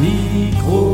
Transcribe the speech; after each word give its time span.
Micro 0.00 0.89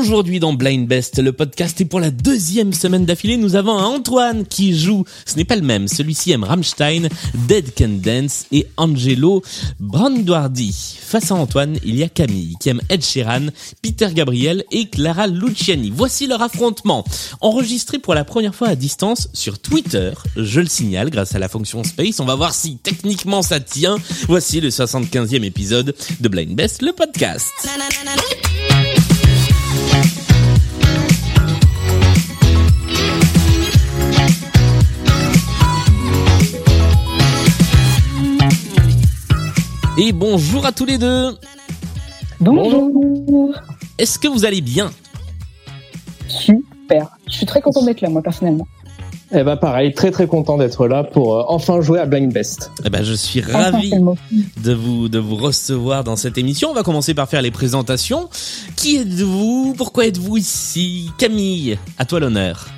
Aujourd'hui 0.00 0.40
dans 0.40 0.54
Blind 0.54 0.88
Best, 0.88 1.18
le 1.18 1.30
podcast 1.30 1.78
est 1.82 1.84
pour 1.84 2.00
la 2.00 2.10
deuxième 2.10 2.72
semaine 2.72 3.04
d'affilée. 3.04 3.36
Nous 3.36 3.54
avons 3.54 3.72
Antoine 3.72 4.46
qui 4.46 4.74
joue. 4.74 5.04
Ce 5.26 5.36
n'est 5.36 5.44
pas 5.44 5.56
le 5.56 5.62
même. 5.62 5.88
Celui-ci 5.88 6.32
aime 6.32 6.42
Rammstein, 6.42 7.08
Dead 7.46 7.74
Can 7.76 7.98
Dance 8.02 8.46
et 8.50 8.66
Angelo 8.78 9.42
Branduardi. 9.78 10.96
Face 10.98 11.30
à 11.30 11.34
Antoine, 11.34 11.76
il 11.84 11.96
y 11.96 12.02
a 12.02 12.08
Camille 12.08 12.56
qui 12.58 12.70
aime 12.70 12.80
Ed 12.88 13.04
Sheeran, 13.04 13.48
Peter 13.82 14.08
Gabriel 14.14 14.64
et 14.70 14.88
Clara 14.88 15.26
Luciani. 15.26 15.92
Voici 15.94 16.26
leur 16.26 16.40
affrontement. 16.40 17.04
Enregistré 17.42 17.98
pour 17.98 18.14
la 18.14 18.24
première 18.24 18.54
fois 18.54 18.68
à 18.68 18.76
distance 18.76 19.28
sur 19.34 19.58
Twitter. 19.58 20.12
Je 20.34 20.60
le 20.60 20.68
signale 20.68 21.10
grâce 21.10 21.34
à 21.34 21.38
la 21.38 21.50
fonction 21.50 21.84
Space. 21.84 22.20
On 22.20 22.24
va 22.24 22.36
voir 22.36 22.54
si 22.54 22.78
techniquement 22.78 23.42
ça 23.42 23.60
tient. 23.60 23.98
Voici 24.28 24.62
le 24.62 24.70
75e 24.70 25.44
épisode 25.44 25.94
de 26.20 26.28
Blind 26.28 26.54
Best, 26.56 26.80
le 26.80 26.92
podcast. 26.92 27.52
Et 40.02 40.12
bonjour 40.12 40.64
à 40.64 40.72
tous 40.72 40.86
les 40.86 40.96
deux. 40.96 41.36
Bonjour. 42.40 43.52
Est-ce 43.98 44.18
que 44.18 44.28
vous 44.28 44.46
allez 44.46 44.62
bien? 44.62 44.90
Super. 46.26 47.10
Je 47.26 47.34
suis 47.34 47.44
très 47.44 47.60
content 47.60 47.84
d'être 47.84 48.00
là, 48.00 48.08
moi, 48.08 48.22
personnellement. 48.22 48.66
Eh 49.30 49.42
ben 49.42 49.58
pareil, 49.58 49.92
très 49.92 50.10
très 50.10 50.26
content 50.26 50.56
d'être 50.56 50.88
là 50.88 51.04
pour 51.04 51.36
euh, 51.36 51.44
enfin 51.48 51.82
jouer 51.82 52.00
à 52.00 52.06
Blind 52.06 52.32
Best. 52.32 52.72
Eh 52.82 52.88
ben 52.88 53.04
je 53.04 53.12
suis 53.12 53.42
ravi 53.42 53.92
vous 54.56 55.10
de 55.10 55.18
vous 55.18 55.36
recevoir 55.36 56.02
dans 56.02 56.16
cette 56.16 56.38
émission. 56.38 56.70
On 56.70 56.74
va 56.74 56.82
commencer 56.82 57.12
par 57.12 57.28
faire 57.28 57.42
les 57.42 57.50
présentations. 57.50 58.30
Qui 58.76 58.96
êtes-vous? 58.96 59.74
Pourquoi 59.76 60.06
êtes-vous 60.06 60.38
ici? 60.38 61.10
Camille, 61.18 61.78
à 61.98 62.06
toi 62.06 62.20
l'honneur. 62.20 62.68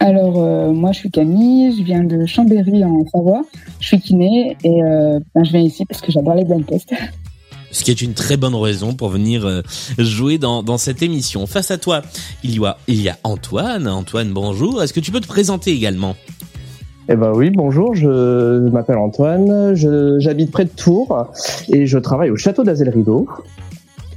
Alors, 0.00 0.42
euh, 0.42 0.72
moi, 0.72 0.92
je 0.92 0.98
suis 0.98 1.10
Camille, 1.10 1.74
je 1.76 1.82
viens 1.82 2.04
de 2.04 2.26
Chambéry, 2.26 2.84
en 2.84 3.04
Savoie. 3.06 3.42
Je 3.80 3.86
suis 3.88 4.00
kiné 4.00 4.56
et 4.62 4.82
euh, 4.82 5.18
ben, 5.34 5.42
je 5.44 5.50
viens 5.52 5.60
ici 5.62 5.84
parce 5.86 6.00
que 6.00 6.12
j'adore 6.12 6.34
les 6.34 6.44
blind 6.44 6.66
tests. 6.66 6.92
Ce 7.72 7.82
qui 7.84 7.90
est 7.90 8.00
une 8.00 8.14
très 8.14 8.36
bonne 8.36 8.54
raison 8.54 8.94
pour 8.94 9.08
venir 9.08 9.44
euh, 9.44 9.60
jouer 9.98 10.38
dans, 10.38 10.62
dans 10.62 10.78
cette 10.78 11.02
émission. 11.02 11.46
Face 11.46 11.70
à 11.70 11.78
toi, 11.78 12.02
il 12.44 12.58
y 12.58 12.64
a, 12.64 12.78
il 12.88 13.02
y 13.02 13.08
a 13.08 13.18
Antoine. 13.24 13.86
Antoine, 13.88 14.30
bonjour. 14.32 14.82
Est-ce 14.82 14.92
que 14.94 15.00
tu 15.00 15.10
peux 15.10 15.20
te 15.20 15.26
présenter 15.26 15.72
également? 15.72 16.14
Eh 17.08 17.14
ben 17.16 17.32
oui, 17.34 17.50
bonjour, 17.50 17.94
je 17.94 18.68
m'appelle 18.70 18.98
Antoine, 18.98 19.74
je- 19.76 20.16
j'habite 20.18 20.50
près 20.50 20.64
de 20.64 20.70
Tours 20.70 21.28
et 21.72 21.86
je 21.86 21.98
travaille 21.98 22.30
au 22.30 22.36
château 22.36 22.64
d'Azel 22.64 22.88
Rideau. 22.88 23.28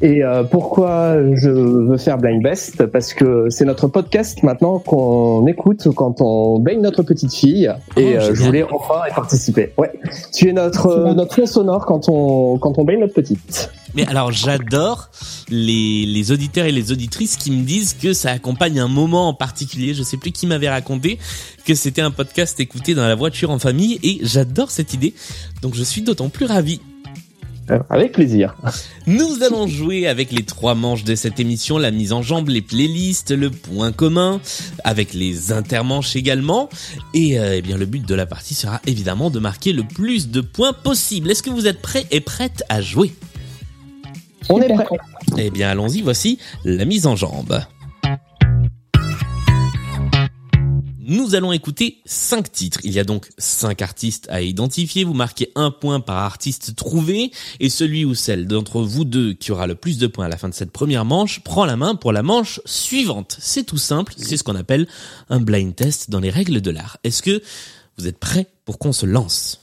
Et 0.01 0.23
euh, 0.23 0.43
pourquoi 0.43 1.15
je 1.35 1.49
veux 1.49 1.97
faire 1.97 2.17
Blind 2.17 2.41
Best? 2.41 2.85
Parce 2.85 3.13
que 3.13 3.49
c'est 3.49 3.65
notre 3.65 3.87
podcast 3.87 4.43
maintenant 4.43 4.79
qu'on 4.79 5.45
écoute 5.47 5.87
quand 5.93 6.21
on 6.21 6.59
baigne 6.59 6.81
notre 6.81 7.03
petite 7.03 7.33
fille. 7.33 7.69
Et 7.97 8.15
Oh, 8.17 8.21
euh, 8.21 8.33
je 8.33 8.43
voulais 8.43 8.63
enfin 8.63 9.01
y 9.09 9.13
participer. 9.13 9.73
Ouais, 9.77 9.91
tu 10.33 10.47
es 10.47 10.53
notre 10.53 10.87
euh, 10.87 11.13
notre 11.13 11.35
fond 11.35 11.45
sonore 11.45 11.85
quand 11.85 12.07
on 12.07 12.57
quand 12.57 12.77
on 12.79 12.85
baigne 12.85 13.01
notre 13.01 13.13
petite. 13.13 13.71
Mais 13.95 14.05
alors 14.07 14.31
j'adore 14.31 15.09
les, 15.49 16.05
les 16.05 16.31
auditeurs 16.31 16.65
et 16.65 16.71
les 16.71 16.91
auditrices 16.91 17.35
qui 17.35 17.51
me 17.51 17.63
disent 17.63 17.93
que 17.93 18.13
ça 18.13 18.29
accompagne 18.31 18.79
un 18.79 18.87
moment 18.87 19.27
en 19.27 19.33
particulier. 19.33 19.93
Je 19.93 20.03
sais 20.03 20.15
plus 20.17 20.31
qui 20.31 20.47
m'avait 20.47 20.69
raconté 20.69 21.17
que 21.65 21.73
c'était 21.73 22.01
un 22.01 22.11
podcast 22.11 22.59
écouté 22.59 22.93
dans 22.93 23.07
la 23.07 23.15
voiture 23.15 23.49
en 23.49 23.59
famille 23.59 23.99
et 24.03 24.19
j'adore 24.21 24.71
cette 24.71 24.93
idée. 24.93 25.13
Donc 25.61 25.73
je 25.75 25.83
suis 25.83 26.03
d'autant 26.03 26.29
plus 26.29 26.45
ravi. 26.45 26.79
Avec 27.89 28.13
plaisir. 28.13 28.55
Nous 29.07 29.43
allons 29.43 29.67
jouer 29.67 30.07
avec 30.07 30.31
les 30.31 30.43
trois 30.43 30.75
manches 30.75 31.03
de 31.03 31.15
cette 31.15 31.39
émission, 31.39 31.77
la 31.77 31.91
mise 31.91 32.13
en 32.13 32.21
jambe, 32.21 32.49
les 32.49 32.61
playlists, 32.61 33.31
le 33.31 33.49
point 33.49 33.91
commun, 33.91 34.39
avec 34.83 35.13
les 35.13 35.51
intermanches 35.51 36.15
également. 36.15 36.69
Et 37.13 37.39
euh, 37.39 37.57
eh 37.57 37.61
bien 37.61 37.77
le 37.77 37.85
but 37.85 38.05
de 38.05 38.15
la 38.15 38.25
partie 38.25 38.55
sera 38.55 38.81
évidemment 38.85 39.29
de 39.29 39.39
marquer 39.39 39.73
le 39.73 39.83
plus 39.83 40.29
de 40.29 40.41
points 40.41 40.73
possible. 40.73 41.31
Est-ce 41.31 41.43
que 41.43 41.49
vous 41.49 41.67
êtes 41.67 41.81
prêts 41.81 42.05
et 42.11 42.21
prêtes 42.21 42.63
à 42.69 42.81
jouer? 42.81 43.13
On 44.49 44.61
est 44.61 44.67
Super 44.67 44.85
prêt. 44.85 44.97
Eh 45.37 45.49
bien, 45.51 45.69
allons-y, 45.69 46.01
voici 46.01 46.39
la 46.65 46.85
mise 46.85 47.05
en 47.05 47.15
jambe. 47.15 47.61
Nous 51.09 51.33
allons 51.33 51.51
écouter 51.51 51.97
cinq 52.05 52.51
titres. 52.51 52.79
Il 52.83 52.91
y 52.91 52.99
a 52.99 53.03
donc 53.03 53.29
cinq 53.39 53.81
artistes 53.81 54.27
à 54.29 54.43
identifier. 54.43 55.03
Vous 55.03 55.15
marquez 55.15 55.51
un 55.55 55.71
point 55.71 56.01
par 56.01 56.17
artiste 56.17 56.75
trouvé 56.75 57.31
et 57.59 57.69
celui 57.69 58.05
ou 58.05 58.13
celle 58.13 58.45
d'entre 58.45 58.83
vous 58.83 59.05
deux 59.05 59.33
qui 59.33 59.51
aura 59.51 59.65
le 59.65 59.73
plus 59.73 59.97
de 59.97 60.05
points 60.05 60.25
à 60.25 60.29
la 60.29 60.37
fin 60.37 60.49
de 60.49 60.53
cette 60.53 60.69
première 60.69 61.05
manche 61.05 61.39
prend 61.39 61.65
la 61.65 61.77
main 61.77 61.95
pour 61.95 62.11
la 62.11 62.21
manche 62.21 62.61
suivante. 62.63 63.37
C'est 63.39 63.63
tout 63.63 63.79
simple. 63.79 64.13
C'est 64.17 64.37
ce 64.37 64.43
qu'on 64.43 64.55
appelle 64.55 64.87
un 65.29 65.39
blind 65.39 65.75
test 65.75 66.11
dans 66.11 66.19
les 66.19 66.29
règles 66.29 66.61
de 66.61 66.69
l'art. 66.69 66.99
Est-ce 67.03 67.23
que 67.23 67.41
vous 67.97 68.05
êtes 68.05 68.19
prêts 68.19 68.45
pour 68.63 68.77
qu'on 68.77 68.93
se 68.93 69.07
lance? 69.07 69.61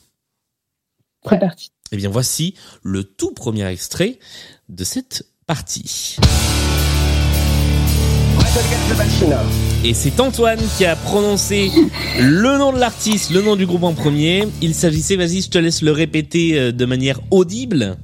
C'est 1.31 1.39
parti. 1.39 1.71
Eh 1.93 1.97
bien, 1.97 2.11
voici 2.11 2.55
le 2.83 3.05
tout 3.05 3.31
premier 3.31 3.67
extrait 3.69 4.19
de 4.69 4.83
cette 4.83 5.29
partie. 5.47 6.17
Et 9.85 9.95
c'est 9.95 10.19
Antoine 10.19 10.59
qui 10.77 10.85
a 10.85 10.97
prononcé 10.97 11.71
le 12.19 12.59
nom 12.59 12.73
de 12.73 12.79
l'artiste, 12.79 13.31
le 13.31 13.43
nom 13.43 13.55
du 13.55 13.67
groupe 13.67 13.83
en 13.83 13.93
premier. 13.93 14.49
Il 14.63 14.75
s'agissait, 14.75 15.17
vas-y, 15.17 15.43
je 15.43 15.51
te 15.51 15.59
laisse 15.59 15.83
le 15.83 15.93
répéter 15.93 16.59
euh, 16.59 16.73
de 16.73 16.85
manière 16.87 17.21
audible. 17.31 17.97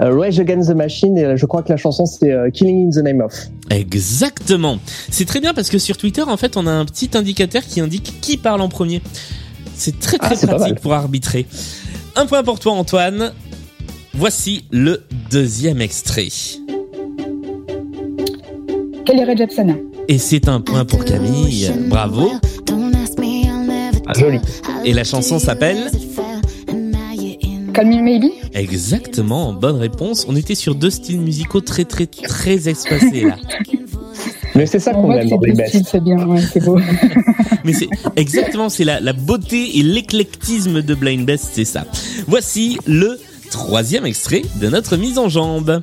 Euh, 0.00 0.18
Rage 0.18 0.40
Against 0.40 0.70
the 0.70 0.74
Machine, 0.74 1.16
et 1.16 1.24
euh, 1.24 1.36
je 1.36 1.46
crois 1.46 1.62
que 1.62 1.70
la 1.70 1.76
chanson 1.76 2.06
c'est 2.06 2.32
euh, 2.32 2.50
Killing 2.50 2.86
in 2.88 2.90
the 2.90 3.04
Name 3.04 3.20
of. 3.20 3.32
Exactement. 3.70 4.78
C'est 5.10 5.26
très 5.26 5.40
bien 5.40 5.54
parce 5.54 5.68
que 5.68 5.78
sur 5.78 5.96
Twitter, 5.96 6.22
en 6.22 6.36
fait, 6.36 6.56
on 6.56 6.66
a 6.66 6.72
un 6.72 6.84
petit 6.84 7.10
indicateur 7.14 7.62
qui 7.62 7.80
indique 7.80 8.20
qui 8.20 8.36
parle 8.36 8.60
en 8.60 8.68
premier. 8.68 9.02
C'est 9.74 10.00
très 10.00 10.18
très 10.18 10.36
Ah, 10.42 10.46
pratique 10.46 10.80
pour 10.80 10.94
arbitrer. 10.94 11.46
Un 12.14 12.26
point 12.26 12.42
pour 12.42 12.58
toi, 12.60 12.72
Antoine. 12.72 13.32
Voici 14.14 14.64
le 14.70 15.04
deuxième 15.30 15.82
extrait. 15.82 16.28
Red 19.08 19.38
Jepsana 19.38 19.74
Et 20.08 20.18
c'est 20.18 20.48
un 20.48 20.60
point 20.60 20.84
pour 20.84 21.04
Camille. 21.04 21.70
Bravo. 21.88 22.32
Ah, 24.08 24.12
joli. 24.16 24.38
Et 24.84 24.92
la 24.92 25.04
chanson 25.04 25.38
s'appelle 25.38 25.90
Call 27.74 27.86
Me 27.88 28.00
Maybe 28.00 28.30
Exactement, 28.54 29.52
bonne 29.52 29.76
réponse. 29.76 30.24
On 30.28 30.36
était 30.36 30.54
sur 30.54 30.74
deux 30.74 30.90
styles 30.90 31.20
musicaux 31.20 31.60
très 31.60 31.84
très 31.84 32.06
très 32.06 32.68
espacés 32.68 33.22
là. 33.22 33.36
Mais 34.54 34.64
c'est 34.66 34.78
ça 34.78 34.92
On 34.94 35.02
qu'on 35.02 35.12
aime 35.12 35.28
dans 35.28 35.38
c'est 35.40 35.46
les 35.48 35.52
deux 35.52 35.58
best. 35.58 35.68
styles, 35.70 35.86
c'est 35.90 36.02
bien, 36.02 36.26
ouais, 36.26 36.40
c'est 36.40 36.64
beau. 36.64 36.78
Mais 37.64 37.72
c'est 37.74 37.88
exactement, 38.16 38.68
c'est 38.70 38.84
la, 38.84 39.00
la 39.00 39.12
beauté 39.12 39.78
et 39.78 39.82
l'éclectisme 39.82 40.80
de 40.82 40.94
Blind 40.94 41.26
Best, 41.26 41.50
c'est 41.52 41.64
ça. 41.66 41.84
Voici 42.26 42.78
le 42.86 43.18
troisième 43.50 44.06
extrait 44.06 44.42
de 44.60 44.68
notre 44.68 44.96
mise 44.96 45.18
en 45.18 45.28
jambe. 45.28 45.82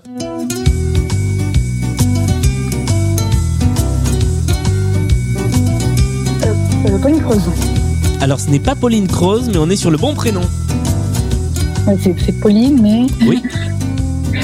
Alors 8.21 8.39
ce 8.39 8.49
n'est 8.49 8.59
pas 8.59 8.75
Pauline 8.75 9.07
Croze, 9.07 9.49
mais 9.49 9.57
on 9.57 9.69
est 9.69 9.75
sur 9.75 9.91
le 9.91 9.97
bon 9.97 10.13
prénom. 10.13 10.41
C'est, 12.01 12.39
Pauline, 12.39 12.79
mais 12.81 13.05
Oui. 13.27 13.43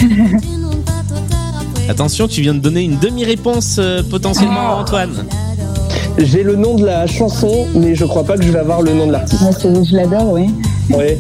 Attention, 1.90 2.28
tu 2.28 2.42
viens 2.42 2.54
de 2.54 2.60
donner 2.60 2.82
une 2.84 3.00
demi-réponse 3.00 3.78
euh, 3.80 4.04
potentiellement 4.04 4.70
à 4.70 4.76
Antoine. 4.82 5.26
J'ai 6.18 6.44
le 6.44 6.56
nom 6.56 6.76
de 6.76 6.86
la 6.86 7.08
chanson, 7.08 7.66
mais 7.74 7.96
je 7.96 8.06
crois 8.06 8.24
pas 8.24 8.38
que 8.38 8.44
je 8.44 8.52
vais 8.52 8.60
avoir 8.60 8.82
le 8.82 8.94
nom 8.94 9.08
de 9.08 9.14
l'artiste. 9.14 9.42
ouais, 9.44 9.84
je 9.86 9.96
l'adore, 9.96 10.34
oui. 10.34 10.48
Pauline. 10.90 11.18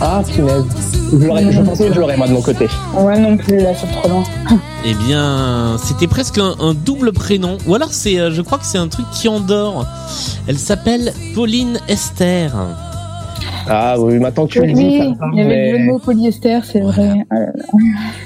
Ah, 0.00 0.22
punaise. 0.26 0.64
Je, 1.12 1.50
je 1.52 1.60
pensais 1.60 1.88
que 1.88 1.94
je 1.94 2.00
l'aurais 2.00 2.16
moi 2.16 2.26
de 2.28 2.32
mon 2.32 2.40
côté. 2.42 2.66
Ah, 2.96 3.02
Ouais, 3.02 3.18
non 3.18 3.36
plus, 3.36 3.58
là, 3.58 3.70
c'est 3.78 3.90
trop 3.92 4.08
loin. 4.08 4.22
Eh 4.84 4.94
bien, 4.94 5.76
c'était 5.82 6.06
presque 6.06 6.38
un, 6.38 6.54
un 6.58 6.72
double 6.74 7.12
prénom. 7.12 7.58
Ou 7.66 7.74
alors 7.74 7.92
c'est, 7.92 8.18
euh, 8.18 8.30
je 8.32 8.40
crois 8.40 8.58
que 8.58 8.64
c'est 8.64 8.78
un 8.78 8.88
truc 8.88 9.04
qui 9.12 9.28
endort. 9.28 9.86
Elle 10.46 10.58
s'appelle 10.58 11.12
Pauline 11.34 11.78
Esther. 11.88 12.52
Ah 13.68 13.96
oui, 14.00 14.18
maintenant 14.18 14.46
que 14.46 14.52
tu 14.52 14.60
le 14.60 14.66
Oui, 14.68 14.74
dis, 14.74 14.98
ça 14.98 15.26
il 15.32 15.38
y 15.38 15.42
avait 15.42 15.72
le 15.72 15.84
mots 15.84 15.98
polyester, 15.98 16.60
c'est 16.64 16.80
Voilà. 16.80 17.02
vrai. 17.02 17.26
Ah. 17.30 17.36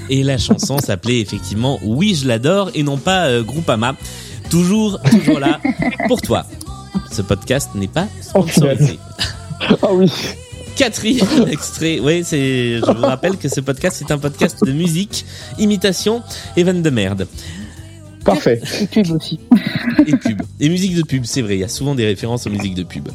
Et 0.09 0.23
la 0.23 0.37
chanson 0.37 0.77
s'appelait 0.83 1.19
effectivement 1.19 1.77
Oui, 1.83 2.15
je 2.15 2.27
l'adore 2.27 2.71
et 2.73 2.83
non 2.83 2.97
pas 2.97 3.25
euh, 3.25 3.43
Groupama. 3.43 3.95
Toujours, 4.49 4.99
toujours 5.01 5.39
là 5.39 5.59
pour 6.07 6.21
toi. 6.21 6.45
Ce 7.11 7.21
podcast 7.21 7.71
n'est 7.75 7.87
pas 7.87 8.07
sponsorisé. 8.21 8.97
Ah 9.81 9.87
oui. 9.93 10.11
Quatrième 10.75 11.47
extrait. 11.51 11.99
Oui, 11.99 12.23
c'est. 12.23 12.79
Je 12.79 12.91
vous 12.91 13.01
rappelle 13.01 13.37
que 13.37 13.47
ce 13.47 13.61
podcast 13.61 14.01
est 14.01 14.11
un 14.11 14.17
podcast 14.17 14.63
de 14.63 14.71
musique, 14.71 15.25
imitation 15.57 16.21
et 16.57 16.63
vanne 16.63 16.81
de 16.81 16.89
merde. 16.89 17.27
Parfait. 18.23 18.61
Et 18.81 18.87
pub 18.87 19.11
aussi. 19.11 19.39
Et 20.05 20.15
pub. 20.15 20.41
Et 20.59 20.69
musique 20.69 20.95
de 20.95 21.03
pub, 21.03 21.25
c'est 21.25 21.41
vrai, 21.41 21.57
il 21.57 21.59
y 21.59 21.63
a 21.63 21.69
souvent 21.69 21.95
des 21.95 22.05
références 22.05 22.47
aux 22.47 22.49
musiques 22.49 22.73
de 22.75 22.83
pub. 22.83 23.07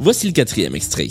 Voici 0.00 0.26
le 0.26 0.32
quatrième 0.32 0.74
extrait. 0.74 1.08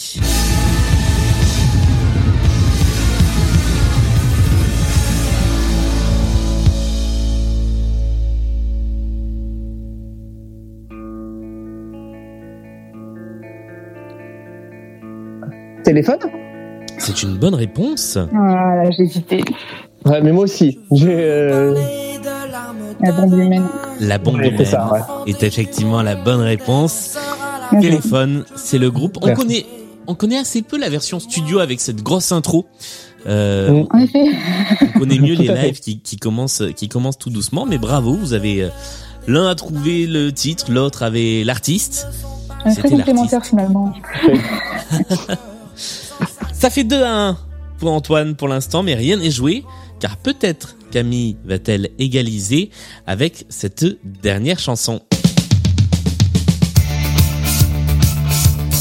Téléphone 15.83 16.19
C'est 16.97 17.23
une 17.23 17.37
bonne 17.37 17.55
réponse. 17.55 18.17
Voilà, 18.31 18.89
j'ai 18.91 19.03
hésité. 19.03 19.43
Ouais, 20.05 20.21
mais 20.21 20.31
moi 20.31 20.43
aussi. 20.43 20.79
Euh, 20.91 21.75
La 23.01 23.11
bombe 23.11 23.33
humaine. 23.33 23.65
La 23.99 24.17
bombe 24.17 24.35
Ouais, 24.35 24.49
humaine 24.49 24.65
ça, 24.65 24.91
ouais. 24.91 25.31
est 25.31 25.43
effectivement 25.43 26.01
la 26.01 26.15
bonne 26.15 26.41
réponse. 26.41 27.17
Merci. 27.71 27.87
Téléphone, 27.89 28.45
c'est 28.55 28.77
le 28.77 28.91
groupe. 28.91 29.17
On 29.21 29.27
Merci. 29.27 29.41
connaît, 29.41 29.65
on 30.07 30.15
connaît 30.15 30.37
assez 30.37 30.61
peu 30.61 30.77
la 30.77 30.89
version 30.89 31.19
studio 31.19 31.59
avec 31.59 31.79
cette 31.79 32.01
grosse 32.03 32.31
intro. 32.31 32.65
Euh, 33.25 33.69
Mm. 33.83 33.87
En 33.91 33.99
effet. 33.99 34.25
On 34.95 34.99
connaît 34.99 35.19
mieux 35.19 35.33
les 35.35 35.47
lives 35.47 35.79
qui, 35.79 35.99
qui 35.99 36.17
commencent, 36.17 36.63
qui 36.75 36.89
commencent 36.89 37.17
tout 37.17 37.29
doucement, 37.29 37.65
mais 37.65 37.77
bravo, 37.77 38.13
vous 38.15 38.33
avez 38.33 38.63
euh, 38.63 38.69
l'un 39.27 39.47
a 39.47 39.55
trouvé 39.55 40.05
le 40.05 40.31
titre, 40.33 40.65
l'autre 40.71 41.03
avait 41.03 41.43
l'artiste. 41.45 42.07
C'était 42.67 42.81
très 42.87 42.89
complémentaires 42.97 43.45
finalement. 43.45 43.93
Ça 45.75 46.69
fait 46.69 46.83
2 46.83 47.03
à 47.03 47.27
1 47.29 47.37
pour 47.79 47.91
Antoine 47.91 48.35
pour 48.35 48.47
l'instant, 48.47 48.83
mais 48.83 48.95
rien 48.95 49.17
n'est 49.17 49.31
joué, 49.31 49.63
car 49.99 50.17
peut-être 50.17 50.75
Camille 50.91 51.37
va-t-elle 51.45 51.89
égaliser 51.97 52.69
avec 53.07 53.45
cette 53.49 53.85
dernière 54.21 54.59
chanson. 54.59 55.01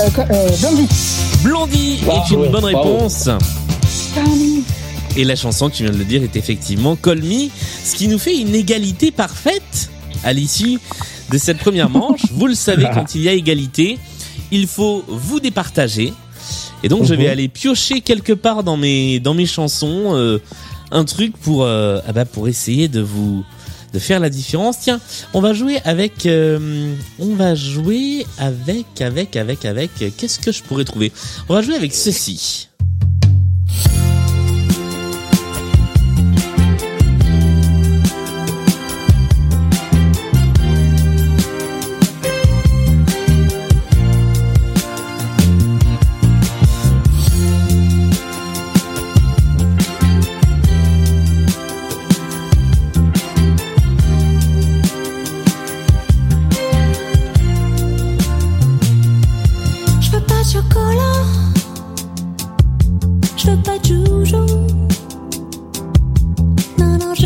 Euh, 0.01 0.09
euh, 0.19 0.49
Blondie. 0.61 0.89
Blondie 1.43 2.01
est 2.03 2.35
une 2.35 2.51
bonne 2.51 2.65
réponse. 2.65 3.29
Et 5.17 5.25
la 5.25 5.37
chanson, 5.37 5.71
tu 5.71 5.85
viens 5.85 5.93
de 5.93 5.99
le 5.99 6.05
dire, 6.05 6.23
est 6.23 6.37
effectivement 6.37 6.97
Call 6.97 7.23
Me, 7.23 7.49
ce 7.85 7.95
qui 7.95 8.09
nous 8.09 8.19
fait 8.19 8.39
une 8.39 8.55
égalité 8.55 9.11
parfaite 9.11 9.91
à 10.25 10.33
l'issue 10.33 10.79
de 11.31 11.39
cette 11.39 11.59
première 11.59 11.91
manche. 11.91 12.23
Vous 12.33 12.47
le 12.47 12.55
savez, 12.55 12.87
quand 12.95 13.15
il 13.15 13.23
y 13.23 13.29
a 13.29 13.33
égalité, 13.33 13.99
il 14.51 14.67
faut 14.67 15.05
vous 15.09 15.41
départager. 15.41 16.13
Et 16.83 16.89
donc, 16.89 17.05
je 17.05 17.15
vais 17.15 17.25
Mhm. 17.25 17.31
aller 17.31 17.49
piocher 17.49 18.01
quelque 18.01 18.33
part 18.33 18.63
dans 18.65 18.77
mes 18.77 19.21
dans 19.21 19.35
mes 19.35 19.47
chansons 19.47 20.15
euh, 20.15 20.39
un 20.91 21.05
truc 21.05 21.37
pour 21.37 21.65
euh, 21.65 22.01
ah 22.07 22.13
bah, 22.13 22.25
pour 22.25 22.49
essayer 22.49 22.89
de 22.89 23.01
vous 23.01 23.45
de 23.93 23.99
faire 23.99 24.21
la 24.21 24.31
différence. 24.31 24.79
Tiens, 24.81 25.01
on 25.35 25.41
va 25.41 25.53
jouer 25.53 25.79
avec 25.85 26.27
euh, 26.27 26.95
on 27.19 27.35
va 27.35 27.55
jouer 27.55 28.27
avec 28.39 29.01
avec 29.01 29.37
avec 29.37 29.65
avec 29.65 29.91
qu'est-ce 30.17 30.39
que 30.39 30.51
je 30.51 30.63
pourrais 30.63 30.85
trouver? 30.85 31.13
On 31.49 31.55
va 31.55 31.63
jouer 31.63 31.75
avec 31.77 31.95
ceci. 31.95 32.69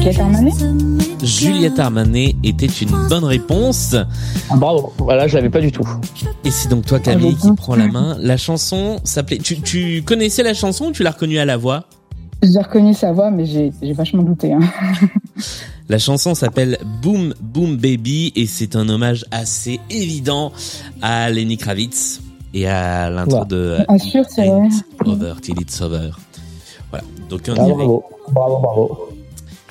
Juliette 0.06 0.20
Armanet 0.20 0.52
Juliette 1.24 1.78
Armanet 1.80 2.36
était 2.44 2.66
une 2.66 3.08
bonne 3.08 3.24
réponse. 3.24 3.96
Ah, 4.48 4.54
bravo. 4.56 4.92
Voilà, 4.98 5.26
je 5.26 5.34
l'avais 5.34 5.50
pas 5.50 5.60
du 5.60 5.72
tout. 5.72 5.82
Et 6.44 6.50
c'est 6.52 6.68
donc 6.68 6.86
toi, 6.86 7.00
Camille, 7.00 7.36
Ah, 7.42 7.48
qui 7.48 7.52
prend 7.56 7.74
la 7.74 7.88
main. 7.88 8.16
La 8.20 8.36
chanson 8.36 9.00
s'appelait. 9.02 9.38
Tu, 9.38 9.60
tu 9.60 10.02
connaissais 10.04 10.44
la 10.44 10.54
chanson 10.54 10.86
ou 10.86 10.92
tu 10.92 11.02
l'as 11.02 11.10
reconnue 11.10 11.40
à 11.40 11.44
la 11.44 11.56
voix? 11.56 11.86
J'ai 12.40 12.60
reconnu 12.60 12.94
sa 12.94 13.10
voix, 13.12 13.32
mais 13.32 13.46
j'ai 13.46 13.72
vachement 13.94 14.22
douté. 14.22 14.52
Hein. 14.52 14.60
La 15.88 15.98
chanson 15.98 16.34
s'appelle 16.34 16.78
Boom 17.02 17.32
Boom 17.40 17.76
Baby 17.76 18.32
et 18.36 18.46
c'est 18.46 18.74
un 18.76 18.88
hommage 18.88 19.24
assez 19.32 19.80
évident 19.90 20.52
à 21.02 21.30
Lenny 21.30 21.56
Kravitz 21.56 22.20
et 22.54 22.66
à 22.68 23.08
l'intro 23.10 23.40
Ouais. 23.40 23.46
de 23.46 23.76
Ah, 23.88 23.98
sûr, 23.98 24.24
c'est 24.28 24.48
Over 25.04 25.34
Till 25.40 25.60
It's 25.60 25.80
Over. 25.80 26.10
Voilà. 26.90 27.04
Donc 27.28 27.40
on 27.48 27.54
y 27.54 27.56
va. 27.56 27.64
bravo. 27.74 28.04
Bravo, 28.32 29.08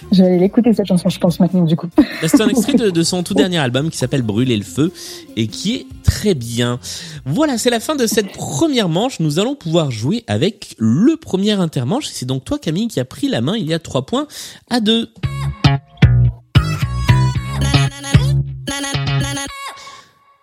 bravo. 0.05 0.15
Je 0.15 0.21
vais 0.21 0.29
aller 0.29 0.39
l'écouter 0.39 0.73
cette 0.73 0.85
chanson, 0.87 1.09
je 1.09 1.19
pense 1.19 1.39
maintenant 1.39 1.63
du 1.65 1.75
coup. 1.75 1.87
Bah, 1.97 2.27
C'est 2.27 2.41
un 2.41 2.47
extrait 2.47 2.73
de, 2.73 2.89
de 2.89 3.03
son 3.03 3.23
tout 3.23 3.33
dernier 3.35 3.57
album 3.57 3.89
qui 3.89 3.97
s'appelle 3.97 4.21
Brûler 4.21 4.57
le 4.57 4.63
feu 4.63 4.91
et 5.35 5.47
qui 5.47 5.75
est 5.75 5.85
très 6.03 6.33
bien. 6.33 6.79
Voilà, 7.25 7.57
c'est 7.57 7.69
la 7.69 7.79
fin 7.79 7.95
de 7.95 8.07
cette 8.07 8.31
première 8.31 8.89
manche. 8.89 9.19
Nous 9.19 9.39
allons 9.39 9.55
pouvoir 9.55 9.91
jouer 9.91 10.23
avec 10.27 10.75
le 10.77 11.17
premier 11.17 11.51
intermanche. 11.51 12.05
C'est 12.07 12.25
donc 12.25 12.45
toi, 12.45 12.59
Camille, 12.59 12.87
qui 12.87 12.99
a 12.99 13.05
pris 13.05 13.27
la 13.27 13.41
main. 13.41 13.55
Il 13.57 13.67
y 13.67 13.73
a 13.73 13.79
trois 13.79 14.05
points 14.05 14.27
à 14.69 14.79
deux. 14.79 15.09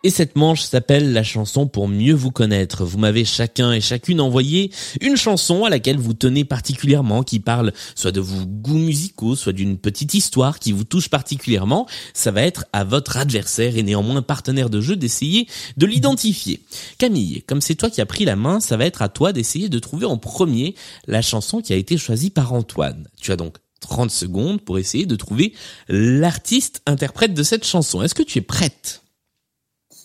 Et 0.04 0.10
cette 0.10 0.34
manche 0.34 0.62
s'appelle 0.62 1.12
la 1.12 1.22
chanson 1.22 1.68
pour 1.68 1.86
mieux 1.86 2.14
vous 2.14 2.32
connaître. 2.32 2.84
Vous 2.84 2.98
m'avez 2.98 3.24
chacun 3.24 3.72
et 3.72 3.80
chacune 3.80 4.20
envoyé 4.20 4.72
une 5.00 5.16
chanson 5.16 5.64
à 5.64 5.70
laquelle 5.70 5.96
vous 5.96 6.12
tenez 6.12 6.44
particulièrement, 6.44 7.22
qui 7.22 7.38
parle 7.38 7.72
soit 7.94 8.10
de 8.10 8.20
vos 8.20 8.44
goûts 8.44 8.78
musicaux, 8.78 9.36
soit 9.36 9.52
d'une 9.52 9.78
petite 9.78 10.14
histoire 10.14 10.58
qui 10.58 10.72
vous 10.72 10.82
touche 10.82 11.08
particulièrement. 11.08 11.86
Ça 12.14 12.32
va 12.32 12.42
être 12.42 12.64
à 12.72 12.82
votre 12.82 13.16
adversaire 13.16 13.76
et 13.76 13.84
néanmoins 13.84 14.22
partenaire 14.22 14.70
de 14.70 14.80
jeu 14.80 14.96
d'essayer 14.96 15.46
de 15.76 15.86
l'identifier. 15.86 16.62
Camille, 16.98 17.42
comme 17.46 17.60
c'est 17.60 17.76
toi 17.76 17.88
qui 17.88 18.00
as 18.00 18.06
pris 18.06 18.24
la 18.24 18.34
main, 18.34 18.58
ça 18.58 18.76
va 18.76 18.86
être 18.86 19.02
à 19.02 19.08
toi 19.08 19.32
d'essayer 19.32 19.68
de 19.68 19.78
trouver 19.78 20.06
en 20.06 20.18
premier 20.18 20.74
la 21.06 21.22
chanson 21.22 21.60
qui 21.60 21.72
a 21.72 21.76
été 21.76 21.96
choisie 21.96 22.30
par 22.30 22.52
Antoine. 22.52 23.06
Tu 23.20 23.30
as 23.30 23.36
donc 23.36 23.58
30 23.80 24.10
secondes 24.10 24.60
pour 24.60 24.78
essayer 24.80 25.06
de 25.06 25.14
trouver 25.14 25.52
l'artiste 25.88 26.82
interprète 26.86 27.34
de 27.34 27.42
cette 27.44 27.64
chanson. 27.64 28.02
Est-ce 28.02 28.14
que 28.16 28.22
tu 28.24 28.38
es 28.38 28.42
prête? 28.42 29.01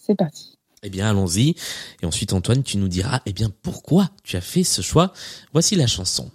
C'est 0.08 0.16
parti. 0.16 0.58
eh 0.84 0.90
bien, 0.90 1.10
allons-y. 1.10 1.56
Et 2.02 2.06
ensuite, 2.06 2.32
Antoine, 2.32 2.64
tu 2.64 2.78
nous 2.78 2.88
diras, 2.88 3.20
eh 3.26 3.34
bien, 3.34 3.52
pourquoi 3.62 4.10
tu 4.24 4.38
as 4.38 4.42
fait 4.42 4.64
ce 4.64 4.82
choix. 4.82 5.12
Voici 5.52 5.76
la 5.76 5.86
chanson. 5.86 6.32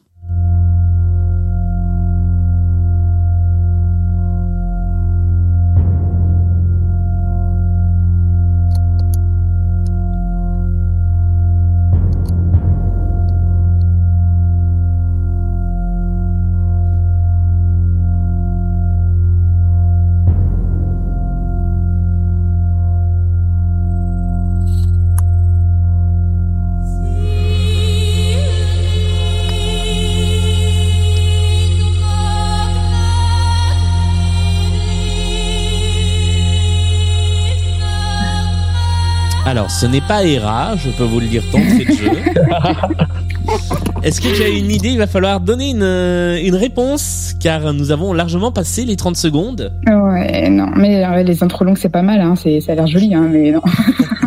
Ce 39.83 39.89
n'est 39.89 40.01
pas 40.01 40.23
Hera, 40.25 40.77
je 40.77 40.91
peux 40.91 41.03
vous 41.03 41.19
le 41.19 41.27
dire 41.27 41.43
d'entrée 41.51 41.85
de 41.85 41.93
jeu. 41.93 42.09
Est-ce 44.05 44.21
que 44.21 44.29
tu 44.33 44.41
as 44.41 44.49
une 44.49 44.71
idée? 44.71 44.91
Il 44.91 44.99
va 44.99 45.09
falloir 45.09 45.41
donner 45.41 45.71
une, 45.71 45.83
euh, 45.83 46.41
une 46.41 46.55
réponse, 46.55 47.35
car 47.41 47.73
nous 47.73 47.91
avons 47.91 48.13
largement 48.13 48.53
passé 48.53 48.85
les 48.85 48.95
30 48.95 49.17
secondes. 49.17 49.73
Ouais, 49.89 50.49
non, 50.51 50.69
mais 50.77 51.05
euh, 51.05 51.25
les 51.25 51.43
intros 51.43 51.67
longues 51.67 51.79
c'est 51.79 51.89
pas 51.89 52.03
mal, 52.03 52.21
hein. 52.21 52.35
c'est, 52.41 52.61
ça 52.61 52.73
a 52.73 52.75
l'air 52.77 52.87
joli, 52.87 53.13
hein, 53.13 53.29
mais 53.29 53.51
non. 53.51 53.61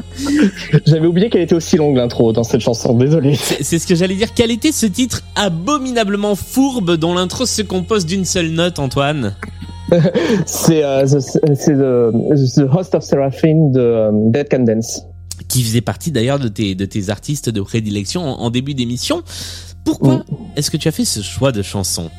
J'avais 0.85 1.07
oublié 1.07 1.29
qu'elle 1.29 1.43
était 1.43 1.55
aussi 1.55 1.77
longue 1.77 1.95
l'intro 1.95 2.33
dans 2.33 2.43
cette 2.43 2.59
chanson. 2.59 2.93
Désolé. 2.93 3.35
C'est 3.35 3.63
c'est 3.63 3.79
ce 3.79 3.88
que 3.88 3.95
j'allais 3.95 4.15
dire. 4.15 4.33
Quel 4.35 4.51
était 4.51 4.74
ce 4.74 4.88
titre 4.88 5.21
abominablement 5.38 6.35
fourbe 6.35 6.97
dont 6.97 7.13
l'intro 7.13 7.45
se 7.45 7.62
compose 7.62 8.05
d'une 8.05 8.25
seule 8.25 8.50
note, 8.50 8.77
Antoine? 8.77 9.35
C'est 10.45 10.83
euh, 10.83 11.05
the- 11.05 11.19
c'est 11.55 11.75
the, 11.75 12.55
the 12.55 12.67
Host 12.75 12.93
of 12.95 13.03
Seraphim 13.03 13.71
de 13.71 14.09
Dead 14.31 14.50
Can 14.51 14.63
Dance. 14.65 15.05
Qui 15.55 15.63
faisait 15.63 15.79
partie 15.79 16.12
d'ailleurs 16.12 16.38
de 16.38 16.50
tes, 16.50 16.75
de 16.75 16.83
tes 16.83 17.09
artistes 17.09 17.50
de 17.50 17.62
prédilection 17.62 18.21
en, 18.24 18.41
en 18.41 18.50
début 18.50 18.74
d'émission. 18.74 19.24
Pourquoi 19.85 20.17
Mm. 20.17 20.24
est-ce 20.57 20.69
que 20.69 20.75
tu 20.75 20.89
as 20.89 20.91
fait 20.91 21.05
ce 21.05 21.21
choix 21.21 21.53
de 21.53 21.62
chanson? 21.62 22.09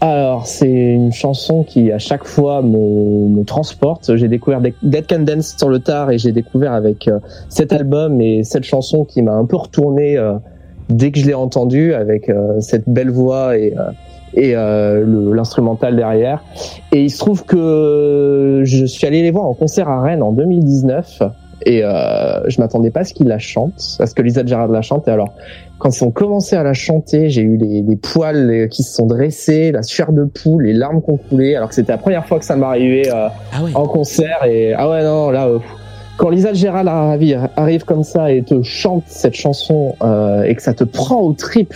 Alors, 0.00 0.46
c'est 0.46 0.70
une 0.70 1.12
chanson 1.12 1.64
qui 1.64 1.90
à 1.90 1.98
chaque 1.98 2.24
fois 2.24 2.62
me, 2.62 3.28
me 3.28 3.44
transporte. 3.44 4.14
J'ai 4.14 4.28
découvert 4.28 4.60
Dead 4.60 5.06
Can 5.08 5.20
Dance 5.20 5.56
sur 5.58 5.68
le 5.70 5.80
tard 5.80 6.12
et 6.12 6.18
j'ai 6.18 6.30
découvert 6.30 6.72
avec 6.72 7.08
euh, 7.08 7.18
cet 7.48 7.72
album 7.72 8.20
et 8.20 8.44
cette 8.44 8.64
chanson 8.64 9.04
qui 9.04 9.22
m'a 9.22 9.32
un 9.32 9.44
peu 9.44 9.56
retourné 9.56 10.16
euh, 10.16 10.34
dès 10.88 11.10
que 11.10 11.18
je 11.18 11.26
l'ai 11.26 11.34
entendu 11.34 11.94
avec 11.94 12.28
euh, 12.28 12.60
cette 12.60 12.88
belle 12.88 13.10
voix 13.10 13.58
et 13.58 13.74
et 14.34 14.54
l'instrumental 14.54 15.94
derrière. 15.94 16.42
Et 16.90 17.02
il 17.04 17.10
se 17.10 17.18
trouve 17.18 17.44
que 17.44 18.62
je 18.64 18.86
suis 18.86 19.06
allé 19.06 19.20
les 19.20 19.30
voir 19.30 19.44
en 19.44 19.52
concert 19.52 19.90
à 19.90 20.00
Rennes 20.00 20.22
en 20.22 20.32
2019 20.32 21.22
et 21.66 21.84
euh, 21.84 22.48
je 22.48 22.60
m'attendais 22.60 22.90
pas 22.90 23.00
à 23.00 23.04
ce 23.04 23.14
qu'ils 23.14 23.28
la 23.28 23.38
chantent, 23.38 23.96
parce 23.98 24.14
que 24.14 24.22
Lisa 24.22 24.44
Gerard 24.44 24.68
la 24.68 24.82
chante. 24.82 25.08
Et 25.08 25.10
alors, 25.10 25.34
quand 25.78 25.90
ils 25.96 26.04
ont 26.04 26.10
commencé 26.10 26.56
à 26.56 26.62
la 26.62 26.74
chanter, 26.74 27.28
j'ai 27.28 27.42
eu 27.42 27.56
les, 27.56 27.82
les 27.82 27.96
poils 27.96 28.50
euh, 28.50 28.66
qui 28.68 28.82
se 28.82 28.94
sont 28.94 29.06
dressés, 29.06 29.72
la 29.72 29.82
sueur 29.82 30.12
de 30.12 30.24
poule, 30.24 30.64
les 30.64 30.72
larmes 30.72 31.02
qui 31.02 31.10
ont 31.10 31.16
coulé, 31.16 31.56
alors 31.56 31.68
que 31.68 31.74
c'était 31.74 31.92
la 31.92 31.98
première 31.98 32.26
fois 32.26 32.38
que 32.38 32.44
ça 32.44 32.56
m'arrivait 32.56 33.08
euh, 33.12 33.28
Ah 33.52 33.62
ouais. 33.64 33.70
en 33.74 33.86
concert. 33.86 34.44
Et 34.46 34.74
ah 34.74 34.88
ouais, 34.88 35.02
non, 35.02 35.30
là, 35.30 35.46
euh, 35.46 35.58
quand 36.18 36.28
Lisa 36.28 36.52
Gérald 36.52 36.88
arrive, 36.88 37.48
arrive 37.56 37.84
comme 37.84 38.04
ça 38.04 38.30
et 38.30 38.42
te 38.42 38.62
chante 38.62 39.04
cette 39.06 39.34
chanson 39.34 39.96
euh, 40.02 40.42
et 40.44 40.54
que 40.54 40.62
ça 40.62 40.74
te 40.74 40.84
prend 40.84 41.20
au 41.20 41.32
trip, 41.32 41.74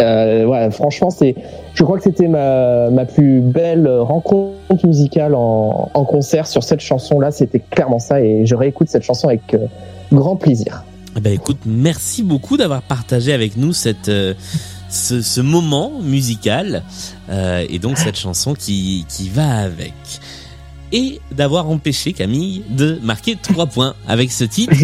euh, 0.00 0.44
ouais, 0.46 0.70
franchement, 0.70 1.10
c'est, 1.10 1.34
je 1.74 1.82
crois 1.84 1.96
que 1.98 2.04
c'était 2.04 2.28
ma, 2.28 2.90
ma 2.90 3.04
plus 3.04 3.40
belle 3.40 3.88
rencontre 3.88 4.86
musicale 4.86 5.34
en, 5.34 5.90
en 5.92 6.04
concert 6.04 6.46
sur 6.46 6.62
cette 6.62 6.80
chanson-là. 6.80 7.30
C'était 7.30 7.60
clairement 7.60 7.98
ça 7.98 8.20
et 8.20 8.46
je 8.46 8.54
réécoute 8.54 8.88
cette 8.88 9.02
chanson 9.02 9.28
avec 9.28 9.54
euh, 9.54 9.66
grand 10.12 10.36
plaisir. 10.36 10.84
Eh 11.16 11.20
ben 11.20 11.32
écoute, 11.32 11.58
merci 11.66 12.22
beaucoup 12.22 12.56
d'avoir 12.56 12.82
partagé 12.82 13.32
avec 13.32 13.56
nous 13.56 13.72
cette 13.72 14.08
euh, 14.08 14.34
ce, 14.88 15.20
ce 15.22 15.40
moment 15.40 15.90
musical 16.02 16.82
euh, 17.30 17.64
et 17.68 17.78
donc 17.80 17.98
cette 17.98 18.16
chanson 18.16 18.54
qui 18.54 19.04
qui 19.08 19.28
va 19.28 19.48
avec 19.58 19.92
et 20.92 21.20
d'avoir 21.32 21.68
empêché 21.68 22.12
Camille 22.12 22.62
de 22.70 22.98
marquer 23.02 23.36
trois 23.40 23.66
points 23.66 23.94
avec 24.08 24.30
ce 24.32 24.44
titre. 24.44 24.74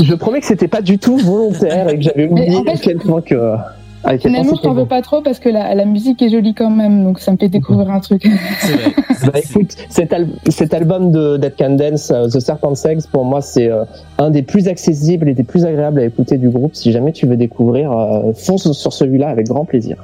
Je 0.00 0.14
promets 0.14 0.40
que 0.40 0.46
c'était 0.46 0.68
pas 0.68 0.82
du 0.82 0.98
tout 0.98 1.18
volontaire 1.18 1.88
et 1.88 1.96
que 1.96 2.02
j'avais 2.02 2.28
oublié 2.28 2.56
en 2.56 2.64
fait- 2.64 2.70
à 2.70 2.76
quel 2.76 2.98
point 2.98 3.20
que. 3.20 3.54
Point 4.02 4.18
Finalement, 4.18 4.54
je 4.56 4.62
t'en 4.62 4.72
veux 4.74 4.86
pas 4.86 5.02
trop 5.02 5.20
parce 5.20 5.38
que 5.38 5.48
la, 5.48 5.74
la 5.74 5.84
musique 5.84 6.20
est 6.22 6.28
jolie 6.30 6.54
quand 6.54 6.70
même, 6.70 7.04
donc 7.04 7.20
ça 7.20 7.32
me 7.32 7.36
fait 7.36 7.48
découvrir 7.48 7.90
un 7.90 8.00
truc. 8.00 8.26
Vrai. 8.60 8.94
Bah 9.32 9.38
écoute, 9.38 9.76
cet, 9.90 10.12
al- 10.14 10.28
cet 10.48 10.72
album 10.72 11.10
de 11.10 11.36
Dead 11.36 11.54
Can 11.58 11.70
Dance, 11.76 12.10
euh, 12.10 12.26
The 12.28 12.40
Serpent's 12.40 12.84
Eggs, 12.86 13.02
pour 13.12 13.24
moi, 13.26 13.42
c'est 13.42 13.70
euh, 13.70 13.84
un 14.18 14.30
des 14.30 14.40
plus 14.42 14.66
accessibles 14.66 15.28
et 15.28 15.34
des 15.34 15.42
plus 15.42 15.66
agréables 15.66 16.00
à 16.00 16.04
écouter 16.06 16.38
du 16.38 16.48
groupe. 16.48 16.74
Si 16.74 16.90
jamais 16.90 17.12
tu 17.12 17.26
veux 17.26 17.36
découvrir, 17.36 17.92
euh, 17.92 18.32
fonce 18.34 18.72
sur 18.72 18.92
celui-là 18.94 19.28
avec 19.28 19.46
grand 19.48 19.66
plaisir. 19.66 19.96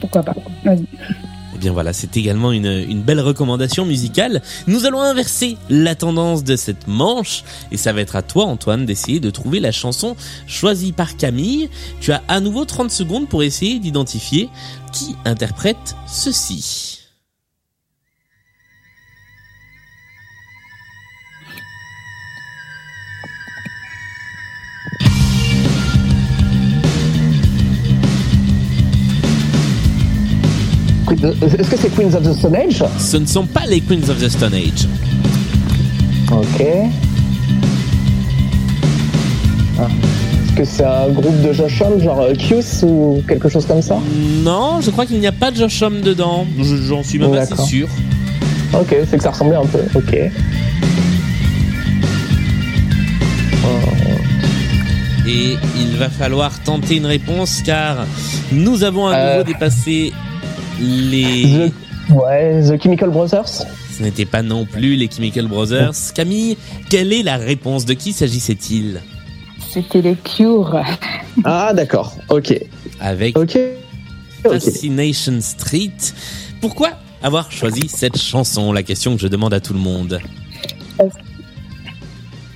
Pourquoi 0.00 0.22
pas 0.22 0.34
Vas-y. 0.64 0.86
Bien 1.62 1.72
voilà, 1.72 1.92
c'est 1.92 2.16
également 2.16 2.50
une, 2.50 2.66
une 2.66 3.02
belle 3.02 3.20
recommandation 3.20 3.84
musicale. 3.86 4.42
Nous 4.66 4.84
allons 4.84 5.00
inverser 5.00 5.56
la 5.70 5.94
tendance 5.94 6.42
de 6.42 6.56
cette 6.56 6.88
manche 6.88 7.44
et 7.70 7.76
ça 7.76 7.92
va 7.92 8.00
être 8.00 8.16
à 8.16 8.22
toi 8.22 8.46
Antoine 8.46 8.84
d'essayer 8.84 9.20
de 9.20 9.30
trouver 9.30 9.60
la 9.60 9.70
chanson 9.70 10.16
choisie 10.48 10.90
par 10.90 11.16
Camille. 11.16 11.70
Tu 12.00 12.10
as 12.10 12.24
à 12.26 12.40
nouveau 12.40 12.64
30 12.64 12.90
secondes 12.90 13.28
pour 13.28 13.44
essayer 13.44 13.78
d'identifier 13.78 14.48
qui 14.92 15.14
interprète 15.24 15.94
ceci. 16.08 17.01
Est-ce 31.12 31.68
que 31.70 31.76
c'est 31.76 31.94
Queens 31.94 32.14
of 32.14 32.22
the 32.22 32.32
Stone 32.32 32.56
Age? 32.56 32.82
Ce 32.98 33.16
ne 33.16 33.26
sont 33.26 33.46
pas 33.46 33.66
les 33.68 33.80
Queens 33.80 34.08
of 34.08 34.18
the 34.18 34.28
Stone 34.28 34.54
Age. 34.54 34.88
Ok. 36.30 36.64
Ah. 39.78 39.86
Est-ce 40.44 40.52
que 40.56 40.64
c'est 40.64 40.84
un 40.84 41.08
groupe 41.08 41.40
de 41.42 41.52
Josh 41.52 41.80
Homme, 41.82 42.00
genre 42.00 42.20
euh, 42.20 42.34
Kius 42.34 42.82
ou 42.82 43.22
quelque 43.28 43.48
chose 43.48 43.66
comme 43.66 43.82
ça? 43.82 43.98
Non, 44.42 44.80
je 44.80 44.90
crois 44.90 45.06
qu'il 45.06 45.18
n'y 45.20 45.26
a 45.26 45.32
pas 45.32 45.50
de 45.50 45.56
Josh 45.56 45.82
Homme 45.82 46.00
dedans. 46.00 46.46
Je- 46.58 46.76
J'en 46.76 47.02
suis 47.02 47.18
même 47.18 47.30
Oh, 47.32 47.36
assez 47.36 47.56
sûr. 47.64 47.88
Ok, 48.74 48.94
c'est 49.10 49.16
que 49.18 49.22
ça 49.22 49.30
ressemblait 49.30 49.56
un 49.56 49.66
peu. 49.66 49.80
Ok. 49.94 50.16
Et 55.26 55.56
il 55.78 55.96
va 55.98 56.08
falloir 56.08 56.58
tenter 56.60 56.96
une 56.96 57.06
réponse 57.06 57.62
car 57.64 58.06
nous 58.50 58.82
avons 58.82 59.06
à 59.06 59.14
Euh. 59.14 59.32
nouveau 59.38 59.44
dépassé 59.52 60.12
les... 60.82 61.70
The... 62.08 62.12
Ouais, 62.12 62.62
The 62.68 62.82
Chemical 62.82 63.10
Brothers 63.10 63.46
Ce 63.48 64.02
n'était 64.02 64.24
pas 64.24 64.42
non 64.42 64.66
plus 64.66 64.96
les 64.96 65.08
Chemical 65.10 65.46
Brothers. 65.46 65.92
Camille, 66.14 66.56
quelle 66.90 67.12
est 67.12 67.22
la 67.22 67.36
réponse 67.36 67.84
De 67.84 67.94
qui 67.94 68.12
s'agissait-il? 68.12 69.00
C'était 69.70 70.02
les 70.02 70.16
Cure. 70.16 70.80
Ah, 71.44 71.72
d'accord. 71.72 72.14
Ok. 72.28 72.54
Avec 73.00 73.38
Ok. 73.38 73.56
Ok. 74.44 74.52
Fascination 74.52 75.40
Street. 75.40 75.92
Pourquoi 76.60 76.90
avoir 77.22 77.50
choisi 77.50 77.88
cette 77.88 78.18
chanson? 78.18 78.70
La 78.70 78.82
question 78.82 79.16
que 79.16 79.22
je 79.22 79.28
demande 79.28 79.54
à 79.54 79.60
tout 79.60 79.72
le 79.72 79.78
monde. 79.78 80.20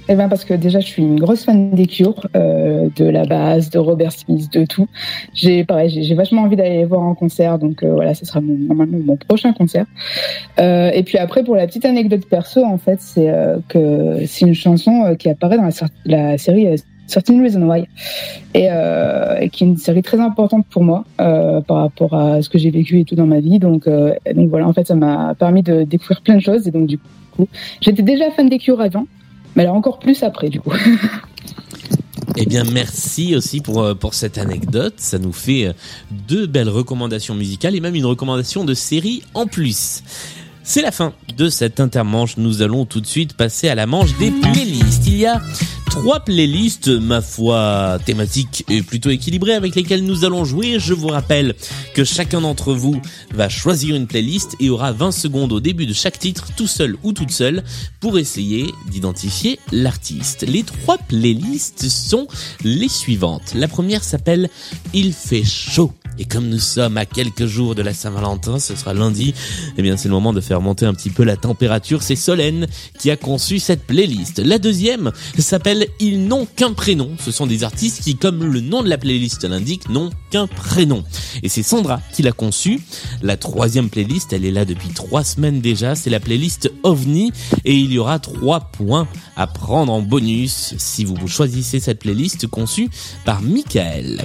Eh 0.09 0.15
ben 0.15 0.29
parce 0.29 0.45
que 0.45 0.55
déjà 0.55 0.79
je 0.79 0.87
suis 0.87 1.03
une 1.03 1.19
grosse 1.19 1.45
fan 1.45 1.71
des 1.73 1.87
Cure, 1.87 2.29
euh, 2.37 2.89
de 2.95 3.05
la 3.05 3.25
base, 3.25 3.71
de 3.71 3.79
Robert 3.79 4.13
Smith, 4.13 4.53
de 4.53 4.65
tout. 4.65 4.87
J'ai 5.35 5.65
pareil, 5.65 5.91
j'ai 5.91 6.15
vachement 6.15 6.43
envie 6.43 6.55
d'aller 6.55 6.79
les 6.79 6.85
voir 6.85 7.03
en 7.03 7.15
concert, 7.15 7.59
donc 7.59 7.83
euh, 7.83 7.93
voilà, 7.93 8.15
ce 8.15 8.25
sera 8.25 8.41
mon, 8.41 8.57
normalement 8.57 8.99
mon 9.05 9.17
prochain 9.17 9.53
concert. 9.53 9.87
Euh, 10.61 10.91
et 10.93 11.03
puis 11.03 11.19
après 11.19 11.43
pour 11.43 11.57
la 11.57 11.67
petite 11.67 11.85
anecdote 11.85 12.25
perso, 12.27 12.65
en 12.65 12.79
fait, 12.79 13.01
c'est 13.01 13.31
euh, 13.31 13.59
que 13.69 14.25
c'est 14.27 14.47
une 14.47 14.55
chanson 14.55 15.07
euh, 15.07 15.15
qui 15.17 15.29
apparaît 15.29 15.57
dans 15.57 15.69
la, 16.05 16.39
série 16.39 16.69
euh, 16.69 16.77
Certain 17.09 17.43
Reason 17.43 17.63
Why, 17.63 17.87
et, 18.55 18.69
euh, 18.71 19.39
et 19.41 19.49
qui 19.49 19.65
est 19.65 19.67
une 19.67 19.77
série 19.77 20.03
très 20.03 20.21
importante 20.21 20.67
pour 20.71 20.85
moi 20.85 21.05
euh, 21.21 21.61
par 21.63 21.79
rapport 21.79 22.15
à 22.15 22.43
ce 22.43 22.49
que 22.49 22.59
j'ai 22.59 22.71
vécu 22.71 23.01
et 23.01 23.05
tout 23.05 23.17
dans 23.17 23.27
ma 23.27 23.41
vie. 23.41 23.59
Donc 23.59 23.89
euh, 23.89 24.15
donc 24.35 24.51
voilà, 24.51 24.69
en 24.69 24.73
fait, 24.73 24.87
ça 24.87 24.95
m'a 24.95 25.35
permis 25.35 25.63
de 25.65 25.83
découvrir 25.83 26.21
plein 26.23 26.37
de 26.37 26.41
choses, 26.43 26.69
et 26.69 26.71
donc 26.71 26.87
du 26.87 26.99
coup, 27.37 27.49
j'étais 27.81 28.03
déjà 28.03 28.31
fan 28.31 28.49
des 28.49 28.59
Cure 28.59 28.81
avant. 28.81 29.07
Mais 29.57 29.63
alors 29.63 29.75
encore 29.75 29.99
plus 29.99 30.23
après, 30.23 30.49
du 30.49 30.61
coup. 30.61 30.73
Eh 32.39 32.45
bien, 32.45 32.65
merci 32.65 33.35
aussi 33.35 33.63
pour, 33.63 33.83
euh, 33.83 33.95
pour 33.95 34.13
cette 34.13 34.37
anecdote. 34.37 34.95
Ça 34.99 35.19
nous 35.19 35.33
fait 35.33 35.69
euh, 35.69 35.73
deux 36.11 36.47
belles 36.47 36.69
recommandations 36.69 37.35
musicales 37.35 37.75
et 37.75 37.81
même 37.81 37.95
une 37.95 38.05
recommandation 38.05 38.65
de 38.65 38.75
série 38.75 39.23
en 39.33 39.47
plus. 39.47 40.03
C'est 40.69 40.83
la 40.83 40.91
fin 40.91 41.15
de 41.39 41.49
cette 41.49 41.79
intermanche. 41.79 42.39
Nous 42.39 42.61
allons 42.61 42.87
tout 42.87 43.01
de 43.01 43.07
suite 43.07 43.35
passer 43.35 43.69
à 43.69 43.77
la 43.77 43.87
manche 43.87 44.19
des 44.19 44.33
playlists. 44.33 45.07
Il 45.07 45.17
y 45.17 45.25
a 45.25 45.41
trois 45.89 46.19
playlists, 46.19 46.89
ma 46.89 47.21
foi, 47.21 48.01
thématiques 48.05 48.65
et 48.69 48.83
plutôt 48.83 49.11
équilibrées 49.11 49.55
avec 49.55 49.77
lesquelles 49.77 50.05
nous 50.05 50.25
allons 50.25 50.45
jouer. 50.45 50.81
Je 50.81 50.93
vous 50.93 51.07
rappelle 51.07 51.55
que 51.95 52.03
chacun 52.03 52.41
d'entre 52.41 52.75
vous 52.75 53.01
va 53.33 53.49
choisir 53.49 53.95
une 53.95 54.09
playlist 54.09 54.57
et 54.59 54.69
aura 54.69 54.91
20 54.91 55.13
secondes 55.13 55.53
au 55.53 55.61
début 55.61 55.87
de 55.87 55.95
chaque 55.95 56.19
titre, 56.19 56.49
tout 56.57 56.67
seul 56.67 56.97
ou 57.05 57.13
toute 57.13 57.31
seule, 57.31 57.63
pour 58.01 58.19
essayer 58.19 58.75
d'identifier 58.91 59.61
l'artiste. 59.71 60.45
Les 60.49 60.65
trois 60.65 60.99
playlists 60.99 61.89
sont 61.89 62.27
les 62.65 62.89
suivantes. 62.89 63.55
La 63.55 63.69
première 63.69 64.03
s'appelle 64.03 64.51
Il 64.93 65.13
fait 65.13 65.45
chaud. 65.45 65.93
Et 66.19 66.25
comme 66.25 66.49
nous 66.49 66.59
sommes 66.59 66.97
à 66.97 67.05
quelques 67.05 67.47
jours 67.47 67.75
de 67.75 67.83
la 67.83 67.93
Saint-Valentin, 67.93 68.59
ce 68.59 68.75
sera 68.75 68.95
lundi, 68.95 69.35
eh 69.77 69.83
bien 69.83 69.97
c'est 69.97 70.09
le 70.09 70.15
moment 70.15 70.33
de 70.33 70.41
faire 70.41 70.61
monter 70.61 70.87
un 70.87 70.95
petit 70.95 71.11
peu 71.11 71.25
la 71.25 71.37
température. 71.37 72.03
C'est 72.03 72.17
Solène 72.17 72.67
qui 72.99 73.11
a 73.11 73.17
conçu 73.17 73.59
cette 73.59 73.87
playlist. 73.87 74.39
La 74.39 74.59
deuxième 74.59 75.13
s'appelle 75.39 75.87
Ils 76.01 76.27
n'ont 76.27 76.47
qu'un 76.47 76.73
prénom. 76.73 77.11
Ce 77.19 77.31
sont 77.31 77.47
des 77.47 77.65
artistes 77.65 78.03
qui, 78.03 78.17
comme 78.17 78.45
le 78.45 78.61
nom 78.61 78.83
de 78.83 78.89
la 78.89 78.99
playlist 78.99 79.45
l'indique, 79.45 79.89
n'ont 79.89 80.11
qu'un 80.31 80.47
prénom. 80.47 81.05
Et 81.43 81.49
c'est 81.49 81.63
Sandra 81.63 82.01
qui 82.13 82.23
l'a 82.23 82.33
conçue. 82.33 82.81
La 83.23 83.37
troisième 83.37 83.91
playlist, 83.91 84.33
elle 84.33 84.45
est 84.45 84.51
là 84.51 84.65
depuis 84.65 84.89
trois 84.89 85.25
semaines 85.25 85.61
déjà. 85.61 85.95
C'est 85.95 86.11
la 86.11 86.21
playlist 86.21 86.71
OVNI 86.83 87.33
et 87.65 87.75
il 87.75 87.93
y 87.93 87.99
aura 87.99 88.19
trois 88.19 88.61
points 88.61 89.07
à 89.37 89.47
prendre 89.47 89.93
en 89.93 90.01
bonus 90.01 90.75
si 90.79 91.05
vous 91.05 91.29
choisissez 91.29 91.81
cette 91.81 92.01
playlist 92.01 92.47
conçue 92.47 92.89
par 93.25 93.43
Michael. 93.43 94.25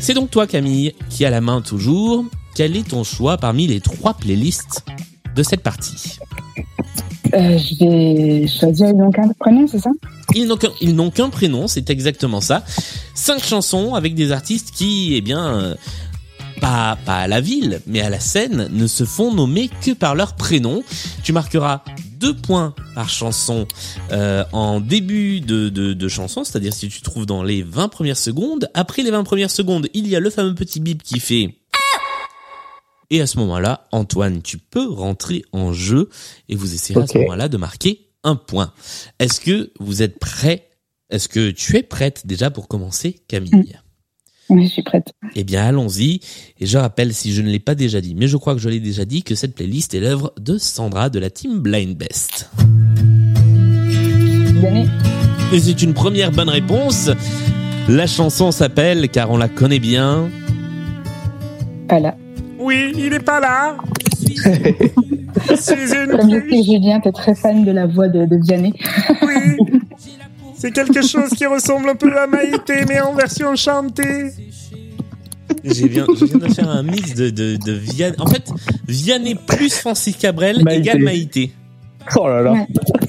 C'est 0.00 0.14
donc 0.14 0.30
toi 0.30 0.46
Camille 0.46 0.94
qui 1.10 1.24
a 1.24 1.27
la 1.30 1.40
main 1.40 1.60
toujours. 1.60 2.24
Quel 2.54 2.76
est 2.76 2.88
ton 2.88 3.04
choix 3.04 3.36
parmi 3.36 3.66
les 3.66 3.80
trois 3.80 4.14
playlists 4.14 4.84
de 5.34 5.42
cette 5.42 5.62
partie 5.62 6.18
Euh, 7.34 7.58
je 7.58 7.84
vais 7.84 8.46
choisir 8.46 8.94
donc 8.94 9.18
un 9.18 9.28
prénom, 9.38 9.66
c'est 9.66 9.78
ça? 9.80 9.90
Ils 10.34 10.46
n'ont 10.46 10.56
qu'un, 10.56 10.70
ils 10.80 10.94
n'ont 10.94 11.10
qu'un 11.10 11.28
prénom, 11.28 11.68
c'est 11.68 11.90
exactement 11.90 12.40
ça. 12.40 12.64
Cinq 13.14 13.44
chansons 13.44 13.94
avec 13.94 14.14
des 14.14 14.32
artistes 14.32 14.70
qui, 14.74 15.14
eh 15.14 15.20
bien, 15.20 15.46
euh, 15.46 15.74
pas, 16.60 16.96
pas 17.04 17.18
à 17.18 17.26
la 17.26 17.40
ville, 17.40 17.80
mais 17.86 18.00
à 18.00 18.08
la 18.08 18.18
scène, 18.18 18.68
ne 18.72 18.86
se 18.86 19.04
font 19.04 19.32
nommer 19.32 19.68
que 19.82 19.92
par 19.92 20.14
leur 20.14 20.34
prénom. 20.36 20.82
Tu 21.22 21.32
marqueras 21.32 21.82
deux 22.18 22.34
points 22.34 22.74
par 22.94 23.08
chanson 23.08 23.66
euh, 24.10 24.44
en 24.52 24.80
début 24.80 25.40
de, 25.40 25.68
de, 25.68 25.92
de 25.92 26.08
chanson, 26.08 26.44
c'est-à-dire 26.44 26.72
si 26.72 26.88
tu 26.88 26.98
te 27.00 27.04
trouves 27.04 27.26
dans 27.26 27.42
les 27.42 27.62
20 27.62 27.88
premières 27.88 28.16
secondes. 28.16 28.68
Après 28.74 29.02
les 29.02 29.10
20 29.10 29.24
premières 29.24 29.50
secondes, 29.50 29.88
il 29.94 30.06
y 30.08 30.16
a 30.16 30.20
le 30.20 30.30
fameux 30.30 30.54
petit 30.54 30.80
bip 30.80 31.02
qui 31.02 31.20
fait... 31.20 31.54
Et 33.10 33.22
à 33.22 33.26
ce 33.26 33.38
moment-là, 33.38 33.88
Antoine, 33.90 34.42
tu 34.42 34.58
peux 34.58 34.86
rentrer 34.86 35.42
en 35.52 35.72
jeu 35.72 36.10
et 36.50 36.56
vous 36.56 36.74
essayerez 36.74 37.04
à 37.04 37.06
ce 37.06 37.16
moment-là 37.18 37.48
de 37.48 37.56
marquer 37.56 38.10
un 38.22 38.36
point. 38.36 38.74
Est-ce 39.18 39.40
que 39.40 39.72
vous 39.80 40.02
êtes 40.02 40.18
prêts 40.18 40.68
Est-ce 41.08 41.28
que 41.28 41.50
tu 41.50 41.76
es 41.78 41.82
prête 41.82 42.26
déjà 42.26 42.50
pour 42.50 42.68
commencer, 42.68 43.22
Camille? 43.26 43.78
Oui, 44.50 44.66
je 44.66 44.72
suis 44.72 44.82
prête. 44.82 45.12
Eh 45.34 45.44
bien, 45.44 45.64
allons-y. 45.64 46.20
Et 46.58 46.66
je 46.66 46.78
rappelle, 46.78 47.12
si 47.12 47.32
je 47.32 47.42
ne 47.42 47.50
l'ai 47.50 47.58
pas 47.58 47.74
déjà 47.74 48.00
dit, 48.00 48.14
mais 48.14 48.28
je 48.28 48.36
crois 48.36 48.54
que 48.54 48.60
je 48.60 48.68
l'ai 48.68 48.80
déjà 48.80 49.04
dit, 49.04 49.22
que 49.22 49.34
cette 49.34 49.54
playlist 49.54 49.94
est 49.94 50.00
l'œuvre 50.00 50.32
de 50.40 50.56
Sandra 50.58 51.10
de 51.10 51.18
la 51.18 51.30
team 51.30 51.60
Blind 51.60 51.96
Best. 51.96 52.50
Et 55.52 55.60
c'est 55.60 55.82
une 55.82 55.94
première 55.94 56.30
bonne 56.32 56.48
réponse. 56.48 57.10
La 57.88 58.06
chanson 58.06 58.50
s'appelle, 58.50 59.08
car 59.08 59.30
on 59.30 59.36
la 59.36 59.48
connaît 59.48 59.78
bien. 59.78 60.28
pas 61.88 62.00
là. 62.00 62.16
Oui, 62.58 62.92
il 62.96 63.12
est 63.12 63.24
pas 63.24 63.40
là. 63.40 63.76
Comme 65.46 65.56
je 65.56 66.50
sais 66.50 66.62
Julien, 66.62 67.00
t'es 67.00 67.12
très 67.12 67.34
fan 67.34 67.64
de 67.64 67.70
la 67.70 67.86
voix 67.86 68.08
de, 68.08 68.26
de 68.26 68.36
Vianney. 68.36 68.74
Oui, 69.22 69.56
c'est 70.58 70.70
quelque 70.72 71.02
chose 71.06 71.30
qui 71.30 71.46
ressemble 71.46 71.88
un 71.90 71.94
peu 71.94 72.16
à 72.18 72.26
Maïté, 72.26 72.84
mais 72.88 73.00
en 73.00 73.14
version 73.14 73.54
chantée. 73.56 74.30
Je 75.64 75.86
viens, 75.86 76.06
je 76.18 76.24
viens 76.26 76.38
de 76.38 76.48
faire 76.52 76.68
un 76.68 76.82
mix 76.82 77.14
de, 77.14 77.30
de, 77.30 77.56
de 77.56 77.72
Vianney. 77.72 78.16
En 78.20 78.26
fait, 78.26 78.50
Vianney 78.86 79.34
plus 79.34 79.74
Francis 79.74 80.16
Cabrel 80.16 80.62
Maïté. 80.62 80.80
égale 80.80 80.98
Maïté. 81.02 81.52
Oh 82.16 82.26
là 82.28 82.40
là. 82.42 82.54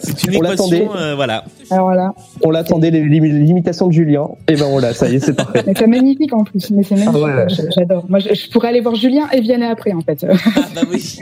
C'est 0.01 0.24
une 0.25 0.38
On 0.38 0.44
équation, 0.44 0.96
euh, 0.96 1.15
voilà. 1.15 1.46
Alors 1.70 1.91
là, 1.91 2.13
On 2.44 2.50
l'attendait, 2.51 2.91
les 2.91 3.01
lim- 3.03 3.24
l'imitation 3.24 3.88
de 3.88 3.94
Julien. 3.94 4.27
Et 4.50 4.56
ben 4.56 4.70
voilà, 4.70 4.94
ça 4.94 5.08
y 5.10 5.15
est, 5.15 5.20
c'est 5.20 5.34
parfait. 5.36 5.63
mais 5.65 5.74
c'est 5.77 5.88
magnifique 5.88 6.34
en 6.34 6.44
plus. 6.44 6.70
Mais 6.72 6.84
c'est 6.84 6.96
magnifique. 6.96 7.15
Ah 7.15 7.44
ouais. 7.46 7.50
J- 7.50 7.62
J'adore. 7.77 8.06
Moi, 8.10 8.20
je, 8.20 8.34
je 8.34 8.50
pourrais 8.50 8.70
aller 8.70 8.82
voir 8.82 8.96
Julien 8.96 9.27
et 9.32 9.39
Vianney 9.41 9.65
après, 9.68 9.94
en 9.94 10.01
fait. 10.01 10.25
Ah 10.29 10.62
bah 10.75 10.82
oui. 10.91 11.20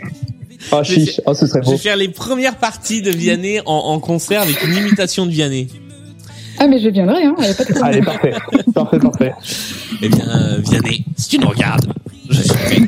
Ah 0.71 0.83
chiche, 0.83 1.21
oh, 1.25 1.33
ce 1.35 1.45
serait 1.45 1.59
Je 1.61 1.65
beau. 1.65 1.71
vais 1.73 1.77
faire 1.77 1.95
les 1.97 2.09
premières 2.09 2.55
parties 2.55 3.01
de 3.03 3.11
Vianney 3.11 3.59
en, 3.65 3.73
en 3.73 3.99
concert 3.99 4.41
avec 4.41 4.63
une 4.63 4.73
imitation 4.75 5.25
de 5.27 5.31
Vianney. 5.31 5.67
Ah, 6.59 6.67
mais 6.67 6.79
je 6.79 6.89
viendrai, 6.89 7.23
hein. 7.23 7.35
y 7.39 7.45
a 7.45 7.53
pas 7.53 7.63
de. 7.63 7.83
Allez, 7.83 8.01
parfait. 8.01 8.33
Parfait, 8.73 8.99
parfait. 8.99 9.33
Eh 10.01 10.09
bien, 10.09 10.25
euh, 10.27 10.57
Vianney, 10.59 11.05
si 11.15 11.29
tu 11.29 11.39
nous 11.39 11.47
regardes, 11.49 11.93
je 12.29 12.41
suis 12.41 12.49
prêt. 12.49 12.81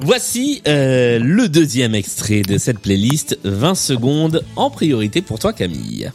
Voici 0.00 0.62
euh, 0.66 1.18
le 1.18 1.48
deuxième 1.48 1.94
extrait 1.94 2.42
de 2.42 2.56
cette 2.56 2.78
playlist, 2.78 3.38
20 3.44 3.74
secondes 3.74 4.42
en 4.56 4.70
priorité 4.70 5.20
pour 5.22 5.38
toi 5.38 5.52
Camille. 5.52 6.10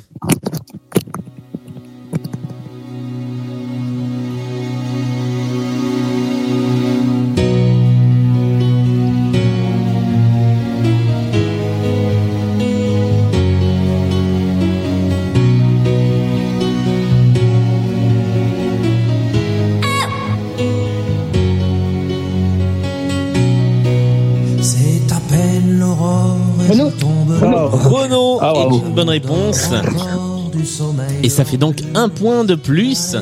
Et 31.24 31.30
ça 31.30 31.46
fait 31.46 31.58
donc 31.58 31.78
un 31.96 32.10
point 32.10 32.44
de 32.46 32.56
plus. 32.56 33.16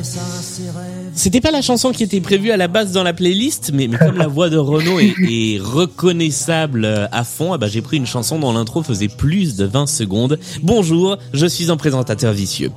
C'était 1.14 1.40
pas 1.40 1.50
la 1.50 1.60
chanson 1.62 1.92
qui 1.92 2.02
était 2.04 2.20
prévue 2.20 2.50
à 2.52 2.56
la 2.56 2.68
base 2.68 2.92
dans 2.92 3.02
la 3.02 3.12
playlist, 3.12 3.70
mais, 3.74 3.86
mais 3.86 3.98
comme 3.98 4.16
la 4.16 4.26
voix 4.28 4.48
de 4.48 4.56
Renaud 4.56 4.98
est, 4.98 5.14
est 5.28 5.58
reconnaissable 5.60 7.08
à 7.12 7.24
fond, 7.24 7.54
eh 7.54 7.58
ben, 7.58 7.66
j'ai 7.68 7.82
pris 7.82 7.98
une 7.98 8.06
chanson 8.06 8.38
dont 8.38 8.52
l'intro 8.52 8.82
faisait 8.82 9.08
plus 9.08 9.56
de 9.56 9.64
20 9.66 9.86
secondes. 9.86 10.38
Bonjour, 10.62 11.18
je 11.34 11.46
suis 11.46 11.70
un 11.70 11.76
présentateur 11.76 12.32
vicieux. 12.32 12.70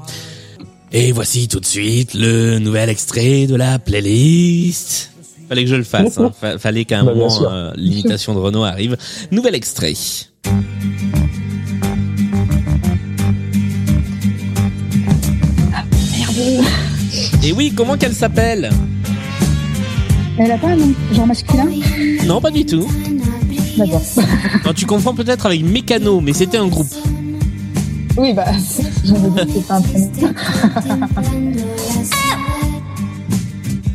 Et 0.91 1.11
voici 1.11 1.47
tout 1.47 1.59
de 1.59 1.65
suite 1.65 2.13
le 2.13 2.59
nouvel 2.59 2.89
extrait 2.89 3.47
de 3.47 3.55
la 3.55 3.79
playlist. 3.79 5.11
Fallait 5.47 5.63
que 5.63 5.69
je 5.69 5.75
le 5.75 5.83
fasse, 5.83 6.17
hein. 6.17 6.31
Fa- 6.39 6.57
fallait 6.57 6.85
qu'à 6.85 6.99
un 6.99 7.03
Bah, 7.05 7.13
moment 7.13 7.29
euh, 7.51 7.71
l'imitation 7.75 8.33
de 8.33 8.39
Renaud 8.39 8.63
arrive. 8.63 8.97
Nouvel 9.31 9.55
extrait. 9.55 9.93
Et 17.45 17.53
oui, 17.53 17.71
comment 17.75 17.95
qu'elle 17.97 18.13
s'appelle 18.13 18.69
elle 20.37 20.51
a 20.51 20.57
pas 20.57 20.67
un 20.67 20.75
nom 20.75 20.93
genre 21.13 21.27
masculin 21.27 21.63
Non, 22.25 22.41
pas 22.41 22.51
du 22.51 22.65
tout. 22.65 22.85
D'accord. 23.77 24.01
Non, 24.65 24.73
tu 24.73 24.85
confonds 24.85 25.13
peut-être 25.15 25.45
avec 25.45 25.63
Mécano, 25.63 26.19
mais 26.19 26.33
c'était 26.33 26.57
un 26.57 26.67
groupe. 26.67 26.89
Oui, 28.17 28.33
bah, 28.33 28.43
j'avais 29.05 29.29
dit 29.29 29.45
que 29.45 29.59
c'est 29.61 29.67
pas 29.67 29.75
un 29.75 29.81
prénom. 29.81 30.11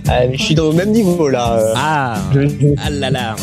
Ah, 0.08 0.20
mais 0.30 0.38
je 0.38 0.42
suis 0.42 0.54
dans 0.54 0.68
le 0.70 0.72
même 0.76 0.92
niveau 0.92 1.28
là. 1.28 1.58
Ah, 1.76 2.16
Je- 2.32 2.48
je- 2.48 2.74
ah 2.82 2.88
là 2.88 3.10
là. 3.10 3.36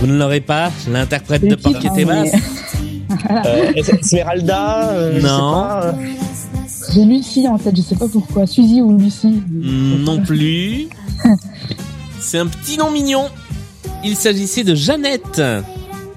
Vous 0.00 0.06
ne 0.06 0.16
l'aurez 0.18 0.40
pas, 0.40 0.70
l'interprète 0.90 1.46
de 1.46 1.56
Porquet 1.56 1.90
Tebas 1.94 2.22
mais- 2.22 2.32
Euh, 3.46 3.72
Esmeralda 3.74 4.90
euh, 4.92 5.12
je 5.16 5.20
sais 5.20 5.26
Non. 5.26 5.52
pas, 5.52 5.80
euh. 5.84 5.92
J'ai 6.96 7.04
Lucie 7.04 7.46
en 7.46 7.58
tête, 7.58 7.76
je 7.76 7.82
sais 7.82 7.94
pas 7.94 8.08
pourquoi. 8.08 8.46
Suzy 8.46 8.80
ou 8.80 8.96
Lucie. 8.96 9.26
Mm, 9.28 10.02
Non 10.04 10.22
plus. 10.22 10.88
C'est 12.20 12.38
un 12.38 12.46
petit 12.46 12.78
nom 12.78 12.90
mignon. 12.90 13.26
Il 14.02 14.16
s'agissait 14.16 14.64
de 14.64 14.74
Jeannette, 14.74 15.42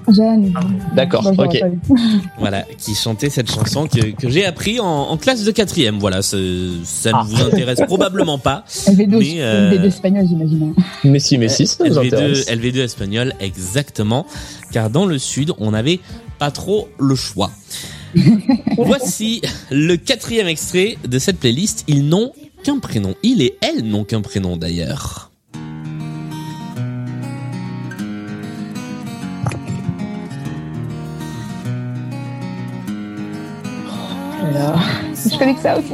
Jeanne. 0.08 0.54
D'accord, 0.96 1.32
Bah, 1.36 1.44
ok. 1.46 1.62
voilà, 2.40 2.64
qui 2.78 2.96
chantait 2.96 3.30
cette 3.30 3.52
chanson 3.52 3.88
que, 3.88 4.12
que 4.12 4.30
j'ai 4.30 4.46
appris 4.46 4.80
en, 4.80 4.86
en 4.86 5.18
classe 5.18 5.44
de 5.44 5.52
quatrième. 5.52 6.00
Voilà, 6.00 6.22
ça, 6.22 6.38
ça 6.86 7.12
Ah. 7.14 7.24
ne 7.24 7.30
vous 7.30 7.44
intéresse 7.44 7.82
probablement 7.86 8.38
pas. 8.40 8.64
LV2, 8.70 9.18
Mais, 9.20 9.34
euh, 9.42 9.72
LV2 9.72 9.84
espagnol, 9.86 10.26
j'imagine. 10.28 10.74
Mais 11.04 11.20
si, 11.20 11.38
mais 11.38 11.50
si, 11.50 11.68
ça 11.68 11.84
nous 11.84 11.94
LV2, 11.96 12.08
intéresse. 12.08 12.48
LV2 12.48 12.78
espagnol, 12.80 13.34
exactement. 13.42 14.26
Car 14.72 14.90
dans 14.90 15.06
le 15.06 15.20
sud, 15.20 15.52
on 15.60 15.72
n'avait 15.72 16.00
pas 16.40 16.52
trop 16.52 16.88
le 16.98 17.16
choix. 17.16 17.52
Voici 18.78 19.42
le 19.70 19.96
quatrième 19.96 20.48
extrait 20.48 20.98
de 21.08 21.20
cette 21.20 21.40
playlist. 21.40 21.84
Ils 21.88 22.08
n'ont 22.08 22.32
qu'un 22.64 22.80
prénom. 22.80 23.16
Il 23.24 23.42
et 23.42 23.58
elle 23.62 23.84
n'ont 23.84 24.04
qu'un 24.04 24.22
prénom 24.22 24.58
d'ailleurs. 24.58 25.32
Alors, 34.50 34.82
je 35.14 35.38
connais 35.38 35.54
que 35.54 35.62
ça 35.62 35.78
aussi. 35.78 35.94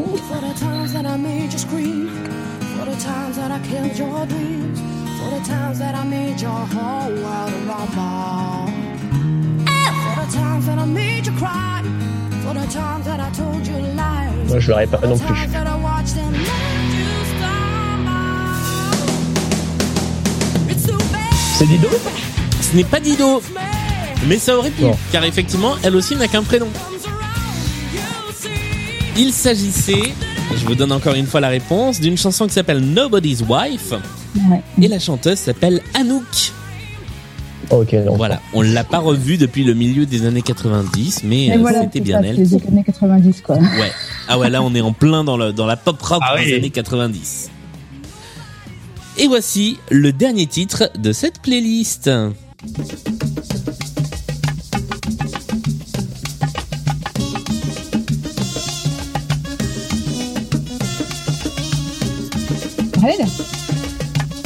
Moi, 14.48 14.60
je 14.60 14.70
l'aurais 14.70 14.88
pas 14.88 15.00
non 15.06 15.16
for 15.18 15.28
the 15.28 15.32
plus. 15.32 15.42
times 15.42 15.52
that 15.52 15.68
I 15.68 15.76
watched 15.82 16.18
and 16.18 16.32
let 16.32 16.48
you 16.96 17.06
stumble. 17.36 18.12
It's 20.72 20.86
too 20.86 20.98
bad 21.12 21.34
C'est 21.58 21.66
Dido 21.68 21.90
Ce 22.62 22.76
n'est 22.76 22.84
pas 22.84 23.00
Dido, 23.00 23.42
mais 24.28 24.38
ça 24.38 24.58
aurait 24.58 24.72
pu. 24.72 24.84
Bon. 24.84 24.98
Car 25.12 25.24
effectivement, 25.24 25.76
elle 25.84 25.96
aussi 25.96 26.16
n'a 26.16 26.28
qu'un 26.28 26.44
prénom. 26.44 26.68
Il 29.18 29.32
s'agissait, 29.32 30.14
je 30.56 30.66
vous 30.66 30.76
donne 30.76 30.92
encore 30.92 31.16
une 31.16 31.26
fois 31.26 31.40
la 31.40 31.48
réponse, 31.50 32.00
d'une 32.02 32.18
chanson 32.18 32.48
qui 32.48 32.54
s'appelle 32.54 32.82
Nobody's 32.82 33.42
Wife. 33.48 33.94
Ouais. 34.50 34.62
Et 34.82 34.88
la 34.88 35.00
chanteuse 35.00 35.40
s'appelle 35.40 35.82
Anouk. 35.94 36.52
Ok, 37.70 37.94
non. 37.94 38.16
Voilà, 38.16 38.42
on 38.54 38.62
l'a 38.62 38.84
pas 38.84 39.00
revue 39.00 39.38
depuis 39.38 39.64
le 39.64 39.74
milieu 39.74 40.06
des 40.06 40.26
années 40.26 40.42
90, 40.42 41.22
mais 41.24 41.46
Et 41.48 41.54
euh, 41.54 41.58
voilà, 41.60 41.82
c'était 41.82 42.00
bien 42.00 42.22
ça, 42.22 42.28
elle. 42.28 42.36
les 42.38 42.54
années 42.54 42.84
90, 42.86 43.42
quoi. 43.42 43.58
Ouais. 43.58 43.92
Ah 44.28 44.38
ouais, 44.40 44.50
là 44.50 44.62
on 44.62 44.74
est 44.76 44.82
en 44.82 44.94
plein 44.94 45.24
dans, 45.24 45.38
le, 45.38 45.52
dans 45.54 45.66
la 45.66 45.76
pop 45.78 46.02
rock 46.02 46.22
Ah 46.24 46.38
des 46.38 46.46
oui. 46.52 46.54
années 46.56 46.70
90. 46.70 47.50
Et 49.18 49.28
voici 49.28 49.78
le 49.90 50.12
dernier 50.12 50.46
titre 50.46 50.90
de 50.98 51.12
cette 51.12 51.42
playlist. 51.42 52.10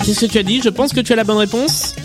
Qu'est-ce 0.05 0.21
que 0.21 0.25
tu 0.25 0.37
as 0.37 0.43
dit? 0.43 0.61
Je 0.61 0.69
pense 0.69 0.91
que 0.93 1.01
tu 1.01 1.13
as 1.13 1.15
la 1.15 1.23
bonne 1.23 1.37
réponse. 1.37 1.95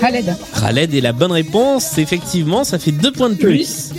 Khaled. 0.00 0.36
Khaled 0.60 0.94
est 0.94 1.00
la 1.00 1.12
bonne 1.12 1.32
réponse. 1.32 1.98
Effectivement, 1.98 2.64
ça 2.64 2.78
fait 2.78 2.92
deux 2.92 3.12
points 3.12 3.30
de 3.30 3.34
plus. 3.34 3.90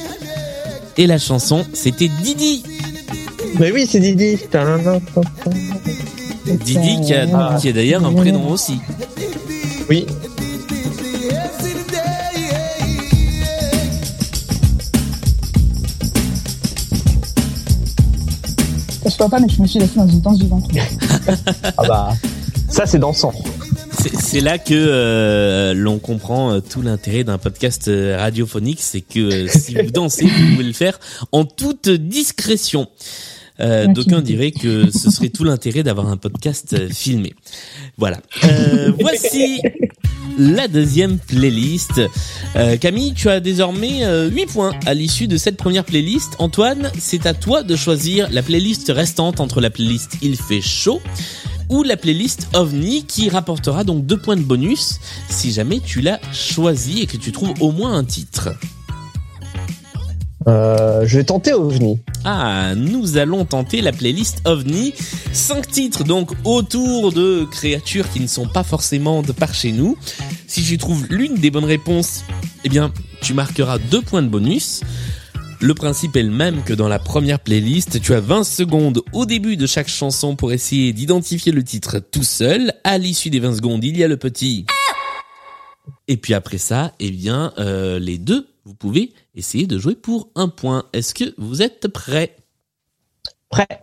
Et 0.97 1.07
la 1.07 1.17
chanson, 1.19 1.65
c'était 1.73 2.10
Didi. 2.23 2.63
Mais 3.60 3.71
oui, 3.71 3.88
c'est 3.89 3.99
Didi. 3.99 4.38
Didi 6.65 7.01
qui, 7.05 7.13
a, 7.13 7.25
Ah. 7.33 7.57
qui 7.60 7.67
est 7.69 7.73
d'ailleurs 7.73 8.05
un 8.05 8.13
prénom 8.13 8.49
aussi. 8.49 8.79
Oui. 9.89 10.05
Je 19.05 19.10
sais 19.12 19.29
pas, 19.29 19.39
mais 19.39 19.47
je 19.49 19.62
me 19.62 19.67
suis 19.67 19.79
laissée 19.79 19.95
dans 19.95 20.07
une 20.07 20.19
danse 20.21 20.38
du 20.38 20.47
ventre. 20.47 20.67
Ah 21.77 21.83
bah. 21.88 22.10
Ça, 22.69 22.86
c'est 22.86 22.99
dansant. 22.99 23.31
C'est- 23.99 24.41
là 24.41 24.57
que 24.57 24.73
euh, 24.73 25.73
l'on 25.73 25.99
comprend 25.99 26.51
euh, 26.51 26.60
tout 26.60 26.81
l'intérêt 26.81 27.23
d'un 27.23 27.38
podcast 27.38 27.88
euh, 27.88 28.17
radiophonique, 28.17 28.79
c'est 28.81 29.01
que 29.01 29.19
euh, 29.19 29.47
si 29.53 29.75
vous 29.75 29.91
dansez, 29.91 30.25
vous 30.25 30.51
pouvez 30.53 30.63
le 30.63 30.73
faire 30.73 30.99
en 31.31 31.45
toute 31.45 31.89
discrétion. 31.89 32.88
Euh. 33.60 33.88
D'aucuns 33.88 34.21
diraient 34.21 34.51
que 34.51 34.91
ce 34.91 35.10
serait 35.10 35.29
tout 35.29 35.43
l'intérêt 35.43 35.81
d'avoir 35.81 36.10
un 36.10 36.17
podcast 36.17 36.91
filmé. 36.93 37.33
Voilà. 37.97 38.19
Euh, 38.43 38.91
voici 38.99 39.60
la 40.38 40.67
deuxième 40.67 41.17
playlist. 41.17 41.99
Euh, 42.55 42.77
Camille, 42.77 43.15
tu 43.15 43.29
as 43.29 43.39
désormais 43.39 44.03
euh, 44.05 44.29
8 44.29 44.45
points 44.45 44.75
à 44.86 44.93
l'issue 44.93 45.25
de 45.27 45.38
cette 45.38 45.57
première 45.57 45.86
playlist. 45.86 46.33
Antoine, 46.38 46.91
c'est 46.99 47.25
à 47.25 47.33
toi 47.33 47.63
de 47.63 47.75
choisir 47.75 48.27
la 48.31 48.43
playlist 48.43 48.91
restante 48.95 49.39
entre 49.39 49.60
la 49.60 49.71
playlist 49.71 50.12
Il 50.21 50.36
fait 50.38 50.62
chaud 50.62 51.01
ou 51.69 51.84
la 51.84 51.97
playlist 51.97 52.47
OVNI 52.53 53.06
qui 53.06 53.30
rapportera 53.30 53.84
donc 53.84 54.06
deux 54.06 54.17
points 54.17 54.36
de 54.36 54.41
bonus 54.41 54.99
si 55.30 55.51
jamais 55.51 55.80
tu 55.80 56.01
l'as 56.01 56.19
choisi 56.32 57.01
et 57.01 57.06
que 57.08 57.17
tu 57.17 57.32
trouves 57.32 57.53
au 57.60 57.71
moins 57.71 57.97
un 57.97 58.03
titre. 58.03 58.49
Euh, 60.47 61.06
je 61.06 61.17
vais 61.17 61.25
tenter 61.25 61.53
OVNI. 61.53 61.99
Ah, 62.23 62.73
nous 62.75 63.17
allons 63.17 63.43
tenter 63.43 63.82
la 63.82 63.91
playlist 63.91 64.41
OVNI. 64.45 64.93
Cinq 65.34 65.67
titres 65.67 66.03
donc 66.03 66.32
autour 66.45 67.12
de 67.12 67.45
créatures 67.51 68.10
qui 68.10 68.21
ne 68.21 68.27
sont 68.27 68.47
pas 68.47 68.63
forcément 68.63 69.21
de 69.21 69.34
par 69.34 69.53
chez 69.53 69.73
nous. 69.73 69.97
Si 70.47 70.63
tu 70.63 70.77
trouves 70.77 71.06
l'une 71.10 71.36
des 71.36 71.51
bonnes 71.51 71.65
réponses, 71.65 72.23
eh 72.63 72.69
bien, 72.69 72.93
tu 73.21 73.34
marqueras 73.34 73.77
deux 73.77 74.01
points 74.01 74.21
de 74.21 74.30
bonus. 74.30 74.82
Le 75.60 75.74
principe 75.74 76.15
est 76.15 76.24
le 76.24 76.32
même 76.32 76.63
que 76.63 76.74
dans 76.74 76.88
la 76.88 77.00
première 77.00 77.39
playlist. 77.39 78.00
Tu 78.00 78.13
as 78.13 78.20
20 78.20 78.43
secondes 78.43 79.02
au 79.12 79.26
début 79.26 79.58
de 79.58 79.65
chaque 79.65 79.88
chanson 79.88 80.36
pour 80.36 80.52
essayer 80.52 80.93
d'identifier 80.93 81.52
le 81.52 81.63
titre 81.63 81.98
tout 81.98 82.24
seul. 82.24 82.74
À 82.84 83.00
l'issue 83.00 83.32
des 83.32 83.39
20 83.39 83.56
secondes, 83.56 83.84
il 83.84 83.98
y 83.98 84.04
a 84.04 84.08
le 84.08 84.17
petit. 84.17 84.67
Et 86.08 86.17
puis 86.17 86.36
après 86.36 86.60
ça, 86.60 86.93
eh 87.00 87.10
bien, 87.10 87.54
euh, 87.58 87.98
les 87.98 88.20
deux, 88.20 88.48
vous 88.65 88.76
pouvez 88.76 89.13
essayer 89.34 89.65
de 89.65 89.80
jouer 89.80 89.96
pour 89.96 90.30
un 90.36 90.48
point. 90.48 90.86
Est-ce 90.93 91.15
que 91.15 91.34
vous 91.39 91.63
êtes 91.63 91.88
prêts? 91.88 92.36
Prêt. 93.50 93.80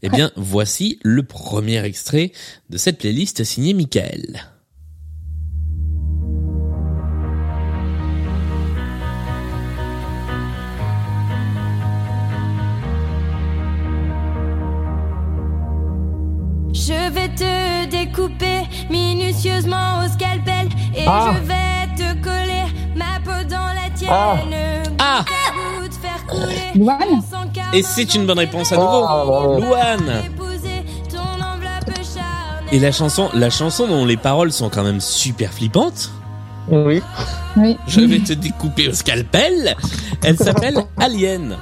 Eh 0.00 0.08
bien, 0.08 0.30
voici 0.34 0.98
le 1.02 1.24
premier 1.24 1.84
extrait 1.84 2.32
de 2.70 2.78
cette 2.78 2.98
playlist 2.98 3.44
signée 3.44 3.74
Michael. 3.74 4.57
Je 16.80 17.10
vais 17.10 17.28
te 17.30 17.86
découper 17.90 18.62
minutieusement 18.88 20.04
au 20.04 20.08
scalpel 20.08 20.68
et 20.96 21.04
Ah. 21.06 21.34
je 21.34 21.40
vais 21.48 21.96
te 21.96 22.22
coller 22.22 22.64
ma 22.94 23.18
peau 23.24 23.44
dans 23.48 23.66
la 23.74 23.90
tienne. 23.94 24.94
Ah. 25.00 25.24
Louane 26.76 27.22
car 27.52 27.74
Et 27.74 27.82
c'est 27.82 28.14
une 28.14 28.26
bonne 28.26 28.38
réponse 28.38 28.70
à 28.72 28.76
nouveau. 28.76 29.04
Ah. 29.04 29.24
Louane. 29.60 30.22
Et 32.70 32.78
la 32.78 32.92
chanson, 32.92 33.28
la 33.34 33.50
chanson 33.50 33.86
dont 33.88 34.04
les 34.04 34.16
paroles 34.16 34.52
sont 34.52 34.68
quand 34.68 34.84
même 34.84 35.00
super 35.00 35.52
flippantes. 35.52 36.10
Oui. 36.70 37.02
Oui. 37.56 37.76
Je 37.88 38.00
vais 38.00 38.18
te 38.20 38.34
découper 38.34 38.88
au 38.88 38.92
scalpel. 38.92 39.74
Elle 40.22 40.36
s'appelle 40.36 40.76
Alien. 41.00 41.56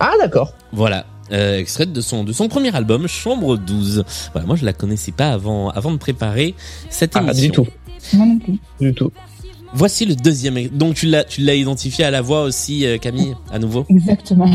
Ah, 0.00 0.12
d'accord. 0.20 0.50
Voilà. 0.72 1.04
Euh, 1.32 1.58
extraite 1.58 1.92
de 1.92 2.00
son 2.00 2.24
de 2.24 2.32
son 2.32 2.48
premier 2.48 2.74
album 2.74 3.06
Chambre 3.06 3.56
12. 3.56 4.04
Voilà, 4.32 4.46
moi 4.46 4.56
je 4.56 4.64
la 4.64 4.72
connaissais 4.72 5.12
pas 5.12 5.30
avant 5.30 5.70
avant 5.70 5.92
de 5.92 5.96
préparer 5.98 6.54
cette 6.90 7.14
Ah, 7.16 7.20
émission. 7.22 7.40
du 7.42 7.50
tout. 7.52 7.66
Moi 8.14 8.26
non 8.26 8.38
plus. 8.38 8.58
Du 8.80 8.92
tout. 8.94 9.12
Voici 9.72 10.04
le 10.06 10.16
deuxième. 10.16 10.66
Donc 10.68 10.94
tu 10.96 11.06
l'as 11.06 11.22
tu 11.24 11.42
l'as 11.42 11.54
identifié 11.54 12.04
à 12.04 12.10
la 12.10 12.20
voix 12.22 12.42
aussi 12.42 12.84
euh, 12.84 12.98
Camille 12.98 13.36
à 13.52 13.58
nouveau. 13.60 13.86
Exactement. 13.88 14.50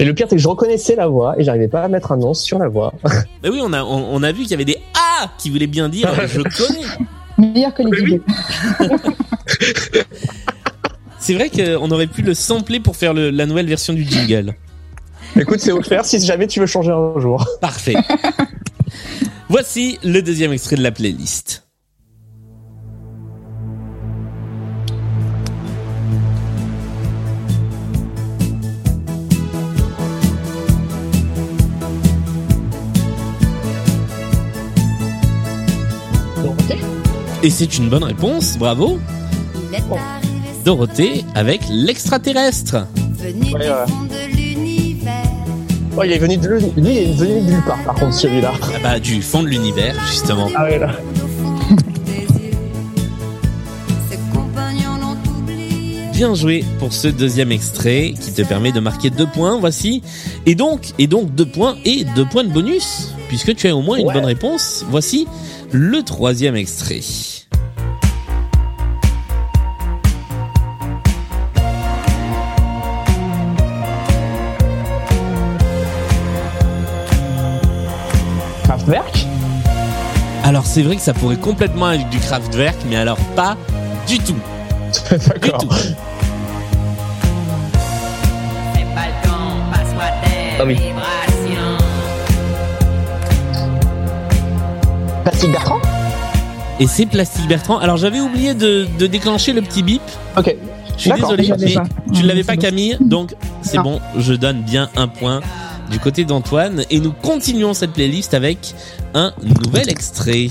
Et 0.00 0.04
le 0.04 0.14
pire, 0.14 0.26
c'est 0.30 0.36
que 0.36 0.42
je 0.42 0.46
reconnaissais 0.48 0.94
la 0.94 1.08
voix 1.08 1.34
et 1.40 1.44
j'arrivais 1.44 1.66
pas 1.66 1.82
à 1.82 1.88
mettre 1.88 2.12
un 2.12 2.18
nom 2.18 2.32
sur 2.34 2.58
la 2.58 2.68
voix. 2.68 2.92
Bah 3.42 3.48
oui, 3.50 3.58
on 3.62 3.72
a 3.72 3.82
on, 3.82 4.14
on 4.14 4.22
a 4.22 4.30
vu 4.32 4.42
qu'il 4.42 4.50
y 4.50 4.54
avait 4.54 4.64
des 4.66 4.76
A 5.22 5.30
qui 5.38 5.48
voulaient 5.50 5.66
bien 5.66 5.88
dire 5.88 6.10
je 6.28 6.42
connais. 6.42 6.84
Meilleur 7.52 7.72
que 7.72 7.82
les 7.82 8.02
Oui. 8.02 8.20
C'est 11.18 11.34
vrai 11.34 11.50
qu'on 11.50 11.90
aurait 11.90 12.06
pu 12.06 12.22
le 12.22 12.34
sampler 12.34 12.80
pour 12.80 12.96
faire 12.96 13.12
le- 13.12 13.30
la 13.30 13.46
nouvelle 13.46 13.66
version 13.66 13.92
du 13.92 14.04
jingle. 14.04 14.54
Écoute, 15.36 15.60
c'est 15.60 15.72
offert 15.72 16.04
si 16.04 16.24
jamais 16.24 16.46
tu 16.46 16.60
veux 16.60 16.66
changer 16.66 16.90
un 16.90 17.18
jour. 17.20 17.46
Parfait. 17.60 17.96
Voici 19.48 19.98
le 20.02 20.20
deuxième 20.20 20.52
extrait 20.52 20.76
de 20.76 20.82
la 20.82 20.90
playlist. 20.90 21.64
Et 37.44 37.50
c'est 37.50 37.78
une 37.78 37.88
bonne 37.88 38.02
réponse, 38.02 38.58
bravo. 38.58 38.98
Dorothée 40.64 41.24
avec 41.36 41.62
l'extraterrestre. 41.70 42.86
Ouais, 43.22 43.32
ouais. 43.70 44.07
Oh, 46.00 46.04
il 46.04 46.12
est 46.12 46.18
venu 46.18 46.36
de 46.36 46.48
lui, 46.48 46.62
il 46.76 46.86
est 46.88 47.12
venu 47.14 47.40
de 47.40 47.50
nulle 47.50 47.62
part, 47.66 47.82
par 47.82 47.94
contre, 47.96 48.14
celui-là. 48.14 48.52
Ah 48.62 48.78
bah, 48.80 49.00
du 49.00 49.20
fond 49.20 49.42
de 49.42 49.48
l'univers, 49.48 49.96
justement. 50.06 50.48
Ah 50.54 50.62
ouais, 50.62 50.78
là. 50.78 50.92
Bien 56.12 56.34
joué 56.34 56.64
pour 56.80 56.92
ce 56.92 57.06
deuxième 57.08 57.52
extrait 57.52 58.12
qui 58.20 58.32
te 58.32 58.42
permet 58.42 58.72
de 58.72 58.80
marquer 58.80 59.10
deux 59.10 59.26
points. 59.26 59.58
Voici. 59.58 60.02
Et 60.46 60.54
donc, 60.56 60.88
et 60.98 61.06
donc 61.06 61.32
deux 61.34 61.46
points 61.46 61.76
et 61.84 62.04
deux 62.16 62.24
points 62.24 62.42
de 62.44 62.52
bonus 62.52 63.12
puisque 63.28 63.54
tu 63.54 63.68
as 63.68 63.76
au 63.76 63.82
moins 63.82 63.98
une 63.98 64.06
Ouais. 64.06 64.14
bonne 64.14 64.24
réponse. 64.24 64.84
Voici 64.90 65.28
le 65.70 66.02
troisième 66.02 66.56
extrait. 66.56 67.00
Kraftwerk 78.88 79.26
Alors 80.44 80.64
c'est 80.64 80.82
vrai 80.82 80.96
que 80.96 81.02
ça 81.02 81.12
pourrait 81.12 81.36
complètement 81.36 81.90
être 81.92 82.08
du 82.08 82.18
Kraftwerk, 82.18 82.76
mais 82.88 82.96
alors 82.96 83.18
pas 83.36 83.56
du 84.06 84.18
tout. 84.18 84.34
Du 85.12 85.18
D'accord. 85.28 85.58
tout. 85.58 85.68
Ah 90.60 90.64
oui. 90.66 90.76
Plastique 95.24 95.52
Bertrand? 95.52 95.78
Et 96.80 96.86
c'est 96.86 97.06
Plastique 97.06 97.46
Bertrand. 97.48 97.78
Alors 97.78 97.96
j'avais 97.96 98.20
oublié 98.20 98.54
de, 98.54 98.86
de 98.98 99.06
déclencher 99.06 99.52
le 99.52 99.62
petit 99.62 99.82
bip. 99.82 100.02
Ok. 100.36 100.54
Je 100.96 101.02
suis 101.02 101.12
désolé, 101.12 101.52
mais 101.60 101.74
tu 102.12 102.22
Ouais, 102.22 102.22
l'avais 102.26 102.42
pas 102.42 102.54
bon. 102.56 102.60
Camille, 102.62 102.96
donc 103.00 103.34
c'est 103.62 103.78
bon, 103.78 104.00
je 104.16 104.32
donne 104.34 104.62
bien 104.62 104.88
un 104.96 105.06
point 105.06 105.40
du 105.90 105.98
côté 105.98 106.24
d'Antoine 106.24 106.84
et 106.90 107.00
nous 107.00 107.12
continuons 107.12 107.74
cette 107.74 107.92
playlist 107.92 108.34
avec 108.34 108.74
un 109.14 109.32
nouvel 109.42 109.88
extrait. 109.88 110.48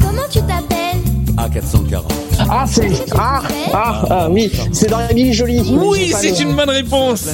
Comment 0.00 0.22
tu 0.30 0.40
t'appelles? 0.40 1.00
A440. 1.36 2.30
Ah, 2.48 2.64
c'est. 2.66 2.90
Ah, 3.12 3.42
ah, 3.72 4.04
ah, 4.10 4.28
oui, 4.30 4.50
c'est 4.72 4.88
dans 4.88 5.00
Emily 5.08 5.32
Jolie. 5.32 5.62
Oui, 5.70 6.12
c'est 6.16 6.40
une 6.40 6.54
bonne 6.56 6.70
réponse. 6.70 7.28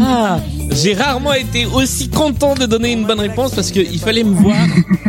Ah, 0.00 0.38
j'ai 0.70 0.94
rarement 0.94 1.32
été 1.32 1.66
aussi 1.66 2.08
content 2.08 2.54
de 2.54 2.66
donner 2.66 2.92
une 2.92 3.04
bonne 3.06 3.20
réponse 3.20 3.54
parce 3.54 3.70
qu'il 3.70 3.98
fallait 3.98 4.24
me 4.24 4.34
voir. 4.34 4.56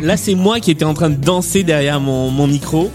Là, 0.02 0.18
c'est 0.18 0.36
moi 0.36 0.60
qui 0.60 0.72
étais 0.72 0.86
en 0.86 0.94
train 0.94 1.10
de 1.10 1.16
danser 1.16 1.64
derrière 1.64 2.00
mon, 2.00 2.30
mon 2.32 2.48
micro. 2.48 2.90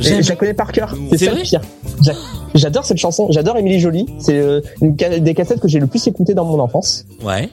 Je, 0.00 0.28
la 0.28 0.36
connais 0.36 0.52
par 0.54 0.72
cœur. 0.72 0.94
C'est 1.10 1.18
ça 1.24 1.30
vrai 1.30 1.40
le 1.40 1.46
pire. 1.46 1.60
J'a- 2.02 2.12
J'adore 2.54 2.84
cette 2.84 2.98
chanson. 2.98 3.28
J'adore 3.30 3.56
Emily 3.58 3.80
Jolie. 3.80 4.06
C'est 4.18 4.36
euh, 4.38 4.60
une 4.82 4.94
des 4.94 5.34
cassettes 5.34 5.60
que 5.60 5.68
j'ai 5.68 5.78
le 5.78 5.86
plus 5.86 6.06
écoutées 6.06 6.34
dans 6.34 6.44
mon 6.44 6.58
enfance. 6.60 7.04
Ouais. 7.22 7.48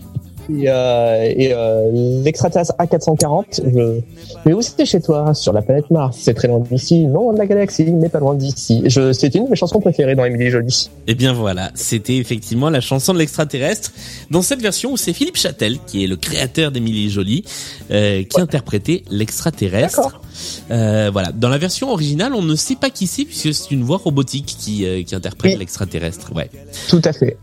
Et, 0.49 0.65
euh, 0.67 1.33
et 1.35 1.53
euh, 1.53 2.21
l'extraterrestre 2.23 2.73
A440, 2.77 3.61
je... 3.63 3.99
mais 4.45 4.53
où 4.53 4.61
c'était 4.61 4.85
chez 4.85 4.99
toi 5.01 5.33
Sur 5.33 5.53
la 5.53 5.61
planète 5.61 5.89
Mars. 5.89 6.17
C'est 6.19 6.33
très 6.33 6.47
loin 6.47 6.59
d'ici. 6.59 7.05
Non, 7.05 7.31
de 7.33 7.37
la 7.37 7.45
galaxie, 7.45 7.85
mais 7.85 8.09
pas 8.09 8.19
loin 8.19 8.35
d'ici. 8.35 8.83
Je... 8.85 9.13
C'est 9.13 9.33
une 9.35 9.45
de 9.45 9.49
mes 9.51 9.55
chansons 9.55 9.79
préférées 9.79 10.15
dans 10.15 10.25
Emily 10.25 10.49
Jolie. 10.49 10.89
Eh 11.07 11.15
bien 11.15 11.33
voilà, 11.33 11.71
c'était 11.75 12.17
effectivement 12.17 12.69
la 12.69 12.81
chanson 12.81 13.13
de 13.13 13.19
l'extraterrestre 13.19 13.91
dans 14.31 14.41
cette 14.41 14.61
version 14.61 14.91
où 14.91 14.97
c'est 14.97 15.13
Philippe 15.13 15.37
Châtel, 15.37 15.77
qui 15.87 16.03
est 16.03 16.07
le 16.07 16.17
créateur 16.17 16.71
d'Émilie 16.71 17.09
Jolie, 17.09 17.43
euh, 17.91 18.23
qui 18.23 18.41
interprétait 18.41 19.03
l'extraterrestre. 19.09 20.19
Voilà, 20.69 21.31
dans 21.33 21.49
la 21.49 21.57
version 21.57 21.89
originale, 21.91 22.33
on 22.33 22.41
ne 22.41 22.55
sait 22.55 22.75
pas 22.75 22.89
qui 22.89 23.07
c'est 23.07 23.25
puisque 23.25 23.53
c'est 23.53 23.71
une 23.71 23.83
voix 23.83 23.97
robotique 23.97 24.45
qui, 24.59 24.85
qui 25.05 25.15
interprète 25.15 25.53
Oui. 25.53 25.59
l'extraterrestre. 25.59 26.33
Ouais. 26.35 26.49
Tout 26.89 27.01
à 27.05 27.13
fait. 27.13 27.37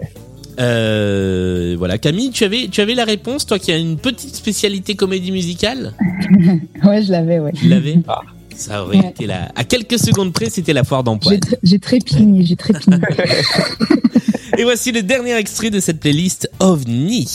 Euh, 0.59 1.75
voilà, 1.79 1.97
Camille, 1.99 2.31
tu 2.31 2.45
avais 2.45 2.69
tu 2.71 2.81
avais 2.81 2.95
la 2.95 3.05
réponse, 3.05 3.47
toi 3.47 3.59
qui 3.59 3.73
as 3.73 3.77
une 3.79 3.97
petite 3.99 4.35
spécialité 4.35 4.95
comédie 4.95 5.33
musicale? 5.33 5.95
Ouais, 6.85 7.03
je 7.03 7.11
l'avais, 7.13 7.39
ouais. 7.39 7.53
Tu 7.53 7.69
l'avais? 7.69 7.99
Ah. 8.09 8.21
Ça 8.57 8.83
aurait 8.85 8.99
Ouais. 8.99 9.09
été 9.11 9.27
là. 9.27 9.51
À 9.55 9.65
quelques 9.65 9.99
secondes 9.99 10.33
près, 10.35 10.51
c'était 10.51 10.73
la 10.75 10.85
foire 10.85 11.03
d'emploi. 11.03 11.33
J'ai 11.33 11.39
tr- 11.39 11.59
J'ai 11.63 11.79
trépigné, 11.79 12.45
j'ai 12.45 12.57
trépigné. 12.57 12.99
Et 14.59 14.65
voici 14.65 14.93
le 14.93 15.03
dernier 15.03 15.35
extrait 15.37 15.71
de 15.71 15.81
cette 15.81 16.01
playlist 16.01 16.51
OVNI. 16.59 17.27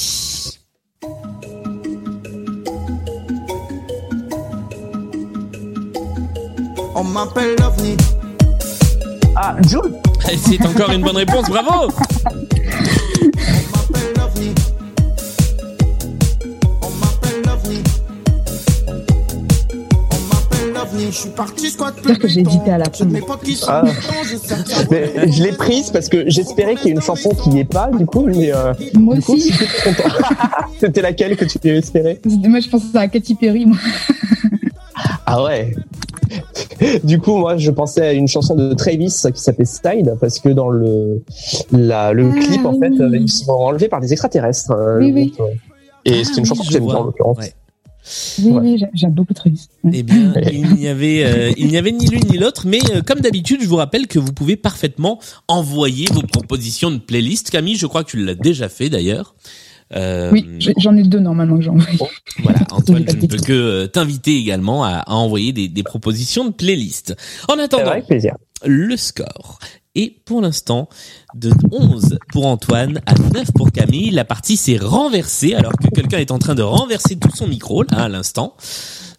On 6.95 7.03
m'appelle 7.03 7.55
l'OVNI. 7.59 7.97
Ah, 9.35 9.55
Jules 9.67 9.93
C'est 10.37 10.65
encore 10.65 10.91
une 10.91 11.01
bonne 11.01 11.17
réponse, 11.17 11.49
bravo 11.49 11.89
On 13.37 13.77
m'appelle 13.77 14.13
l'OVNI. 14.17 14.53
On 16.81 16.89
m'appelle 16.99 17.41
l'OVNI. 17.45 17.83
On 20.11 20.19
m'appelle 20.33 20.73
l'OVNI. 20.73 21.11
Je 21.11 21.15
suis 21.15 21.29
parti 21.29 21.69
squat 21.69 21.93
C'est-à-dire 21.95 22.19
que 22.19 22.27
j'ai 22.27 22.41
hésité 22.41 22.71
à 22.71 22.77
la 22.77 22.89
prendre. 22.89 23.17
Ah. 23.67 23.83
je 24.91 25.43
l'ai 25.43 25.51
prise 25.51 25.89
parce 25.89 26.09
que 26.09 26.29
j'espérais 26.29 26.75
qu'il 26.75 26.87
y 26.87 26.89
ait 26.89 26.93
une 26.93 27.01
chanson 27.01 27.29
qui 27.29 27.49
n'y 27.49 27.59
est 27.59 27.65
pas, 27.65 27.89
du 27.91 28.05
coup, 28.05 28.25
mais 28.25 28.53
euh, 28.53 28.73
Moi 28.93 29.15
du 29.15 29.21
coup, 29.21 29.33
aussi. 29.33 29.53
C'était 30.79 31.01
laquelle 31.01 31.35
que 31.35 31.45
tu 31.45 31.57
espérais 31.69 32.19
Moi, 32.25 32.59
je 32.59 32.69
pensais 32.69 32.97
à 32.97 33.07
Katy 33.07 33.35
Perry, 33.35 33.65
moi. 33.65 33.77
Ah 35.25 35.43
ouais. 35.43 35.75
Du 37.03 37.19
coup, 37.19 37.37
moi, 37.37 37.57
je 37.57 37.71
pensais 37.71 38.01
à 38.01 38.13
une 38.13 38.27
chanson 38.27 38.55
de 38.55 38.73
Travis 38.73 39.07
qui 39.33 39.41
s'appelait 39.41 39.65
Side 39.65 40.15
parce 40.19 40.39
que 40.39 40.49
dans 40.49 40.69
le 40.69 41.21
la, 41.71 42.11
le 42.13 42.31
Ah, 42.35 42.39
clip, 42.39 42.65
en 42.65 42.73
oui. 42.73 42.79
fait, 42.79 43.17
ils 43.17 43.29
sont 43.29 43.51
enlevés 43.51 43.87
par 43.87 44.01
des 44.01 44.11
extraterrestres. 44.11 44.73
Oui, 44.99 45.09
le 45.09 45.13
oui. 45.15 45.27
groupe, 45.27 45.47
ouais. 45.47 45.57
Et 46.05 46.23
c'est 46.23 46.37
une 46.37 46.43
Ah 46.45 46.49
chanson 46.49 46.63
que 46.63 46.71
j'aime 46.71 46.85
bien 46.85 46.95
en 46.95 47.03
l'occurrence. 47.05 47.37
Ouais. 47.37 47.53
Oui, 48.43 48.51
Ouais. 48.51 48.59
oui, 48.61 48.77
j'ai- 48.77 48.89
j'aime 48.93 49.13
beaucoup 49.13 49.33
Travis. 49.33 49.67
Ouais. 49.83 49.91
Eh 49.95 50.03
bien, 50.03 50.33
il 50.51 50.73
n'y 50.75 50.87
avait, 50.87 51.23
euh, 51.25 51.51
il 51.57 51.67
n'y 51.69 51.77
avait 51.77 51.91
ni 51.91 52.05
l'une 52.05 52.25
ni 52.29 52.37
l'autre, 52.37 52.67
mais 52.67 52.79
euh, 52.93 53.01
comme 53.01 53.19
d'habitude, 53.19 53.61
je 53.63 53.67
vous 53.67 53.77
rappelle 53.77 54.05
que 54.05 54.19
vous 54.19 54.31
pouvez 54.31 54.55
parfaitement 54.57 55.19
envoyer 55.47 56.05
vos 56.13 56.21
propositions 56.21 56.91
de 56.91 56.97
playlist. 56.99 57.49
Camille, 57.49 57.75
je 57.77 57.87
crois 57.87 58.03
que 58.03 58.11
tu 58.11 58.23
l'as 58.23 58.35
déjà 58.35 58.69
fait 58.69 58.89
d'ailleurs. 58.89 59.33
Euh, 59.95 60.31
Oui, 60.31 60.45
j'en 60.77 60.95
ai 60.97 61.03
deux 61.03 61.19
normalement 61.19 61.57
que 61.57 61.63
j'ai 61.63 61.69
envoyé. 61.69 61.97
Voilà, 62.43 62.59
Antoine, 62.71 63.05
je 63.07 63.15
ne 63.17 63.27
peux 63.27 63.37
que 63.37 63.53
euh, 63.53 63.87
t'inviter 63.87 64.35
également 64.37 64.83
à, 64.83 64.97
à 65.05 65.13
envoyer 65.13 65.53
des, 65.53 65.67
des 65.67 65.83
propositions 65.83 66.45
de 66.45 66.51
playlist. 66.51 67.15
En 67.47 67.59
attendant, 67.59 67.91
Avec 67.91 68.07
plaisir. 68.07 68.35
le 68.65 68.97
score 68.97 69.59
est 69.93 70.09
pour 70.25 70.41
l'instant 70.41 70.89
de 71.35 71.51
11 71.71 72.17
pour 72.33 72.47
Antoine 72.47 72.99
à 73.05 73.13
9 73.33 73.51
pour 73.53 73.71
Camille. 73.71 74.09
La 74.11 74.25
partie 74.25 74.57
s'est 74.57 74.77
renversée 74.77 75.53
alors 75.53 75.71
que 75.73 75.87
quelqu'un 75.87 76.17
est 76.17 76.31
en 76.31 76.39
train 76.39 76.55
de 76.55 76.63
renverser 76.63 77.15
tout 77.17 77.33
son 77.33 77.47
micro 77.47 77.83
là 77.83 78.03
à 78.03 78.09
l'instant. 78.09 78.55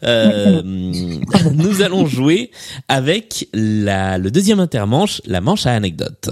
Euh, 0.02 0.60
nous 1.54 1.80
allons 1.80 2.06
jouer 2.06 2.50
avec 2.88 3.48
la, 3.54 4.18
le 4.18 4.30
deuxième 4.30 4.60
intermanche, 4.60 5.22
la 5.24 5.40
manche 5.40 5.64
à 5.64 5.72
anecdote. 5.72 6.28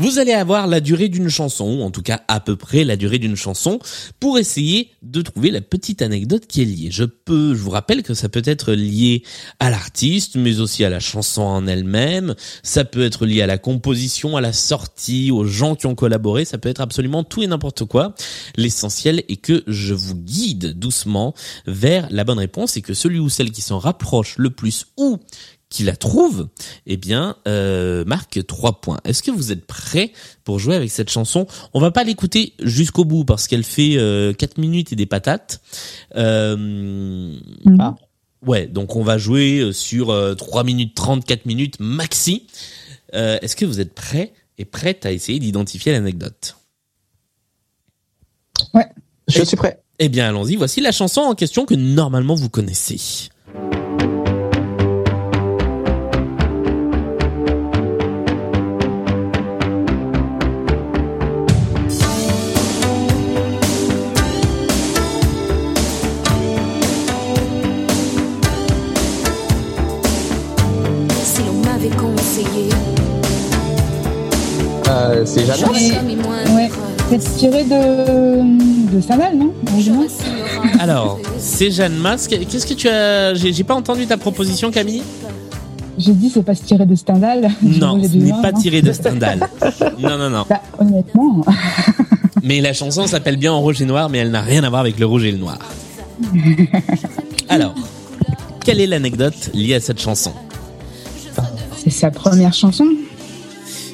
Vous 0.00 0.18
allez 0.18 0.32
avoir 0.32 0.66
la 0.66 0.80
durée 0.80 1.10
d'une 1.10 1.28
chanson, 1.28 1.66
ou 1.66 1.82
en 1.82 1.90
tout 1.90 2.00
cas 2.00 2.22
à 2.26 2.40
peu 2.40 2.56
près 2.56 2.84
la 2.84 2.96
durée 2.96 3.18
d'une 3.18 3.36
chanson, 3.36 3.78
pour 4.18 4.38
essayer 4.38 4.92
de 5.02 5.20
trouver 5.20 5.50
la 5.50 5.60
petite 5.60 6.00
anecdote 6.00 6.46
qui 6.46 6.62
est 6.62 6.64
liée. 6.64 6.88
Je 6.90 7.04
peux, 7.04 7.54
je 7.54 7.60
vous 7.60 7.68
rappelle 7.68 8.02
que 8.02 8.14
ça 8.14 8.30
peut 8.30 8.40
être 8.46 8.72
lié 8.72 9.24
à 9.58 9.68
l'artiste, 9.68 10.36
mais 10.36 10.58
aussi 10.60 10.86
à 10.86 10.88
la 10.88 11.00
chanson 11.00 11.42
en 11.42 11.66
elle-même. 11.66 12.34
Ça 12.62 12.86
peut 12.86 13.04
être 13.04 13.26
lié 13.26 13.42
à 13.42 13.46
la 13.46 13.58
composition, 13.58 14.38
à 14.38 14.40
la 14.40 14.54
sortie, 14.54 15.30
aux 15.30 15.44
gens 15.44 15.74
qui 15.74 15.84
ont 15.84 15.94
collaboré. 15.94 16.46
Ça 16.46 16.56
peut 16.56 16.70
être 16.70 16.80
absolument 16.80 17.22
tout 17.22 17.42
et 17.42 17.46
n'importe 17.46 17.84
quoi. 17.84 18.14
L'essentiel 18.56 19.22
est 19.28 19.36
que 19.36 19.62
je 19.66 19.92
vous 19.92 20.14
guide 20.14 20.78
doucement 20.78 21.34
vers 21.66 22.08
la 22.10 22.24
bonne 22.24 22.38
réponse 22.38 22.78
et 22.78 22.80
que 22.80 22.94
celui 22.94 23.18
ou 23.18 23.28
celle 23.28 23.50
qui 23.50 23.60
s'en 23.60 23.78
rapproche 23.78 24.36
le 24.38 24.48
plus 24.48 24.86
ou 24.96 25.20
qui 25.70 25.84
la 25.84 25.96
trouve, 25.96 26.48
eh 26.86 26.96
bien, 26.96 27.36
euh, 27.46 28.04
marque 28.04 28.44
trois 28.46 28.80
points. 28.80 28.98
Est-ce 29.04 29.22
que 29.22 29.30
vous 29.30 29.52
êtes 29.52 29.64
prêts 29.66 30.12
pour 30.44 30.58
jouer 30.58 30.74
avec 30.74 30.90
cette 30.90 31.10
chanson? 31.10 31.46
On 31.72 31.80
va 31.80 31.92
pas 31.92 32.02
l'écouter 32.04 32.54
jusqu'au 32.60 33.04
bout 33.04 33.24
parce 33.24 33.46
qu'elle 33.46 33.62
fait 33.64 33.94
euh, 33.96 34.32
4 34.32 34.58
minutes 34.58 34.92
et 34.92 34.96
des 34.96 35.06
patates. 35.06 35.60
Euh, 36.16 36.56
Mhm. 37.64 37.76
Ah. 37.78 37.96
Ouais, 38.46 38.66
donc 38.66 38.96
on 38.96 39.02
va 39.02 39.18
jouer 39.18 39.60
euh, 39.60 39.72
sur 39.72 40.10
euh, 40.10 40.34
3 40.34 40.64
minutes 40.64 40.94
30, 40.94 41.24
4 41.24 41.46
minutes 41.46 41.76
maxi. 41.78 42.46
Euh, 43.14 43.38
Est-ce 43.42 43.54
que 43.54 43.64
vous 43.66 43.80
êtes 43.80 43.94
prêts 43.94 44.32
et 44.58 44.64
prête 44.64 45.04
à 45.04 45.12
essayer 45.12 45.38
d'identifier 45.38 45.92
l'anecdote? 45.92 46.56
Je 49.28 49.44
suis 49.44 49.56
prêt. 49.56 49.80
Eh 49.98 50.08
bien, 50.08 50.28
allons-y. 50.28 50.56
Voici 50.56 50.80
la 50.80 50.92
chanson 50.92 51.20
en 51.20 51.34
question 51.34 51.66
que 51.66 51.74
normalement 51.74 52.34
vous 52.34 52.48
connaissez. 52.48 53.28
M'avait 71.80 71.96
conseillé, 71.96 72.68
Euh, 74.88 75.24
c'est 75.24 75.46
Jeanne. 75.46 75.70
Ouais. 76.54 76.68
C'est 77.10 77.36
tiré 77.36 77.64
de, 77.64 78.42
de 78.92 79.36
non 79.36 79.52
Alors, 80.80 81.18
c'est 81.38 81.70
Jeanne 81.70 81.96
Masque. 81.96 82.36
Qu'est-ce 82.48 82.66
que 82.66 82.74
tu 82.74 82.88
as 82.88 83.34
J'ai 83.34 83.64
pas 83.64 83.74
entendu 83.74 84.06
ta 84.06 84.16
proposition, 84.16 84.70
Camille. 84.70 85.02
J'ai 85.98 86.12
dit 86.12 86.30
c'est 86.30 86.42
pas 86.42 86.54
tiré 86.54 86.86
de 86.86 86.94
Stendhal. 86.94 87.50
Non, 87.62 88.00
ce 88.02 88.16
n'est 88.16 88.30
pas 88.42 88.52
non. 88.52 88.60
tiré 88.60 88.82
de 88.82 88.92
Stendhal. 89.00 89.40
Non, 89.98 90.16
non, 90.18 90.30
non. 90.30 90.44
Bah, 90.48 90.60
honnêtement, 90.78 91.44
Mais 92.42 92.60
la 92.60 92.72
chanson 92.72 93.06
s'appelle 93.06 93.36
bien 93.36 93.52
En 93.52 93.60
rouge 93.60 93.82
et 93.82 93.84
noir, 93.84 94.08
mais 94.08 94.18
elle 94.18 94.30
n'a 94.30 94.40
rien 94.40 94.64
à 94.64 94.70
voir 94.70 94.80
avec 94.80 94.98
le 94.98 95.06
rouge 95.06 95.24
et 95.24 95.32
le 95.32 95.38
noir. 95.38 95.58
Alors, 97.48 97.74
quelle 98.64 98.80
est 98.80 98.86
l'anecdote 98.86 99.50
liée 99.54 99.74
à 99.74 99.80
cette 99.80 100.00
chanson 100.00 100.32
c'est 101.82 101.90
sa 101.90 102.10
première 102.10 102.52
chanson. 102.52 102.86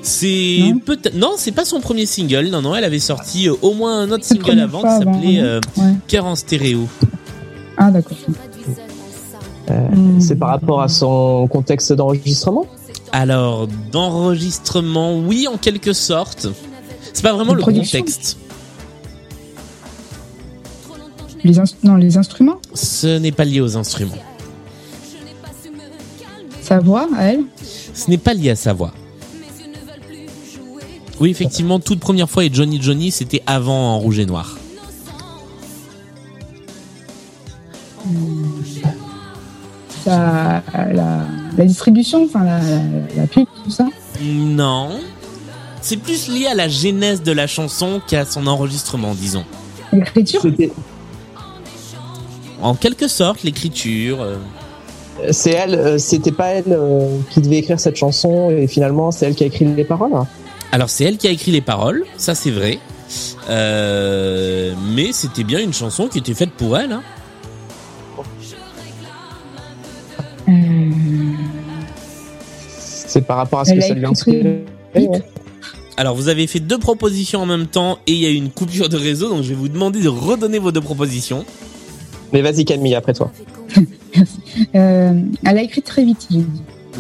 C'est 0.02 0.58
Non. 0.62 0.78
peut-être 0.78 1.14
non, 1.16 1.32
c'est 1.36 1.52
pas 1.52 1.64
son 1.64 1.80
premier 1.80 2.06
single. 2.06 2.48
Non, 2.48 2.62
non, 2.62 2.74
elle 2.76 2.84
avait 2.84 3.00
sorti 3.00 3.48
euh, 3.48 3.54
au 3.62 3.74
moins 3.74 4.02
un 4.02 4.10
autre 4.10 4.24
single 4.24 4.60
avant 4.60 4.80
qui 4.82 4.88
s'appelait 4.88 5.40
euh, 5.40 5.60
Ouais. 5.76 5.94
Cœur 6.06 6.26
en 6.26 6.36
stéréo. 6.36 6.86
Ah 7.76 7.90
d'accord. 7.90 8.16
Euh, 9.70 9.88
Hmm. 9.90 10.20
C'est 10.20 10.36
par 10.36 10.50
rapport 10.50 10.80
à 10.80 10.88
son 10.88 11.48
contexte 11.50 11.92
d'enregistrement? 11.92 12.66
Alors, 13.10 13.66
d'enregistrement, 13.90 15.18
oui, 15.18 15.48
en 15.52 15.56
quelque 15.56 15.92
sorte. 15.92 16.46
C'est 17.12 17.22
pas 17.22 17.32
vraiment 17.32 17.52
le 17.54 17.62
contexte. 17.62 18.36
Les 21.42 21.54
non, 21.82 21.96
les 21.96 22.16
instruments, 22.16 22.58
Ce 22.74 23.18
n'est 23.18 23.32
pas 23.32 23.44
lié 23.44 23.60
aux 23.60 23.76
instruments. 23.76 24.14
Sa 26.66 26.80
voix 26.80 27.06
à 27.16 27.24
elle. 27.24 27.44
Ce 27.94 28.10
n'est 28.10 28.18
pas 28.18 28.34
lié 28.34 28.50
à 28.50 28.56
sa 28.56 28.72
voix. 28.72 28.92
Oui, 31.20 31.30
effectivement, 31.30 31.78
toute 31.80 32.00
première 32.00 32.28
fois 32.28 32.44
et 32.44 32.50
Johnny 32.52 32.80
Johnny, 32.82 33.10
c'était 33.10 33.42
avant 33.46 33.94
en 33.94 33.98
rouge 33.98 34.18
et 34.18 34.26
noir. 34.26 34.58
Sa, 40.04 40.62
la, 40.92 41.26
la 41.56 41.64
distribution, 41.64 42.24
enfin 42.24 42.44
la, 42.44 42.60
la, 42.60 42.80
la 43.16 43.26
pub, 43.26 43.46
tout 43.64 43.70
ça. 43.70 43.86
Non. 44.22 44.90
C'est 45.80 45.96
plus 45.96 46.28
lié 46.28 46.46
à 46.46 46.54
la 46.54 46.68
genèse 46.68 47.22
de 47.22 47.32
la 47.32 47.46
chanson 47.46 48.00
qu'à 48.06 48.24
son 48.24 48.46
enregistrement, 48.46 49.14
disons. 49.14 49.44
L'écriture. 49.92 50.42
C'était- 50.42 50.72
En 52.62 52.74
quelque 52.74 53.08
sorte, 53.08 53.42
l'écriture. 53.42 54.18
C'est 55.30 55.50
elle, 55.50 55.74
euh, 55.74 55.98
c'était 55.98 56.32
pas 56.32 56.48
elle 56.48 56.64
euh, 56.68 57.18
qui 57.30 57.40
devait 57.40 57.56
écrire 57.58 57.80
cette 57.80 57.96
chanson 57.96 58.50
et 58.50 58.66
finalement 58.66 59.10
c'est 59.10 59.26
elle 59.26 59.34
qui 59.34 59.44
a 59.44 59.46
écrit 59.46 59.64
les 59.64 59.84
paroles. 59.84 60.12
Alors 60.72 60.90
c'est 60.90 61.04
elle 61.04 61.16
qui 61.16 61.26
a 61.26 61.30
écrit 61.30 61.52
les 61.52 61.60
paroles, 61.60 62.04
ça 62.16 62.34
c'est 62.34 62.50
vrai. 62.50 62.78
Euh, 63.48 64.74
mais 64.94 65.12
c'était 65.12 65.44
bien 65.44 65.60
une 65.60 65.72
chanson 65.72 66.08
qui 66.08 66.18
était 66.18 66.34
faite 66.34 66.50
pour 66.50 66.76
elle. 66.76 66.92
Hein. 66.92 67.02
Euh, 70.48 70.52
C'est 72.78 73.22
par 73.26 73.38
rapport 73.38 73.60
à 73.60 73.64
ce 73.64 73.72
Elle 73.72 73.78
que 73.78 73.84
ça 73.84 73.94
lui 73.94 74.04
a 74.04 74.08
inspiré. 74.08 74.64
ouais. 74.94 75.08
Alors 75.96 76.14
vous 76.14 76.28
avez 76.28 76.46
fait 76.46 76.60
deux 76.60 76.78
propositions 76.78 77.40
en 77.40 77.46
même 77.46 77.66
temps 77.66 77.98
et 78.06 78.12
il 78.12 78.18
y 78.18 78.26
a 78.26 78.30
eu 78.30 78.34
une 78.34 78.50
coupure 78.50 78.90
de 78.90 78.98
réseau, 78.98 79.30
donc 79.30 79.42
je 79.42 79.48
vais 79.48 79.54
vous 79.54 79.68
demander 79.68 80.02
de 80.02 80.08
redonner 80.08 80.58
vos 80.58 80.70
deux 80.70 80.82
propositions. 80.82 81.44
Mais 82.32 82.42
vas-y 82.42 82.64
Camille, 82.66 82.94
après 82.94 83.14
toi. 83.14 83.32
euh, 84.74 85.20
elle 85.44 85.58
a 85.58 85.62
écrit 85.62 85.82
très 85.82 86.04
vite. 86.04 86.28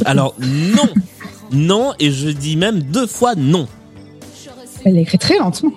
Alors 0.04 0.34
non, 0.38 0.88
non 1.52 1.92
et 1.98 2.10
je 2.10 2.28
dis 2.28 2.56
même 2.56 2.82
deux 2.82 3.06
fois 3.06 3.34
non. 3.34 3.66
Elle 4.84 4.98
a 4.98 5.00
écrit 5.00 5.18
très 5.18 5.38
lentement. 5.38 5.72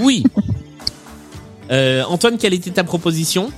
Oui. 0.00 0.24
Euh, 1.70 2.02
Antoine, 2.08 2.38
quelle 2.38 2.54
était 2.54 2.70
ta 2.70 2.84
proposition? 2.84 3.50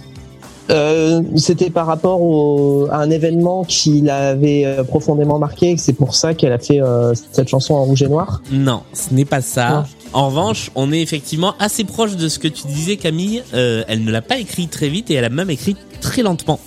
Euh, 0.71 1.23
C'était 1.37 1.71
par 1.71 1.87
rapport 1.87 2.21
au, 2.23 2.89
à 2.91 2.97
un 2.99 3.11
événement 3.11 3.65
qui 3.65 4.01
l'avait 4.01 4.79
profondément 4.89 5.39
marqué. 5.39 5.71
et 5.71 5.77
que 5.77 5.81
C'est 5.81 5.93
pour 5.93 6.15
ça 6.15 6.35
qu'elle 6.35 6.53
a 6.53 6.59
fait 6.59 6.81
euh, 6.83 7.15
cette 7.33 7.49
chanson 7.49 7.75
en 7.75 7.85
rouge 7.85 8.03
et 8.03 8.09
noir. 8.09 8.43
Non, 8.51 8.83
ce 8.93 9.15
n'est 9.15 9.25
pas 9.25 9.41
ça. 9.41 9.71
Non. 9.71 9.85
En 10.13 10.27
revanche, 10.29 10.71
on 10.75 10.93
est 10.93 11.01
effectivement 11.01 11.55
assez 11.59 11.85
proche 11.85 12.17
de 12.17 12.29
ce 12.29 12.39
que 12.39 12.49
tu 12.49 12.67
disais, 12.67 12.97
Camille. 12.97 13.43
Euh, 13.55 13.85
elle 13.87 14.03
ne 14.05 14.11
l'a 14.11 14.23
pas 14.23 14.39
écrit 14.39 14.67
très 14.69 14.89
vite 14.89 15.11
et 15.11 15.15
elle 15.15 15.25
a 15.25 15.29
même 15.29 15.51
écrit 15.51 15.77
très 16.01 16.23
lentement. 16.23 16.59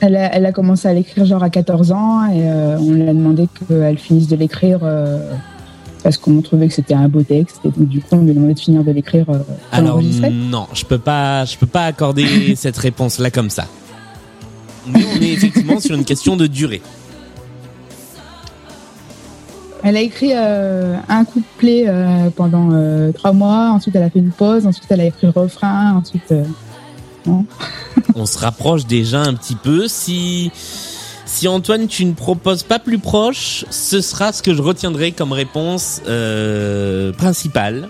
Elle 0.00 0.16
a, 0.16 0.34
elle 0.34 0.46
a 0.46 0.52
commencé 0.52 0.88
à 0.88 0.92
l'écrire 0.92 1.24
genre 1.24 1.42
à 1.42 1.50
14 1.50 1.92
ans 1.92 2.24
et 2.26 2.42
euh, 2.42 2.76
on 2.78 2.92
lui 2.92 3.08
a 3.08 3.12
demandé 3.12 3.48
qu'elle 3.68 3.98
finisse 3.98 4.28
de 4.28 4.36
l'écrire 4.36 4.80
euh, 4.82 5.30
parce 6.02 6.18
qu'on 6.18 6.42
trouvait 6.42 6.68
que 6.68 6.74
c'était 6.74 6.94
un 6.94 7.08
beau 7.08 7.22
texte 7.22 7.60
et 7.64 7.68
donc 7.68 7.88
du 7.88 8.00
coup 8.00 8.08
on 8.12 8.22
lui 8.22 8.30
a 8.30 8.34
demandé 8.34 8.54
de 8.54 8.58
finir 8.58 8.84
de 8.84 8.90
l'écrire 8.90 9.26
euh, 9.30 9.38
Alors 9.72 10.00
non, 10.02 10.66
je 10.74 10.84
peux 10.84 10.98
pas, 10.98 11.44
je 11.44 11.56
peux 11.56 11.66
pas 11.66 11.86
accorder 11.86 12.54
cette 12.56 12.76
réponse 12.76 13.18
là 13.18 13.30
comme 13.30 13.50
ça. 13.50 13.66
Mais 14.86 15.00
on 15.16 15.22
est 15.22 15.32
effectivement 15.32 15.80
sur 15.80 15.96
une 15.96 16.04
question 16.04 16.36
de 16.36 16.46
durée. 16.46 16.82
Elle 19.82 19.96
a 19.96 20.00
écrit 20.00 20.32
euh, 20.34 20.96
un 21.08 21.24
couplet 21.24 21.86
pendant 22.36 22.70
trois 23.12 23.32
mois, 23.32 23.70
ensuite 23.70 23.94
elle 23.96 24.02
a 24.02 24.10
fait 24.10 24.18
une 24.18 24.30
pause, 24.30 24.66
ensuite 24.66 24.86
elle 24.90 25.00
a 25.00 25.04
écrit 25.06 25.26
le 25.26 25.32
refrain, 25.40 25.94
ensuite 25.94 26.32
On 28.14 28.26
se 28.26 28.38
rapproche 28.38 28.86
déjà 28.86 29.20
un 29.20 29.34
petit 29.34 29.56
peu. 29.56 29.88
Si 29.88 30.50
si 31.26 31.48
Antoine, 31.48 31.88
tu 31.88 32.04
ne 32.04 32.12
proposes 32.12 32.62
pas 32.62 32.78
plus 32.78 32.98
proche, 32.98 33.64
ce 33.70 34.00
sera 34.00 34.32
ce 34.32 34.42
que 34.42 34.54
je 34.54 34.62
retiendrai 34.62 35.10
comme 35.12 35.32
réponse 35.32 36.00
euh, 36.06 37.12
principale. 37.12 37.88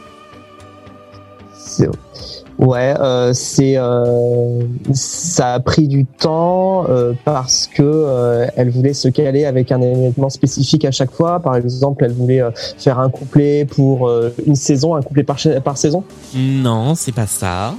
C'est- 1.56 1.88
Ouais, 2.56 2.94
euh, 3.00 3.32
c'est 3.34 3.76
euh, 3.76 4.60
ça 4.92 5.54
a 5.54 5.60
pris 5.60 5.88
du 5.88 6.06
temps 6.06 6.86
euh, 6.88 7.12
parce 7.24 7.66
que 7.66 7.82
euh, 7.82 8.46
elle 8.56 8.70
voulait 8.70 8.94
se 8.94 9.08
caler 9.08 9.44
avec 9.44 9.72
un 9.72 9.82
événement 9.82 10.30
spécifique 10.30 10.84
à 10.84 10.92
chaque 10.92 11.10
fois. 11.10 11.40
Par 11.40 11.56
exemple, 11.56 12.04
elle 12.04 12.12
voulait 12.12 12.40
euh, 12.40 12.52
faire 12.78 13.00
un 13.00 13.10
couplet 13.10 13.64
pour 13.64 14.08
euh, 14.08 14.32
une 14.46 14.54
saison, 14.54 14.94
un 14.94 15.02
couplet 15.02 15.24
par, 15.24 15.36
par 15.64 15.76
saison? 15.76 16.04
Non, 16.36 16.94
c'est 16.94 17.10
pas 17.10 17.26
ça. 17.26 17.74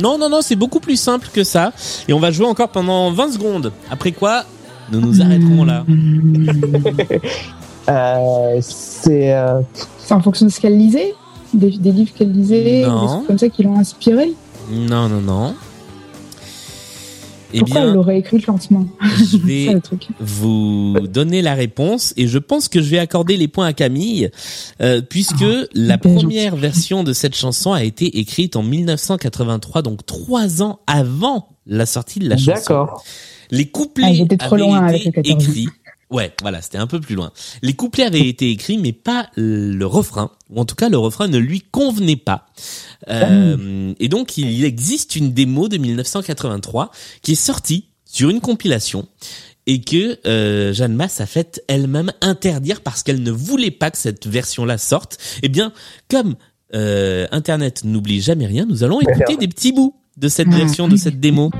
Non, 0.00 0.18
non, 0.18 0.28
non, 0.28 0.40
c'est 0.42 0.56
beaucoup 0.56 0.80
plus 0.80 0.96
simple 1.00 1.28
que 1.32 1.44
ça. 1.44 1.72
Et 2.08 2.12
on 2.12 2.20
va 2.20 2.30
jouer 2.30 2.46
encore 2.46 2.68
pendant 2.68 3.10
20 3.12 3.32
secondes. 3.32 3.72
Après 3.90 4.12
quoi, 4.12 4.44
nous 4.92 5.00
nous 5.00 5.20
arrêterons 5.20 5.64
là. 5.64 5.84
Euh, 7.90 8.58
c'est 8.60 9.32
euh, 9.34 9.60
C'est 9.98 10.12
en 10.12 10.20
fonction 10.20 10.44
de 10.44 10.50
ce 10.50 10.60
qu'elle 10.60 10.76
lisait 10.76 11.14
des, 11.54 11.70
des 11.70 11.90
livres 11.90 12.10
qu'elle 12.14 12.30
lisait, 12.32 12.82
Non. 12.86 13.00
des 13.00 13.06
trucs 13.08 13.26
comme 13.28 13.38
ça 13.38 13.48
qui 13.48 13.62
l'ont 13.62 13.78
inspirée. 13.78 14.34
Non, 14.70 15.08
non, 15.08 15.22
non. 15.22 15.54
Eh 17.54 17.60
Pourquoi 17.60 17.80
elle 17.80 17.86
bien, 17.86 17.94
l'aurait 17.94 18.18
écrite 18.18 18.46
lentement 18.46 18.86
je 19.00 19.24
C'est 19.24 19.38
ça 19.38 19.38
vais 19.38 19.72
le 19.74 19.80
truc. 19.80 20.08
vous 20.20 20.96
donner 21.08 21.40
la 21.42 21.54
réponse 21.54 22.12
et 22.16 22.26
je 22.26 22.38
pense 22.38 22.68
que 22.68 22.82
je 22.82 22.90
vais 22.90 22.98
accorder 22.98 23.36
les 23.36 23.48
points 23.48 23.66
à 23.66 23.72
Camille 23.72 24.30
euh, 24.82 25.00
puisque 25.00 25.44
la 25.74 25.94
hyper 25.94 26.14
première 26.14 26.56
version 26.56 27.04
de 27.04 27.12
cette 27.12 27.34
chanson 27.34 27.72
a 27.72 27.84
été 27.84 28.18
écrite 28.18 28.56
en 28.56 28.62
1983, 28.62 29.82
donc 29.82 30.04
trois 30.04 30.62
ans 30.62 30.80
avant 30.86 31.48
la 31.66 31.86
sortie 31.86 32.18
de 32.18 32.28
la 32.28 32.36
chanson. 32.36 32.52
d'accord. 32.52 33.04
Les 33.50 33.64
Ah, 33.64 33.70
couplets 33.72 34.14
j'étais 34.14 34.36
trop 34.36 34.54
avaient 34.56 34.64
loin 34.64 34.84
avec 34.84 35.06
été 35.06 35.12
le 35.16 35.22
14. 35.22 35.48
écrits. 35.48 35.68
Ouais, 36.10 36.32
voilà, 36.40 36.62
c'était 36.62 36.78
un 36.78 36.86
peu 36.86 37.00
plus 37.00 37.14
loin. 37.14 37.32
Les 37.60 37.74
couplets 37.74 38.04
avaient 38.04 38.26
été 38.26 38.50
écrits, 38.50 38.78
mais 38.78 38.92
pas 38.92 39.28
le 39.36 39.84
refrain, 39.84 40.30
ou 40.48 40.60
en 40.60 40.64
tout 40.64 40.74
cas 40.74 40.88
le 40.88 40.98
refrain 40.98 41.28
ne 41.28 41.38
lui 41.38 41.60
convenait 41.60 42.16
pas. 42.16 42.46
Euh, 43.08 43.92
et 43.98 44.08
donc 44.08 44.38
il 44.38 44.64
existe 44.64 45.16
une 45.16 45.32
démo 45.32 45.68
de 45.68 45.76
1983 45.76 46.90
qui 47.22 47.32
est 47.32 47.34
sortie 47.34 47.88
sur 48.06 48.30
une 48.30 48.40
compilation 48.40 49.06
et 49.66 49.82
que 49.82 50.18
euh, 50.26 50.72
Jeanne 50.72 50.94
Masse 50.94 51.20
a 51.20 51.26
fait 51.26 51.62
elle-même 51.68 52.10
interdire 52.22 52.80
parce 52.80 53.02
qu'elle 53.02 53.22
ne 53.22 53.30
voulait 53.30 53.70
pas 53.70 53.90
que 53.90 53.98
cette 53.98 54.26
version-là 54.26 54.78
sorte. 54.78 55.18
Eh 55.42 55.50
bien, 55.50 55.74
comme 56.08 56.36
euh, 56.74 57.26
Internet 57.32 57.84
n'oublie 57.84 58.22
jamais 58.22 58.46
rien, 58.46 58.64
nous 58.64 58.82
allons 58.82 59.00
écouter 59.02 59.36
des 59.36 59.48
petits 59.48 59.72
bouts 59.72 59.94
de 60.16 60.28
cette 60.28 60.48
version, 60.48 60.88
de 60.88 60.96
cette 60.96 61.20
démo. 61.20 61.50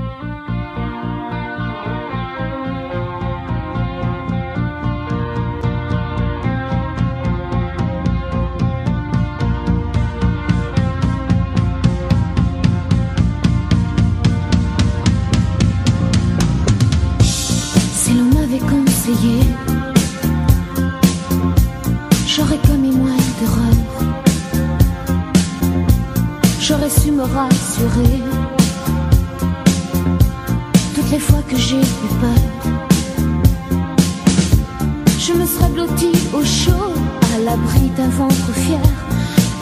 D'un 37.99 38.07
ventre 38.07 38.53
fier. 38.53 38.79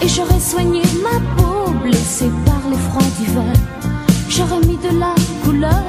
Et 0.03 0.07
j'aurais 0.07 0.39
soigné 0.39 0.81
ma 1.01 1.17
peau, 1.35 1.71
blessée 1.83 2.29
par 2.45 2.61
les 2.69 2.77
froids 2.77 3.11
d'hiver. 3.17 3.53
J'aurais 4.29 4.59
mis 4.67 4.77
de 4.77 4.99
la 4.99 5.15
couleur 5.43 5.83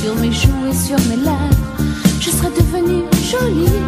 sur 0.00 0.14
mes 0.16 0.32
joues 0.32 0.66
et 0.68 0.74
sur 0.74 0.98
mes 1.08 1.16
lèvres. 1.16 1.62
Je 2.20 2.30
serais 2.30 2.50
devenue 2.50 3.04
jolie. 3.30 3.78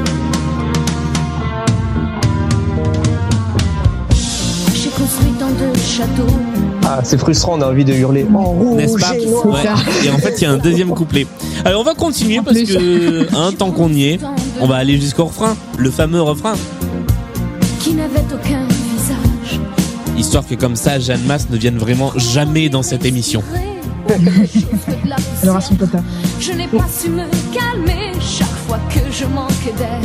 J'ai 4.74 4.90
construit 4.90 5.32
tant 5.40 5.50
de 5.50 5.76
châteaux. 5.76 6.36
Ah, 6.84 7.00
c'est 7.02 7.18
frustrant, 7.18 7.58
on 7.58 7.62
a 7.62 7.66
envie 7.66 7.84
de 7.84 7.94
hurler 7.94 8.26
en 8.32 8.44
rouge 8.44 8.76
N'est-ce 8.76 8.98
pas 8.98 9.16
et 9.16 9.26
noir. 9.26 9.46
Ouais. 9.46 10.06
Et 10.06 10.10
en 10.10 10.18
fait, 10.18 10.40
il 10.40 10.44
y 10.44 10.46
a 10.46 10.52
un 10.52 10.58
deuxième 10.58 10.90
couplet. 10.90 11.26
Alors, 11.64 11.80
on 11.80 11.84
va 11.84 11.94
continuer 11.94 12.40
parce 12.44 12.58
que, 12.58 13.26
hein, 13.34 13.50
tant 13.58 13.72
qu'on 13.72 13.88
y 13.92 14.04
est, 14.04 14.20
on 14.60 14.68
va 14.68 14.76
aller 14.76 15.00
jusqu'au 15.00 15.24
refrain, 15.24 15.56
le 15.78 15.90
fameux 15.90 16.22
refrain. 16.22 16.54
Qui 17.84 17.92
n'avait 17.92 18.24
aucun 18.32 18.66
visage. 18.66 19.60
Histoire 20.16 20.46
que 20.46 20.54
comme 20.54 20.74
ça, 20.74 20.98
Jeanne 20.98 21.22
Masse 21.24 21.50
ne 21.50 21.58
vienne 21.58 21.76
vraiment 21.76 22.12
jamais 22.16 22.70
dans 22.70 22.82
cette 22.82 23.04
émission. 23.04 23.42
Elle 25.42 25.48
aura 25.50 25.60
son 25.60 25.74
quota. 25.76 25.98
Je 26.40 26.52
n'ai 26.52 26.66
pas 26.66 26.86
su 26.88 27.10
me 27.10 27.24
calmer 27.52 28.12
chaque 28.20 28.48
fois 28.66 28.78
que 28.88 29.00
je 29.12 29.26
manque 29.26 29.76
d'air. 29.76 30.00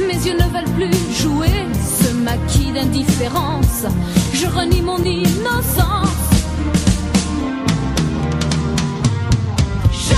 Mes 0.00 0.14
yeux 0.26 0.38
ne 0.38 0.44
veulent 0.54 0.74
plus 0.74 1.22
jouer 1.22 1.66
ce 2.00 2.14
maquis 2.14 2.72
d'indifférence. 2.72 3.84
Je 4.32 4.46
renie 4.46 4.80
mon 4.80 4.96
innocence. 5.04 6.08
J'ai 9.92 10.14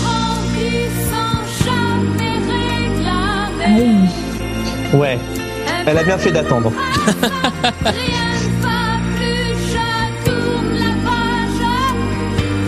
grandi 0.00 0.86
sans 1.10 1.64
jamais 1.64 2.38
Ah 3.04 3.48
réclamer. 3.58 4.08
oui. 4.92 4.98
Ouais, 4.98 5.18
elle 5.86 5.98
a 5.98 6.02
bien 6.02 6.18
fait 6.18 6.32
d'attendre. 6.32 6.72
Rien 7.84 8.26
ne 8.32 8.62
va 8.62 8.98
plus, 9.16 9.54
je 9.72 9.86
tourne 10.24 10.72
la 10.78 10.92
page. 11.06 11.62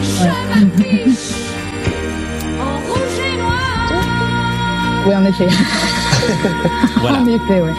Je 0.02 0.24
m'affiche 0.54 1.34
en 2.60 2.74
rouge 2.88 3.18
et 3.20 3.36
noir. 3.36 5.04
Oui, 5.06 5.14
en 5.16 5.24
effet. 5.24 5.48
Voilà. 7.00 7.18
En 7.22 7.26
effet, 7.26 7.60
ouais. 7.62 7.74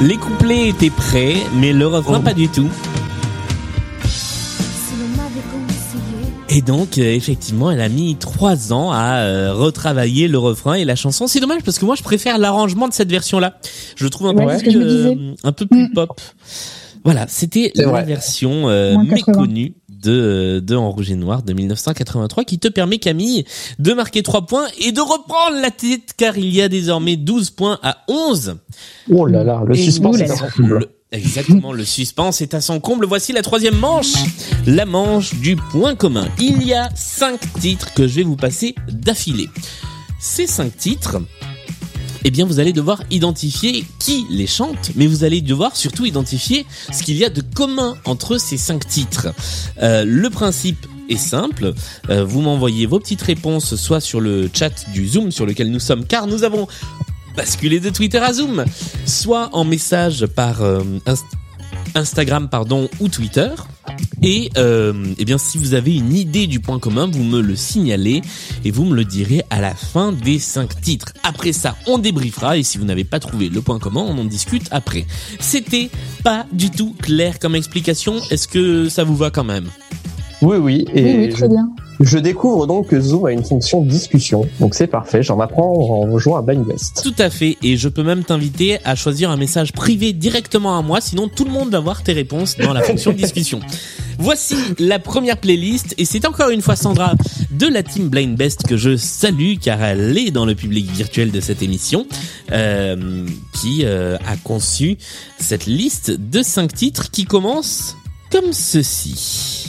Les 0.00 0.16
couplets 0.18 0.68
étaient 0.68 0.90
prêts, 0.90 1.36
mais 1.54 1.72
le 1.72 1.86
refrain 1.86 2.18
Oh. 2.20 2.22
pas 2.22 2.34
du 2.34 2.48
tout. 2.48 2.68
Et 6.56 6.62
donc, 6.62 6.96
euh, 6.96 7.02
effectivement, 7.02 7.70
elle 7.70 7.82
a 7.82 7.88
mis 7.90 8.16
trois 8.16 8.72
ans 8.72 8.90
à 8.90 9.16
euh, 9.18 9.52
retravailler 9.52 10.26
le 10.26 10.38
refrain 10.38 10.72
et 10.72 10.86
la 10.86 10.96
chanson. 10.96 11.26
C'est 11.26 11.40
dommage 11.40 11.62
parce 11.62 11.78
que 11.78 11.84
moi, 11.84 11.96
je 11.96 12.02
préfère 12.02 12.38
l'arrangement 12.38 12.88
de 12.88 12.94
cette 12.94 13.10
version-là. 13.10 13.58
Je 13.94 14.04
le 14.04 14.10
trouve 14.10 14.28
un, 14.28 14.34
Ouais, 14.34 14.56
peu, 14.56 14.62
plus, 14.62 14.76
euh, 14.80 15.34
un 15.44 15.52
peu 15.52 15.66
plus 15.66 15.82
Mm. 15.88 15.92
pop. 15.92 16.18
Voilà, 17.04 17.26
c'était 17.28 17.72
la 17.74 17.88
vrai. 17.88 18.04
version 18.04 18.70
euh, 18.70 18.94
Moins 18.94 19.04
80. 19.06 19.32
méconnue 19.42 19.74
de, 19.90 20.62
de 20.64 20.74
En 20.74 20.90
Rouge 20.92 21.10
et 21.10 21.14
Noir 21.14 21.42
de 21.42 21.52
1983 21.52 22.44
qui 22.44 22.58
te 22.58 22.68
permet, 22.68 22.98
Camille, 22.98 23.44
de 23.78 23.92
marquer 23.92 24.22
trois 24.22 24.46
points 24.46 24.66
et 24.80 24.92
de 24.92 25.00
reprendre 25.00 25.60
la 25.60 25.70
tête 25.70 26.14
car 26.16 26.38
il 26.38 26.48
y 26.54 26.62
a 26.62 26.68
désormais 26.70 27.16
12 27.16 27.50
points 27.50 27.78
à 27.82 27.98
11. 28.08 28.56
Oh 29.12 29.26
là 29.26 29.44
là, 29.44 29.62
le 29.66 29.76
Et 29.76 29.82
suspense 29.82 30.18
est. 30.20 30.28
Le- 30.58 30.88
exactement, 31.12 31.72
le 31.72 31.84
suspense 31.84 32.40
est 32.40 32.54
à 32.54 32.60
son 32.60 32.80
comble. 32.80 33.06
Voici 33.06 33.32
la 33.32 33.42
troisième 33.42 33.76
manche, 33.76 34.14
la 34.66 34.86
manche 34.86 35.34
du 35.34 35.56
point 35.56 35.94
commun. 35.94 36.28
Il 36.38 36.62
y 36.62 36.74
a 36.74 36.88
cinq 36.94 37.40
titres 37.60 37.92
que 37.94 38.06
je 38.06 38.16
vais 38.16 38.22
vous 38.22 38.36
passer 38.36 38.74
d'affilée. 38.88 39.48
Ces 40.18 40.46
cinq 40.46 40.76
titres, 40.76 41.18
eh 42.24 42.30
bien, 42.30 42.44
vous 42.44 42.58
allez 42.58 42.72
devoir 42.72 43.02
identifier 43.10 43.84
qui 43.98 44.26
les 44.30 44.46
chante, 44.46 44.90
mais 44.96 45.06
vous 45.06 45.22
allez 45.22 45.40
devoir 45.40 45.76
surtout 45.76 46.06
identifier 46.06 46.66
ce 46.92 47.02
qu'il 47.02 47.16
y 47.16 47.24
a 47.24 47.28
de 47.28 47.40
commun 47.40 47.96
entre 48.04 48.38
ces 48.38 48.56
cinq 48.56 48.88
titres. 48.88 49.28
Euh, 49.82 50.04
le 50.04 50.28
principe 50.30 50.86
est 51.08 51.16
simple. 51.16 51.72
Euh, 52.10 52.24
vous 52.24 52.40
m'envoyez 52.40 52.86
vos 52.86 52.98
petites 52.98 53.22
réponses 53.22 53.76
soit 53.76 54.00
sur 54.00 54.20
le 54.20 54.50
chat 54.52 54.90
du 54.92 55.06
Zoom 55.06 55.30
sur 55.30 55.46
lequel 55.46 55.70
nous 55.70 55.78
sommes, 55.78 56.04
car 56.04 56.26
nous 56.26 56.42
avons 56.42 56.66
basculé 57.36 57.80
de 57.80 57.90
Twitter 57.90 58.18
à 58.18 58.32
Zoom, 58.32 58.64
soit 59.04 59.50
en 59.52 59.64
message 59.64 60.26
par 60.26 60.62
euh, 60.62 60.82
Inst- 61.06 61.24
Instagram 61.94 62.48
pardon 62.48 62.88
ou 63.00 63.08
Twitter. 63.08 63.50
Et 64.22 64.50
euh, 64.56 65.14
eh 65.18 65.24
bien 65.24 65.38
si 65.38 65.58
vous 65.58 65.74
avez 65.74 65.94
une 65.94 66.14
idée 66.14 66.46
du 66.46 66.60
point 66.60 66.78
commun, 66.78 67.06
vous 67.10 67.22
me 67.22 67.40
le 67.40 67.54
signalez 67.54 68.22
et 68.64 68.70
vous 68.70 68.84
me 68.84 68.94
le 68.94 69.04
direz 69.04 69.42
à 69.50 69.60
la 69.60 69.74
fin 69.74 70.12
des 70.12 70.38
cinq 70.38 70.80
titres. 70.80 71.12
Après 71.22 71.52
ça, 71.52 71.76
on 71.86 71.98
débriefera 71.98 72.56
et 72.56 72.62
si 72.62 72.78
vous 72.78 72.84
n'avez 72.84 73.04
pas 73.04 73.20
trouvé 73.20 73.48
le 73.48 73.60
point 73.60 73.78
commun, 73.78 74.00
on 74.06 74.18
en 74.18 74.24
discute 74.24 74.68
après. 74.70 75.06
C'était 75.38 75.90
pas 76.24 76.46
du 76.52 76.70
tout 76.70 76.94
clair 77.00 77.38
comme 77.38 77.54
explication. 77.54 78.16
Est-ce 78.30 78.48
que 78.48 78.88
ça 78.88 79.04
vous 79.04 79.16
va 79.16 79.30
quand 79.30 79.44
même? 79.44 79.68
Oui, 80.42 80.56
oui. 80.58 80.84
Et 80.94 81.02
Oui, 81.02 81.14
oui, 81.18 81.28
très 81.30 81.48
bien. 81.48 81.68
je, 82.00 82.04
je 82.04 82.18
découvre 82.18 82.66
donc 82.66 82.88
que 82.88 83.00
Zoom 83.00 83.26
a 83.26 83.32
une 83.32 83.44
fonction 83.44 83.82
discussion. 83.82 84.46
Donc 84.60 84.74
c'est 84.74 84.86
parfait. 84.86 85.22
J'en 85.22 85.40
apprends 85.40 85.72
en 85.72 86.18
jouant 86.18 86.36
à 86.36 86.42
Blind 86.42 86.64
Best. 86.66 87.00
Tout 87.02 87.14
à 87.18 87.30
fait. 87.30 87.56
Et 87.62 87.76
je 87.76 87.88
peux 87.88 88.02
même 88.02 88.22
t'inviter 88.24 88.78
à 88.84 88.94
choisir 88.94 89.30
un 89.30 89.36
message 89.36 89.72
privé 89.72 90.12
directement 90.12 90.78
à 90.78 90.82
moi, 90.82 91.00
sinon 91.00 91.28
tout 91.28 91.44
le 91.44 91.50
monde 91.50 91.70
va 91.70 91.80
voir 91.80 92.02
tes 92.02 92.12
réponses 92.12 92.56
dans 92.58 92.72
la 92.74 92.82
fonction 92.82 93.12
de 93.12 93.16
discussion. 93.18 93.60
Voici 94.18 94.56
la 94.78 94.98
première 94.98 95.36
playlist 95.38 95.94
et 95.98 96.04
c'est 96.06 96.26
encore 96.26 96.48
une 96.50 96.62
fois 96.62 96.74
Sandra 96.76 97.14
de 97.50 97.66
la 97.66 97.82
team 97.82 98.08
Blind 98.08 98.36
Best 98.36 98.66
que 98.66 98.76
je 98.76 98.96
salue 98.96 99.54
car 99.60 99.82
elle 99.82 100.16
est 100.16 100.30
dans 100.30 100.46
le 100.46 100.54
public 100.54 100.90
virtuel 100.90 101.30
de 101.30 101.40
cette 101.40 101.62
émission 101.62 102.06
euh, 102.52 103.26
qui 103.54 103.82
euh, 103.84 104.16
a 104.26 104.36
conçu 104.36 104.96
cette 105.38 105.66
liste 105.66 106.10
de 106.10 106.42
cinq 106.42 106.72
titres 106.72 107.10
qui 107.10 107.24
commence 107.24 107.96
comme 108.30 108.52
ceci. 108.52 109.65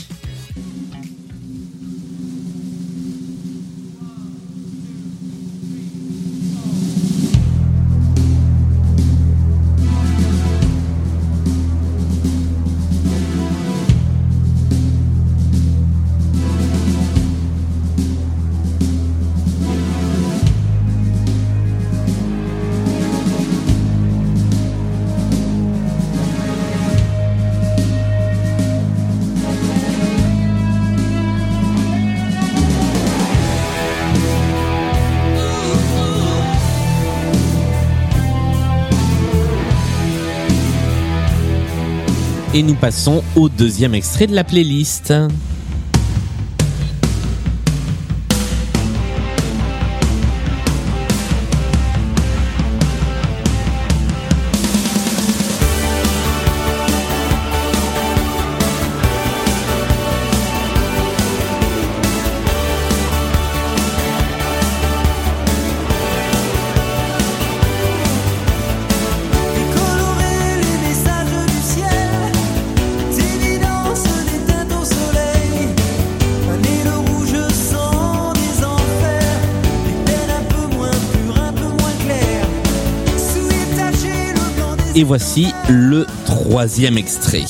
Et 42.54 42.62
nous 42.62 42.74
passons 42.74 43.22
au 43.36 43.50
deuxième 43.50 43.94
extrait 43.94 44.26
de 44.26 44.34
la 44.34 44.42
playlist. 44.42 45.12
Et 84.98 85.04
voici 85.04 85.54
le 85.68 86.06
troisième 86.26 86.98
extrait. 86.98 87.44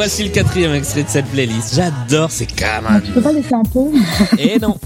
Voici 0.00 0.24
le 0.24 0.30
quatrième 0.30 0.72
extrait 0.72 1.02
de 1.02 1.10
cette 1.10 1.26
playlist. 1.26 1.74
J'adore 1.74 2.30
ces 2.30 2.46
come 2.46 2.86
on. 2.88 3.00
Tu 3.00 3.12
peux 3.12 3.20
pas 3.20 3.32
laisser 3.32 3.52
un 3.52 3.62
peu 3.64 3.90
Et 4.38 4.58
non. 4.58 4.78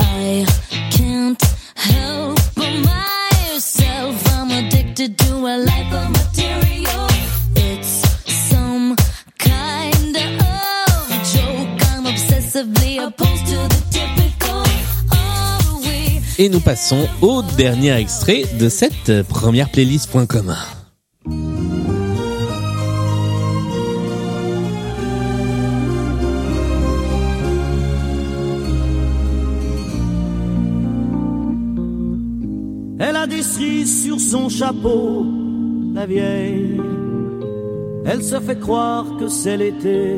I 0.00 0.44
can't 0.90 1.40
help 1.76 2.38
but 2.56 2.72
myself. 2.84 4.16
I'm 4.34 4.50
addicted 4.50 5.16
to 5.18 5.46
a 5.46 5.54
life 5.58 5.92
of 5.92 6.10
material. 6.10 7.06
Et 16.38 16.48
nous 16.48 16.60
passons 16.60 17.06
au 17.20 17.42
dernier 17.42 17.92
extrait 17.92 18.44
de 18.58 18.70
cette 18.70 19.22
première 19.24 19.70
playlist 19.70 20.10
point 20.10 20.24
commun. 20.24 20.56
Elle 32.98 33.16
a 33.16 33.26
des 33.26 33.42
cerises 33.42 34.04
sur 34.04 34.18
son 34.18 34.48
chapeau, 34.48 35.26
la 35.94 36.06
vieille. 36.06 36.80
Elle 38.06 38.22
se 38.22 38.40
fait 38.40 38.58
croire 38.58 39.04
que 39.18 39.28
c'est 39.28 39.58
l'été. 39.58 40.16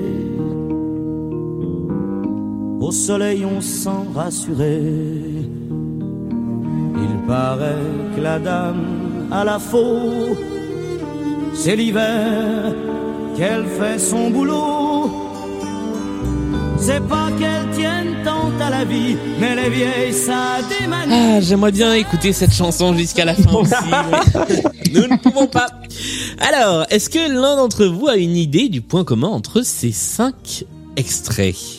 Au 2.81 2.93
soleil, 2.93 3.45
on 3.45 3.61
sent 3.61 4.07
rassuré. 4.15 4.81
Il 5.71 7.27
paraît 7.27 7.75
que 8.15 8.21
la 8.21 8.39
dame 8.39 9.29
a 9.31 9.45
la 9.45 9.59
faux. 9.59 10.37
C'est 11.55 11.75
l'hiver 11.75 12.75
qu'elle 13.37 13.67
fait 13.67 13.99
son 13.99 14.31
boulot. 14.31 15.11
C'est 16.79 17.03
pas 17.09 17.31
qu'elles 17.39 17.69
tiennent 17.75 18.23
tant 18.25 18.51
à 18.61 18.71
la 18.71 18.85
vie, 18.85 19.17
mais 19.41 19.57
les 19.57 19.69
vieilles, 19.69 20.13
ça 20.13 20.59
démanie. 20.81 21.13
Ah, 21.13 21.41
j'aimerais 21.41 21.73
bien 21.73 21.93
écouter 21.95 22.33
cette 22.33 22.53
chanson 22.53 22.95
jusqu'à 22.97 23.25
la 23.25 23.35
fin 23.35 23.53
aussi. 23.55 23.75
mais 23.91 24.63
Nous 24.93 25.09
ne 25.09 25.17
pouvons 25.17 25.49
pas. 25.49 25.67
Alors, 26.39 26.87
est-ce 26.91 27.11
que 27.11 27.19
l'un 27.29 27.57
d'entre 27.57 27.87
vous 27.87 28.07
a 28.07 28.17
une 28.17 28.37
idée 28.37 28.69
du 28.69 28.81
point 28.81 29.03
commun 29.03 29.29
entre 29.29 29.63
ces 29.63 29.91
cinq 29.91 30.65
extraits? 30.97 31.78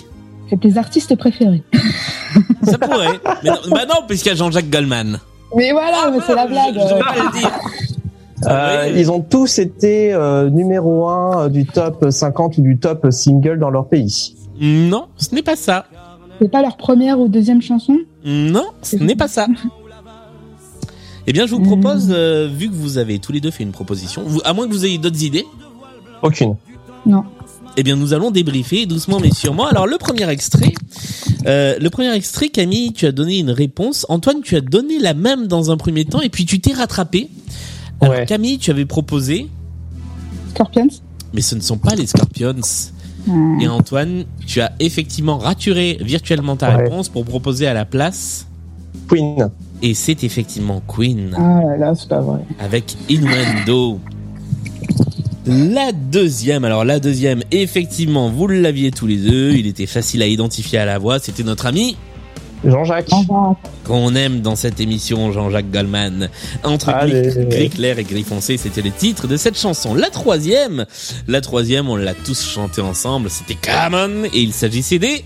C'est 0.49 0.59
tes 0.59 0.77
artistes 0.77 1.15
préférés. 1.15 1.63
Ça 2.63 2.77
pourrait. 2.77 3.19
Mais 3.43 3.49
non, 3.49 3.57
bah 3.71 3.85
non, 3.87 3.95
puisqu'il 4.07 4.29
y 4.29 4.31
a 4.31 4.35
Jean-Jacques 4.35 4.69
Goldman. 4.69 5.19
Mais 5.55 5.71
voilà, 5.71 6.11
mais 6.11 6.19
c'est 6.25 6.35
la 6.35 6.47
blague. 6.47 6.75
Je, 6.75 6.79
je 6.79 6.93
vais 6.93 6.99
pas 6.99 7.15
le 7.15 7.39
dire. 7.39 7.51
Euh, 8.47 8.83
oui. 8.93 8.99
Ils 8.99 9.11
ont 9.11 9.19
tous 9.21 9.59
été 9.59 10.13
euh, 10.13 10.49
numéro 10.49 11.07
un 11.09 11.49
du 11.49 11.65
top 11.65 12.05
50 12.09 12.57
ou 12.57 12.61
du 12.61 12.77
top 12.77 13.07
single 13.11 13.59
dans 13.59 13.69
leur 13.69 13.87
pays. 13.87 14.35
Non, 14.61 15.05
ce 15.17 15.33
n'est 15.35 15.41
pas 15.41 15.55
ça. 15.55 15.85
C'est 16.41 16.49
pas 16.49 16.61
leur 16.61 16.77
première 16.77 17.19
ou 17.19 17.27
deuxième 17.27 17.61
chanson? 17.61 17.97
Non, 18.23 18.67
ce 18.81 18.95
n'est 18.97 19.15
pas 19.15 19.27
ça. 19.27 19.47
Eh 21.27 21.33
bien, 21.33 21.45
je 21.45 21.53
vous 21.53 21.61
propose, 21.61 22.07
euh, 22.09 22.47
vu 22.51 22.69
que 22.69 22.73
vous 22.73 22.97
avez 22.97 23.19
tous 23.19 23.31
les 23.31 23.39
deux 23.39 23.51
fait 23.51 23.61
une 23.63 23.71
proposition, 23.71 24.23
vous- 24.25 24.41
à 24.45 24.53
moins 24.53 24.67
que 24.67 24.71
vous 24.73 24.85
ayez 24.85 24.97
d'autres 24.97 25.21
idées, 25.23 25.45
Aucune. 26.23 26.55
Non. 27.05 27.23
Eh 27.79 27.83
bien, 27.83 27.95
nous 27.95 28.13
allons 28.13 28.29
débriefer 28.31 28.85
doucement 28.85 29.19
mais 29.19 29.31
sûrement. 29.31 29.65
Alors, 29.67 29.87
le 29.87 29.97
premier 29.97 30.27
extrait, 30.29 30.73
euh, 31.45 31.77
le 31.79 31.89
premier 31.89 32.13
extrait, 32.13 32.49
Camille, 32.49 32.91
tu 32.93 33.05
as 33.05 33.11
donné 33.11 33.39
une 33.39 33.51
réponse. 33.51 34.05
Antoine, 34.09 34.41
tu 34.43 34.55
as 34.55 34.61
donné 34.61 34.99
la 34.99 35.13
même 35.13 35.47
dans 35.47 35.71
un 35.71 35.77
premier 35.77 36.05
temps 36.05 36.21
et 36.21 36.29
puis 36.29 36.45
tu 36.45 36.59
t'es 36.59 36.73
rattrapé. 36.73 37.29
Alors, 38.01 38.15
Ouais. 38.15 38.25
Camille, 38.25 38.57
tu 38.57 38.71
avais 38.71 38.85
proposé, 38.85 39.47
Scorpions 40.53 40.87
mais 41.33 41.41
ce 41.41 41.55
ne 41.55 41.61
sont 41.61 41.77
pas 41.77 41.95
les 41.95 42.07
Scorpions. 42.07 42.55
Hmm. 43.27 43.59
Et 43.61 43.67
Antoine, 43.67 44.23
tu 44.47 44.61
as 44.61 44.71
effectivement 44.79 45.37
raturé 45.37 45.97
virtuellement 46.01 46.55
ta 46.55 46.69
Ouais. 46.75 46.83
réponse 46.83 47.07
pour 47.09 47.23
proposer 47.25 47.67
à 47.67 47.73
la 47.73 47.85
place. 47.85 48.47
Queen. 49.07 49.49
Et 49.81 49.93
c'est 49.93 50.23
effectivement 50.23 50.81
Queen. 50.87 51.33
Ah 51.37 51.61
là 51.63 51.77
là, 51.77 51.95
c'est 51.95 52.09
pas 52.09 52.19
vrai. 52.21 52.39
avec 52.59 52.95
Innuendo. 53.09 53.99
La 55.49 55.91
deuxième, 55.91 56.63
alors 56.63 56.85
la 56.85 56.99
deuxième, 56.99 57.41
effectivement, 57.49 58.29
vous 58.29 58.47
l'aviez 58.47 58.91
tous 58.91 59.07
les 59.07 59.17
deux, 59.17 59.53
il 59.53 59.65
était 59.65 59.87
facile 59.87 60.21
à 60.21 60.27
identifier 60.27 60.77
à 60.77 60.85
la 60.85 60.99
voix, 60.99 61.17
c'était 61.17 61.41
notre 61.41 61.65
ami 61.65 61.97
Jean-Jacques. 62.63 63.09
Qu'on 63.83 64.15
aime 64.15 64.41
dans 64.41 64.55
cette 64.55 64.79
émission, 64.79 65.31
Jean-Jacques 65.31 65.71
Goldman. 65.71 66.29
Entre 66.63 66.89
Allez. 66.89 67.21
gris, 67.21 67.45
gris 67.45 67.69
clair 67.69 67.97
et 67.97 68.03
gris 68.03 68.23
foncé, 68.23 68.57
c'était 68.57 68.83
le 68.83 68.91
titre 68.91 69.27
de 69.27 69.37
cette 69.37 69.57
chanson. 69.57 69.95
La 69.95 70.09
troisième, 70.09 70.85
la 71.27 71.41
troisième, 71.41 71.89
on 71.89 71.95
l'a 71.95 72.13
tous 72.13 72.43
chanté 72.43 72.81
ensemble, 72.81 73.31
c'était 73.31 73.55
Come 73.55 73.95
On, 73.95 74.25
et 74.25 74.39
il 74.39 74.53
s'agissait 74.53 74.99
des... 74.99 75.23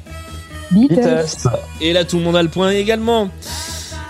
Beatles. 0.71 0.95
Beatles. 0.95 1.49
Et 1.81 1.91
là, 1.91 2.05
tout 2.05 2.17
le 2.17 2.23
monde 2.23 2.37
a 2.37 2.43
le 2.43 2.49
point 2.49 2.71
également. 2.71 3.29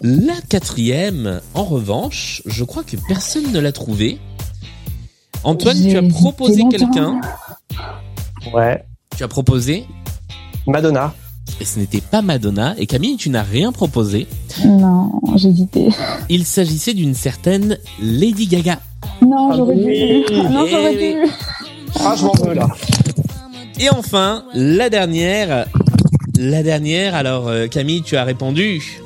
La 0.03 0.35
quatrième, 0.49 1.39
en 1.53 1.63
revanche, 1.63 2.41
je 2.45 2.63
crois 2.65 2.83
que 2.83 2.97
personne 3.07 3.51
ne 3.51 3.59
l'a 3.59 3.71
trouvé. 3.71 4.19
Antoine, 5.43 5.77
tu 5.81 5.97
as 5.97 6.01
proposé 6.03 6.63
quelqu'un. 6.69 7.19
Ouais. 8.53 8.83
Tu 9.17 9.23
as 9.23 9.27
proposé, 9.27 9.85
Madonna. 10.67 11.13
et 11.59 11.65
ce 11.65 11.79
n'était 11.79 12.01
pas 12.01 12.21
Madonna. 12.21 12.75
Et 12.77 12.87
Camille, 12.87 13.17
tu 13.17 13.29
n'as 13.29 13.43
rien 13.43 13.71
proposé. 13.71 14.27
Non, 14.65 15.11
j'ai 15.35 15.49
hésité. 15.49 15.89
Il 16.29 16.45
s'agissait 16.45 16.93
d'une 16.93 17.13
certaine 17.13 17.77
Lady 18.01 18.47
Gaga. 18.47 18.79
Non, 19.21 19.49
Ah 19.51 19.55
j'aurais 19.57 19.75
oui. 19.75 20.23
dû. 20.29 20.35
Non, 20.35 20.65
Eh 20.65 20.69
j'aurais 20.71 20.95
oui. 20.95 21.13
dû. 21.25 21.31
Ah, 21.99 22.15
je 22.17 22.25
m'en 22.25 22.33
veux 22.33 22.53
là. 22.53 22.67
Et 23.79 23.89
enfin, 23.89 24.45
la 24.53 24.89
dernière. 24.89 25.65
La 26.39 26.63
dernière, 26.63 27.13
alors 27.13 27.47
euh, 27.47 27.67
Camille, 27.67 28.01
tu 28.01 28.17
as 28.17 28.23
répondu. 28.23 29.01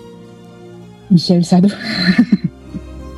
Michel 1.12 1.44
Sardou. 1.44 1.70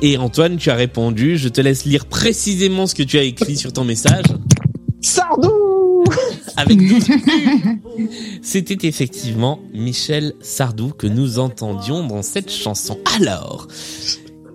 Et 0.02 0.16
Antoine, 0.16 0.56
tu 0.56 0.70
as 0.70 0.74
répondu. 0.74 1.36
Je 1.36 1.48
te 1.48 1.60
laisse 1.60 1.84
lire 1.84 2.06
précisément 2.06 2.86
ce 2.86 2.94
que 2.94 3.02
tu 3.02 3.18
as 3.18 3.22
écrit 3.22 3.56
sur 3.56 3.72
ton 3.72 3.84
message. 3.84 4.24
Sardou 5.02 6.04
avec 6.56 6.78
12 6.78 7.08
U. 7.08 7.80
C'était 8.42 8.86
effectivement 8.86 9.60
Michel 9.74 10.34
Sardou 10.40 10.92
que 10.96 11.06
nous 11.06 11.38
entendions 11.38 12.06
dans 12.06 12.22
cette 12.22 12.50
chanson. 12.50 12.98
Alors, 13.16 13.68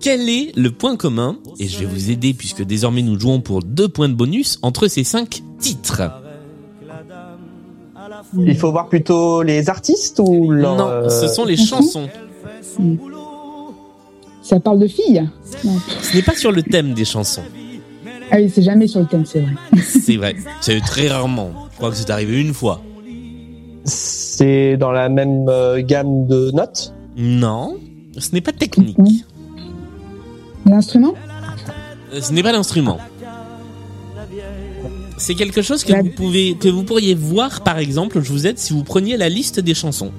quel 0.00 0.28
est 0.28 0.52
le 0.56 0.70
point 0.70 0.96
commun, 0.96 1.38
et 1.58 1.66
je 1.68 1.78
vais 1.78 1.86
vous 1.86 2.10
aider 2.10 2.34
puisque 2.34 2.62
désormais 2.62 3.02
nous 3.02 3.18
jouons 3.18 3.40
pour 3.40 3.62
deux 3.62 3.88
points 3.88 4.08
de 4.08 4.14
bonus, 4.14 4.58
entre 4.62 4.88
ces 4.88 5.04
cinq 5.04 5.42
titres 5.58 6.02
Il 8.38 8.56
faut 8.56 8.70
voir 8.70 8.88
plutôt 8.88 9.42
les 9.42 9.68
artistes 9.68 10.20
ou 10.24 10.50
leur, 10.50 10.76
Non, 10.76 10.88
euh, 10.88 11.08
ce 11.08 11.28
sont 11.28 11.44
les 11.44 11.56
chansons. 11.56 12.08
Ça 14.48 14.60
parle 14.60 14.78
de 14.78 14.86
filles 14.86 15.28
Non. 15.64 15.76
Ce 16.02 16.14
n'est 16.16 16.22
pas 16.22 16.36
sur 16.36 16.52
le 16.52 16.62
thème 16.62 16.94
des 16.94 17.04
chansons. 17.04 17.42
Ah 18.30 18.36
oui, 18.38 18.48
c'est 18.52 18.62
jamais 18.62 18.86
sur 18.86 19.00
le 19.00 19.06
thème, 19.06 19.24
c'est 19.26 19.40
vrai. 19.40 19.52
C'est 19.82 20.16
vrai. 20.16 20.36
C'est 20.60 20.80
très 20.80 21.08
rarement. 21.08 21.50
Je 21.72 21.76
crois 21.76 21.90
que 21.90 21.96
c'est 21.96 22.10
arrivé 22.10 22.40
une 22.40 22.54
fois. 22.54 22.80
C'est 23.84 24.76
dans 24.76 24.92
la 24.92 25.08
même 25.08 25.46
euh, 25.48 25.80
gamme 25.82 26.26
de 26.26 26.50
notes? 26.52 26.92
Non, 27.16 27.76
ce 28.18 28.30
n'est 28.32 28.40
pas 28.40 28.52
technique. 28.52 28.96
L'instrument? 30.64 31.14
Euh, 32.12 32.20
Ce 32.20 32.32
n'est 32.32 32.42
pas 32.42 32.52
l'instrument. 32.52 32.98
C'est 35.18 35.34
quelque 35.34 35.62
chose 35.62 35.82
que 35.84 35.92
La- 35.92 36.02
vous 36.02 36.10
pouvez, 36.10 36.56
que 36.56 36.68
vous 36.68 36.82
pourriez 36.84 37.14
voir, 37.14 37.62
par 37.62 37.78
exemple, 37.78 38.20
je 38.22 38.30
vous 38.30 38.46
aide 38.46 38.58
si 38.58 38.72
vous 38.72 38.84
preniez 38.84 39.16
la 39.16 39.28
liste 39.28 39.58
des 39.60 39.74
chansons. 39.74 40.12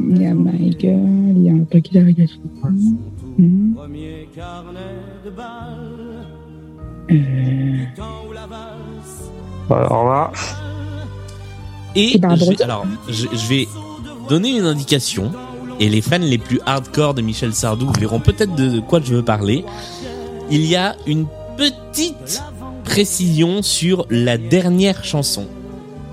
Il 0.00 0.22
y 0.22 0.26
a 0.26 0.34
My 0.34 0.76
Girl, 0.78 1.00
il 1.36 1.42
y 1.42 1.50
a 1.50 1.52
un 1.52 1.64
peu 1.64 1.80
qui 1.80 1.94
la 1.94 2.00
regarde. 2.02 2.30
Hmm. 3.38 3.74
Euh, 7.10 7.84
Alors 9.70 10.08
là, 10.08 10.32
Et 11.94 12.12
je, 12.12 12.62
alors, 12.62 12.86
je, 13.08 13.26
je 13.32 13.48
vais 13.48 13.66
donner 14.28 14.56
une 14.56 14.64
indication. 14.64 15.32
Et 15.80 15.88
les 15.88 16.00
fans 16.00 16.18
les 16.18 16.38
plus 16.38 16.60
hardcore 16.66 17.14
de 17.14 17.22
Michel 17.22 17.54
Sardou 17.54 17.90
verront 17.98 18.20
peut-être 18.20 18.54
de 18.56 18.80
quoi 18.80 19.00
je 19.02 19.14
veux 19.14 19.24
parler. 19.24 19.64
Il 20.50 20.66
y 20.66 20.74
a 20.74 20.96
une 21.06 21.26
petite 21.56 22.42
précision 22.84 23.62
sur 23.62 24.06
la 24.10 24.38
dernière 24.38 25.04
chanson. 25.04 25.46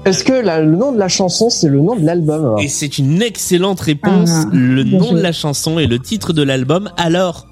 Est-ce 0.05 0.23
que 0.23 0.33
la- 0.33 0.61
le 0.61 0.75
nom 0.75 0.91
de 0.91 0.97
la 0.99 1.07
chanson 1.07 1.49
c'est 1.49 1.67
le 1.69 1.79
nom 1.79 1.95
de 1.95 2.05
l'album 2.05 2.55
Et 2.59 2.67
c'est 2.67 2.97
une 2.97 3.21
excellente 3.21 3.79
réponse. 3.81 4.29
Ah, 4.31 4.45
le 4.53 4.83
bien 4.83 4.99
nom 4.99 5.11
de 5.13 5.19
la 5.21 5.31
chanson 5.31 5.79
et 5.79 5.87
le 5.87 5.99
titre 5.99 6.31
de 6.33 6.41
l'album. 6.43 6.89
Alors, 6.97 7.47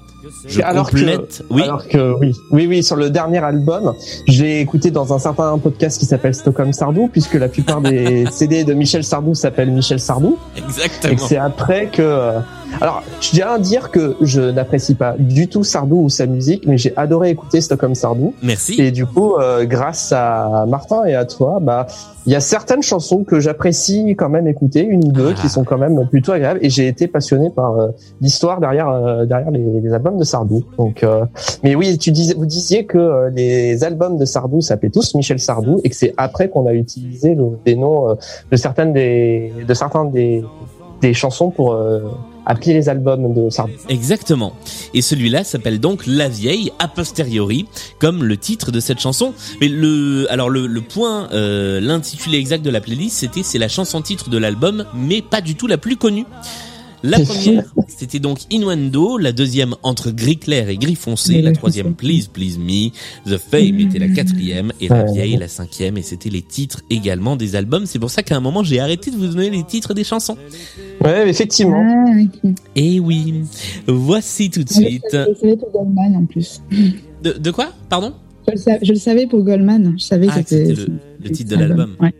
je 0.48 0.62
Alors 0.62 0.90
que- 0.90 0.96
oui. 1.50 1.62
Alors 1.62 1.86
que 1.86 2.14
oui, 2.18 2.32
oui, 2.50 2.66
oui, 2.66 2.82
sur 2.82 2.96
le 2.96 3.10
dernier 3.10 3.38
album, 3.38 3.92
j'ai 4.26 4.60
écouté 4.60 4.90
dans 4.90 5.12
un 5.12 5.18
certain 5.18 5.58
podcast 5.58 5.98
qui 5.98 6.06
s'appelle 6.06 6.34
Stockholm 6.34 6.72
Sardou, 6.72 7.08
puisque 7.12 7.34
la 7.34 7.48
plupart 7.48 7.80
des 7.82 8.24
CD 8.32 8.64
de 8.64 8.72
Michel 8.72 9.04
Sardou 9.04 9.34
s'appellent 9.34 9.70
Michel 9.70 10.00
Sardou, 10.00 10.38
et 10.56 10.60
Exactement. 10.60 11.26
c'est 11.28 11.36
après 11.36 11.88
que. 11.92 12.30
Alors, 12.80 13.02
je 13.20 13.30
tiens 13.30 13.52
à 13.52 13.58
dire 13.58 13.90
que 13.90 14.16
je 14.20 14.40
n'apprécie 14.40 14.94
pas 14.94 15.14
du 15.18 15.48
tout 15.48 15.64
Sardou 15.64 16.02
ou 16.04 16.08
sa 16.08 16.26
musique, 16.26 16.66
mais 16.66 16.76
j'ai 16.78 16.92
adoré 16.96 17.30
écouter 17.30 17.60
Stockholm 17.60 17.94
Sardou. 17.94 18.34
Merci. 18.42 18.80
Et 18.80 18.90
du 18.90 19.06
coup, 19.06 19.34
euh, 19.36 19.64
grâce 19.64 20.12
à 20.12 20.66
Martin 20.68 21.04
et 21.04 21.14
à 21.14 21.24
toi, 21.24 21.58
bah, 21.60 21.86
il 22.26 22.32
y 22.32 22.36
a 22.36 22.40
certaines 22.40 22.82
chansons 22.82 23.22
que 23.22 23.38
j'apprécie 23.38 24.14
quand 24.16 24.28
même 24.28 24.48
écouter, 24.48 24.82
une 24.84 25.04
ou 25.04 25.12
deux, 25.12 25.34
Ah. 25.36 25.40
qui 25.40 25.48
sont 25.48 25.62
quand 25.64 25.78
même 25.78 26.06
plutôt 26.08 26.32
agréables. 26.32 26.60
Et 26.62 26.70
j'ai 26.70 26.88
été 26.88 27.06
passionné 27.06 27.50
par 27.50 27.78
euh, 27.78 27.88
l'histoire 28.20 28.60
derrière 28.60 28.88
euh, 28.88 29.24
derrière 29.26 29.50
les, 29.50 29.80
les 29.80 29.92
albums 29.92 30.18
de 30.18 30.24
Sardou. 30.24 30.64
Donc, 30.78 31.02
euh, 31.02 31.24
mais 31.62 31.74
oui, 31.74 31.96
tu 31.98 32.10
disais, 32.12 32.34
vous 32.34 32.46
disiez 32.46 32.86
que 32.86 32.98
euh, 32.98 33.30
les 33.30 33.84
albums 33.84 34.16
de 34.16 34.24
Sardou 34.24 34.60
s'appelaient 34.60 34.90
tous 34.90 35.14
Michel 35.14 35.38
Sardou, 35.38 35.80
et 35.84 35.90
que 35.90 35.96
c'est 35.96 36.14
après 36.16 36.48
qu'on 36.48 36.66
a 36.66 36.72
utilisé 36.72 37.34
le, 37.34 37.44
des 37.64 37.76
noms 37.76 38.10
euh, 38.10 38.14
de 38.50 38.56
certaines 38.56 38.92
des 38.92 39.52
de 39.66 39.74
certains 39.74 40.04
des 40.06 40.42
des 41.00 41.12
chansons 41.14 41.50
pour 41.50 41.76
les 42.66 42.88
albums 42.88 43.32
de. 43.32 43.48
Exactement. 43.88 44.54
Et 44.92 45.02
celui-là 45.02 45.44
s'appelle 45.44 45.80
donc 45.80 46.06
La 46.06 46.28
Vieille 46.28 46.72
a 46.78 46.88
posteriori, 46.88 47.66
comme 47.98 48.24
le 48.24 48.36
titre 48.36 48.70
de 48.70 48.80
cette 48.80 49.00
chanson. 49.00 49.34
Mais 49.60 49.68
le, 49.68 50.26
alors 50.30 50.50
le, 50.50 50.66
le 50.66 50.80
point, 50.80 51.28
euh, 51.32 51.80
l'intitulé 51.80 52.38
exact 52.38 52.64
de 52.64 52.70
la 52.70 52.80
playlist, 52.80 53.18
c'était 53.18 53.42
c'est 53.42 53.58
la 53.58 53.68
chanson 53.68 54.02
titre 54.02 54.30
de 54.30 54.38
l'album, 54.38 54.84
mais 54.94 55.22
pas 55.22 55.40
du 55.40 55.54
tout 55.54 55.66
la 55.66 55.78
plus 55.78 55.96
connue. 55.96 56.26
La 57.06 57.20
première, 57.20 57.74
c'était 57.86 58.18
donc 58.18 58.38
Innuendo, 58.50 59.18
la 59.18 59.32
deuxième 59.32 59.74
entre 59.82 60.10
gris 60.10 60.38
clair 60.38 60.70
et 60.70 60.78
gris 60.78 60.94
foncé, 60.94 61.42
la 61.42 61.52
troisième 61.52 61.94
Please 61.94 62.28
Please 62.32 62.58
Me, 62.58 62.88
The 63.30 63.36
Fame 63.38 63.78
était 63.78 63.98
la 63.98 64.08
quatrième 64.08 64.72
et 64.80 64.88
la 64.88 65.04
vieille 65.04 65.36
la 65.36 65.48
cinquième 65.48 65.98
et 65.98 66.02
c'était 66.02 66.30
les 66.30 66.40
titres 66.40 66.80
également 66.88 67.36
des 67.36 67.56
albums. 67.56 67.84
C'est 67.84 67.98
pour 67.98 68.10
ça 68.10 68.22
qu'à 68.22 68.36
un 68.36 68.40
moment 68.40 68.62
j'ai 68.62 68.80
arrêté 68.80 69.10
de 69.10 69.16
vous 69.16 69.26
donner 69.26 69.50
les 69.50 69.64
titres 69.64 69.92
des 69.92 70.02
chansons. 70.02 70.38
Ouais, 71.02 71.28
effectivement. 71.28 71.84
Ah. 71.86 72.48
Et 72.74 72.98
oui, 73.00 73.34
voici 73.86 74.48
tout 74.48 74.64
de 74.64 74.70
suite. 74.70 75.02
je 75.12 75.28
le 75.28 75.34
savais 75.34 75.56
pour 75.58 75.70
Goldman 75.72 76.16
en 76.16 76.24
plus. 76.24 76.62
De, 77.22 77.32
de 77.32 77.50
quoi? 77.50 77.68
Pardon? 77.90 78.14
Je 78.48 78.52
le, 78.52 78.58
savais, 78.58 78.78
je 78.82 78.92
le 78.92 78.98
savais 78.98 79.26
pour 79.26 79.42
Goldman. 79.42 79.94
Je 79.98 80.04
savais 80.04 80.28
Ah, 80.30 80.42
que 80.42 80.48
c'était 80.48 80.74
c'était 80.74 80.80
le, 80.90 80.98
le 81.22 81.30
titre 81.30 81.50
de 81.50 81.60
l'album. 81.60 81.96
Ouais. 82.00 82.14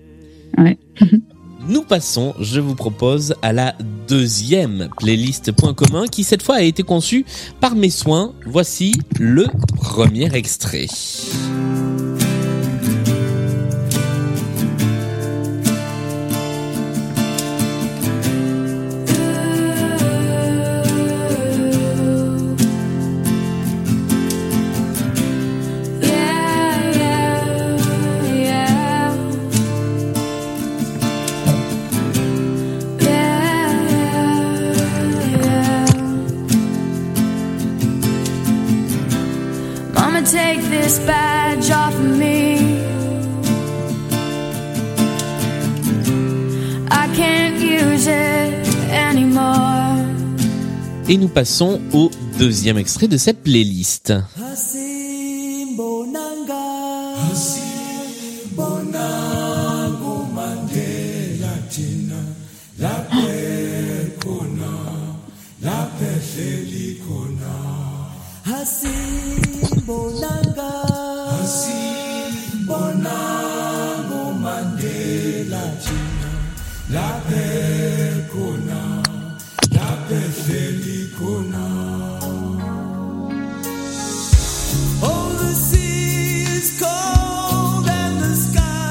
Ouais. 0.59 0.79
Nous 1.67 1.83
passons, 1.83 2.35
je 2.41 2.61
vous 2.61 2.75
propose, 2.75 3.35
à 3.41 3.55
la 3.55 3.75
deuxième 4.07 4.91
playlist 4.99 5.53
Point 5.53 5.73
commun 5.73 6.07
qui 6.07 6.23
cette 6.23 6.43
fois 6.43 6.57
a 6.57 6.63
été 6.63 6.83
conçue 6.83 7.25
par 7.61 7.75
mes 7.75 7.89
soins. 7.89 8.35
Voici 8.45 9.01
le 9.19 9.47
premier 9.77 10.35
extrait. 10.35 10.87
Passons 51.35 51.81
au 51.93 52.11
deuxième 52.39 52.79
extrait 52.79 53.09
de 53.09 53.17
cette 53.17 53.43
playlist. 53.43 54.13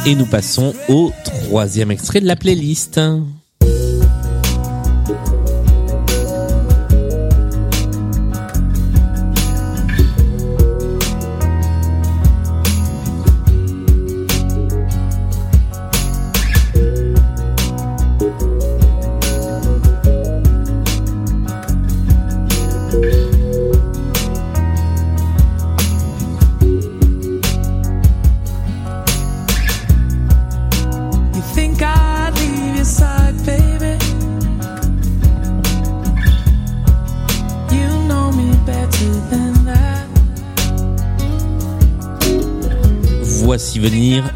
Et 0.05 0.15
nous 0.15 0.25
passons 0.25 0.73
au 0.89 1.13
troisième 1.23 1.89
extrait 1.89 2.19
de 2.19 2.25
la 2.25 2.35
playlist. 2.35 2.99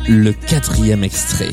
Le 0.07 0.31
quatrième 0.31 1.03
extrait. 1.03 1.51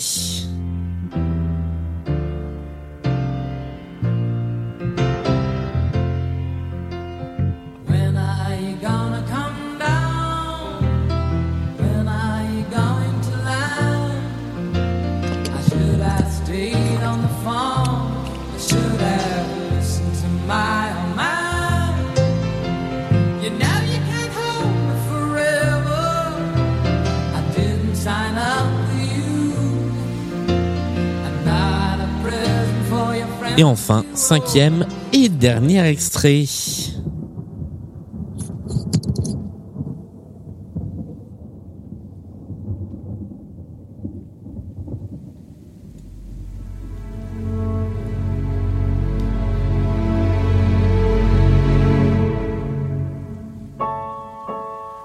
Et 33.56 33.62
enfin, 33.62 34.04
cinquième 34.14 34.84
et 35.12 35.28
dernier 35.28 35.86
extrait. 35.86 36.44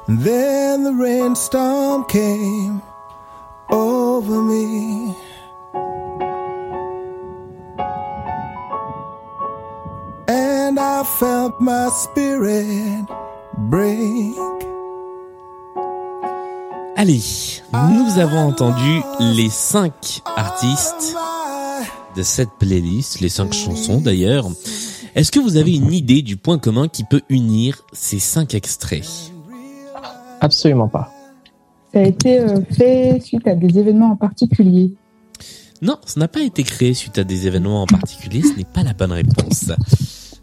Then 0.08 0.84
the 0.86 0.92
rainstorm 0.92 2.06
came 2.06 2.82
my 11.60 11.90
spirit 11.92 13.06
break. 13.58 14.36
Allez, 16.96 17.22
nous 17.74 18.20
avons 18.20 18.40
entendu 18.40 19.02
les 19.20 19.50
cinq 19.50 20.22
artistes 20.36 21.16
de 22.16 22.24
cette 22.24 22.52
playlist, 22.60 23.20
les 23.20 23.30
cinq 23.30 23.54
chansons 23.54 24.02
d'ailleurs. 24.02 24.48
Est-ce 25.16 25.32
que 25.32 25.40
vous 25.40 25.58
avez 25.58 25.76
une 25.76 25.94
idée 25.94 26.22
du 26.22 26.38
point 26.38 26.60
commun 26.60 26.88
qui 26.88 27.04
peut 27.04 27.22
unir 27.30 27.84
ces 27.94 28.20
cinq 28.20 28.54
extraits? 28.54 29.32
Absolument 30.42 30.88
pas. 30.88 31.12
Ça 31.94 32.00
a 32.00 32.04
été 32.04 32.40
euh, 32.40 32.62
fait 32.72 33.20
suite 33.20 33.48
à 33.48 33.56
des 33.56 33.80
événements 33.80 34.12
en 34.12 34.16
particulier. 34.16 34.94
Non, 35.82 35.98
ce 36.06 36.20
n'a 36.20 36.28
pas 36.28 36.42
été 36.42 36.64
créé 36.64 36.94
suite 36.94 37.18
à 37.18 37.24
des 37.24 37.48
événements 37.48 37.82
en 37.82 37.88
particulier, 37.88 38.42
ce 38.42 38.58
n'est 38.58 38.66
pas 38.66 38.84
la 38.84 38.94
bonne 38.94 39.12
réponse. 39.12 39.72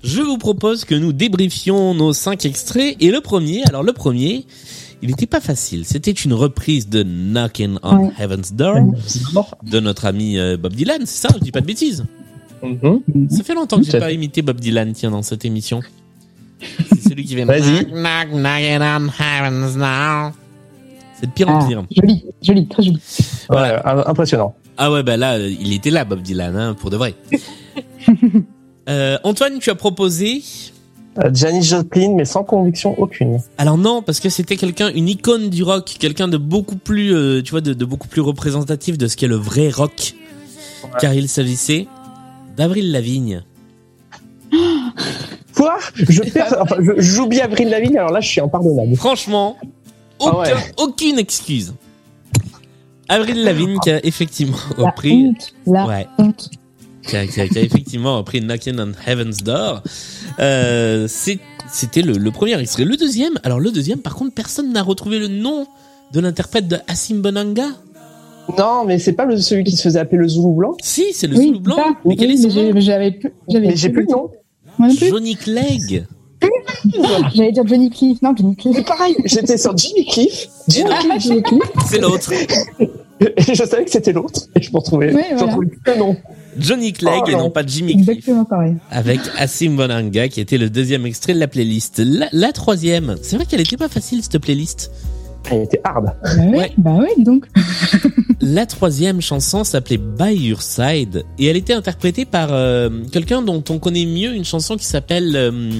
Je 0.07 0.23
vous 0.23 0.39
propose 0.39 0.85
que 0.85 0.95
nous 0.95 1.13
débriefions 1.13 1.95
nos 1.95 2.13
cinq 2.13 2.45
extraits 2.47 2.97
et 3.01 3.11
le 3.11 3.21
premier, 3.21 3.63
alors 3.67 3.83
le 3.83 3.93
premier, 3.93 4.47
il 5.03 5.09
n'était 5.09 5.27
pas 5.27 5.41
facile, 5.41 5.85
c'était 5.85 6.13
une 6.13 6.33
reprise 6.33 6.89
de 6.89 7.03
Knocking 7.03 7.79
on 7.83 7.97
Ouais. 8.07 8.11
Heaven's 8.19 8.53
Door 8.53 8.77
de 9.63 9.81
notre 9.81 10.05
ami 10.07 10.39
euh, 10.39 10.57
Bob 10.57 10.75
Dylan, 10.75 11.01
c'est 11.07 11.27
ça, 11.29 11.35
je 11.35 11.41
dis 11.41 11.51
pas 11.53 11.61
de 11.61 11.67
bêtises. 11.67 12.05
Mhm. 12.63 13.29
Ça 13.31 13.43
fait 13.45 13.55
longtemps 13.55 13.79
que 13.79 13.85
j'ai 13.85 13.99
pas 13.99 14.13
imité 14.13 14.43
Bob 14.43 14.61
Dylan, 14.61 14.93
tiens, 14.93 15.11
dans 15.11 15.23
cette 15.23 15.45
émission. 15.45 15.81
C'est 16.61 17.09
celui 17.11 17.25
qui 17.25 17.35
vient. 17.35 17.45
Vas-y. 17.45 17.85
Knock, 17.87 18.29
knock, 18.31 18.31
knocking 18.33 18.81
on 18.81 19.09
heaven's 19.23 19.77
door. 19.77 20.33
C'est 21.21 21.27
de 21.27 21.33
pire 21.33 21.49
en 21.51 21.61
Ah, 21.61 21.67
pire. 21.67 21.85
joli, 21.91 22.25
joli, 22.43 22.67
très 22.69 22.83
joli. 22.83 22.99
Voilà. 23.49 23.75
Ouais, 23.75 23.91
im- 24.03 24.05
impressionnant. 24.07 24.55
Ah 24.79 24.91
ouais, 24.93 25.03
bah 25.03 25.17
là, 25.17 25.35
euh, 25.35 25.51
il 25.61 25.73
était 25.73 25.91
là, 25.91 26.05
Bob 26.05 26.23
Dylan, 26.23 26.55
hein, 26.57 26.75
pour 26.75 26.91
de 26.91 26.97
vrai. 26.97 27.15
euh, 28.89 29.19
Antoine, 29.25 29.59
tu 29.59 29.71
as 29.71 29.75
proposé. 29.75 30.43
Euh, 31.25 31.31
Janis 31.33 31.63
Joplin, 31.63 32.13
mais 32.15 32.25
sans 32.27 32.45
conviction 32.45 32.95
aucune. 32.99 33.39
Alors 33.59 33.79
non, 33.79 34.03
parce 34.03 34.21
que 34.21 34.29
c'était 34.29 34.57
quelqu'un, 34.57 34.91
une 34.95 35.09
icône 35.09 35.49
du 35.49 35.63
rock, 35.63 35.97
quelqu'un 35.99 36.29
de 36.29 36.37
beaucoup 36.37 36.77
plus, 36.77 37.15
euh, 37.15 37.43
tu 37.43 37.53
vois, 37.53 37.63
de, 37.63 37.73
de 37.73 37.85
beaucoup 37.85 38.09
plus 38.09 38.21
représentatif 38.21 38.99
de 38.99 39.07
ce 39.07 39.17
qu'est 39.17 39.27
le 39.27 39.37
vrai 39.37 39.71
rock. 39.71 40.15
Car 41.01 41.15
il 41.15 41.29
s'agissait 41.29 41.87
d'Avril 42.57 42.93
Lavigne. 42.93 43.43
Quoi? 45.57 45.79
Je 45.95 46.21
perds, 46.23 46.57
enfin, 46.61 46.77
je- 46.81 47.01
j'oublie 47.01 47.41
Avril 47.41 47.71
Lavigne, 47.71 47.97
alors 47.99 48.11
là, 48.13 48.21
je 48.21 48.29
suis 48.29 48.41
impardonnable. 48.41 48.95
Franchement, 48.97 49.57
Ah 50.21 50.39
ouais. 50.39 50.53
aucune 50.77 51.19
excuse. 51.19 51.75
Avril 53.09 53.43
Lavigne 53.43 53.79
qui 53.83 53.91
a 53.91 54.05
effectivement 54.05 54.57
La 54.77 54.87
repris, 54.91 55.29
honte, 55.29 55.55
la 55.67 55.87
ouais, 55.87 56.07
honte. 56.19 56.51
Qui 57.07 57.17
a, 57.17 57.27
qui 57.27 57.41
a- 57.41 57.49
qui 57.49 57.59
a 57.59 57.63
effectivement 57.63 58.19
repris 58.19 58.41
Knocking 58.41 58.79
on 58.79 58.93
Heaven's 59.07 59.43
Door. 59.43 59.83
Euh, 60.39 61.07
c'est- 61.09 61.39
c'était 61.73 62.03
le, 62.03 62.15
le 62.15 62.31
premier 62.31 62.59
extrait. 62.61 62.85
Le 62.85 62.97
deuxième, 62.97 63.35
alors 63.43 63.61
le 63.61 63.71
deuxième, 63.71 64.01
par 64.01 64.15
contre, 64.15 64.35
personne 64.35 64.73
n'a 64.73 64.83
retrouvé 64.83 65.19
le 65.19 65.29
nom 65.29 65.67
de 66.13 66.21
l'interprète 66.21 66.69
de 66.69 66.77
Asim 66.89 67.21
Bonanga. 67.23 67.69
Non, 68.59 68.85
mais 68.87 68.99
c'est 69.01 69.13
pas 69.15 69.25
le, 69.25 69.37
celui 69.39 69.65
qui 69.65 69.77
se 69.77 69.83
faisait 69.83 69.99
appeler 69.99 70.19
le 70.19 70.29
Zoulou 70.29 70.53
blanc. 70.55 70.77
Si, 70.83 71.13
c'est 71.13 71.27
le 71.27 71.37
Oui, 71.37 71.47
Zoulou 71.49 71.61
blanc. 71.61 71.77
ça. 71.77 71.85
Mais 71.89 71.97
Oui, 72.05 72.17
quel 72.17 72.31
est 72.31 72.37
son 72.37 72.49
nom 72.49 72.73
mais 72.73 72.81
j'avais 72.81 73.11
plus. 73.11 73.33
Mais 73.53 73.75
j'ai 73.77 73.89
plus 73.89 74.03
le 74.07 74.13
nom. 74.13 74.31
Johnny 75.01 75.35
Clegg. 75.35 76.07
J'allais 77.35 77.51
dire 77.51 77.67
Johnny 77.67 77.91
Cliff. 77.91 78.21
Non, 78.23 78.35
Johnny 78.37 78.55
Cliff. 78.55 78.77
C'est 78.77 78.85
pareil, 78.87 79.17
j'étais 79.25 79.57
sur 79.57 79.77
Jimmy 79.77 80.05
Cliff. 80.07 80.47
Jimmy 80.69 80.91
Ah, 80.93 81.19
Johnny 81.19 81.43
Cliff. 81.43 81.63
C'est 81.89 81.99
l'autre. 82.01 82.31
Et 83.21 83.33
je 83.55 83.65
savais 83.65 83.85
que 83.85 83.91
c'était 83.91 84.13
l'autre. 84.13 84.43
Et 84.55 84.63
je 84.63 84.71
me 84.73 84.79
retrouvais. 84.79 85.13
Oui, 85.15 85.23
voilà. 85.33 85.45
retrouvais 85.55 85.69
le 85.87 85.97
nom. 85.99 86.17
Johnny 86.59 86.93
Clegg 86.93 87.23
Oh, 87.25 87.29
et 87.29 87.33
non. 87.33 87.39
non 87.39 87.51
pas 87.51 87.65
Jimmy 87.67 87.95
Cliff. 87.95 88.09
Exactement 88.09 88.45
pareil. 88.45 88.77
Avec 88.91 89.21
Assim 89.39 89.71
Bonanga 89.71 90.29
qui 90.29 90.41
était 90.41 90.59
le 90.59 90.71
deuxième 90.71 91.05
extrait 91.07 91.35
de 91.35 91.39
la 91.41 91.49
playlist. 91.49 92.03
La, 92.05 92.29
la 92.33 92.53
troisième. 92.53 93.17
C'est 93.23 93.37
vrai 93.37 93.45
qu'elle 93.47 93.61
était 93.61 93.77
pas 93.77 93.89
facile 93.89 94.23
cette 94.23 94.39
playlist. 94.39 94.91
Elle 95.51 95.63
était 95.63 95.81
hard. 95.85 96.07
Bah 96.07 96.31
oui, 96.39 96.57
Ouais. 96.59 96.73
bah 96.77 96.97
oui, 96.99 97.09
dis 97.19 97.25
donc. 97.25 97.47
La 98.43 98.67
troisième 98.67 99.21
chanson 99.21 99.65
s'appelait 99.65 99.97
By 99.99 100.35
Your 100.35 100.61
Side 100.61 101.25
et 101.39 101.47
elle 101.47 101.57
était 101.57 101.73
interprétée 101.73 102.25
par 102.27 102.49
euh, 102.53 102.91
quelqu'un 103.11 103.43
dont 103.43 103.63
on 103.71 103.79
connaît 103.79 104.05
mieux 104.07 104.35
une 104.35 104.45
chanson 104.45 104.77
qui 104.77 104.85
s'appelle 104.85 105.35
euh, 105.35 105.71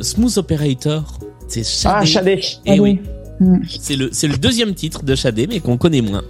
Smooth 0.00 0.38
Operator. 0.38 1.18
C'est 1.48 1.64
Shadé. 1.66 1.94
Ah, 2.00 2.04
Shadé. 2.04 2.40
Eh 2.66 2.70
Ah 2.72 2.76
oui, 2.82 3.00
Mm. 3.40 3.60
c'est 3.80 3.96
le 3.96 4.10
c'est 4.12 4.28
le 4.28 4.36
deuxième 4.36 4.74
titre 4.74 5.02
de 5.02 5.14
Shadé 5.14 5.46
mais 5.46 5.60
qu'on 5.60 5.78
connaît 5.78 6.02
moins. 6.02 6.22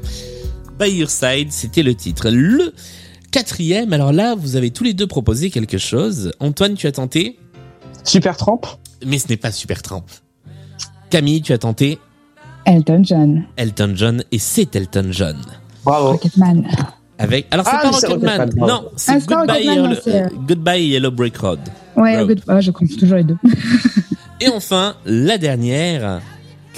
By 0.81 0.91
Your 0.91 1.11
Side, 1.11 1.49
c'était 1.53 1.83
le 1.83 1.95
titre. 1.95 2.31
Le 2.31 2.73
quatrième, 3.31 3.93
alors 3.93 4.13
là, 4.13 4.35
vous 4.35 4.57
avez 4.57 4.71
tous 4.71 4.83
les 4.85 4.95
deux 4.95 5.07
proposé 5.07 5.51
quelque 5.51 5.77
chose. 5.79 6.33
Antoine, 6.41 6.75
tu 6.75 6.87
as 6.87 6.93
tenté, 6.93 7.39
Super 8.05 8.37
Tramp. 8.37 8.61
mais 9.07 9.19
ce 9.19 9.29
n'est 9.29 9.37
pas 9.37 9.53
Super 9.53 9.83
Tramp. 9.83 10.05
Camille, 11.11 11.43
tu 11.43 11.53
as 11.53 11.59
tenté 11.59 11.99
Elton 12.65 13.03
John. 13.05 13.45
Elton 13.57 13.93
John 13.95 14.25
et 14.33 14.39
c'est 14.39 14.75
Elton 14.75 15.09
John. 15.11 15.37
Bravo. 15.85 16.13
Rocketman. 16.13 16.67
Avec 17.19 17.47
alors 17.51 17.67
c'est 17.67 17.73
Ah, 17.75 17.81
pas 17.83 17.91
Rocketman. 17.91 18.51
Non, 18.57 18.89
c'est 18.97 19.13
Ah, 19.13 19.19
Goodbye, 19.19 19.69
Rocketman, 19.69 19.97
euh, 20.09 20.29
Goodbye 20.49 20.87
Yellow 20.87 21.11
Brick 21.11 21.37
Road. 21.37 21.61
Ouais, 21.97 22.17
Road. 22.19 22.29
good. 22.29 22.43
Ah, 22.49 22.61
je 22.61 22.71
confonds 22.71 22.97
toujours 22.97 23.17
les 23.19 23.25
deux. 23.25 23.37
Et 24.41 24.49
enfin, 24.49 24.95
la 25.05 25.37
dernière 25.37 26.23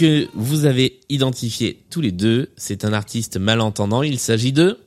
que 0.02 0.26
vous 0.34 0.64
avez 0.64 0.98
identifiée 1.10 1.84
tous 1.88 2.00
les 2.00 2.10
deux, 2.10 2.50
c'est 2.56 2.84
un 2.84 2.92
artiste 2.92 3.36
malentendant. 3.36 4.02
Il 4.02 4.18
s'agit 4.18 4.52
de 4.52 4.80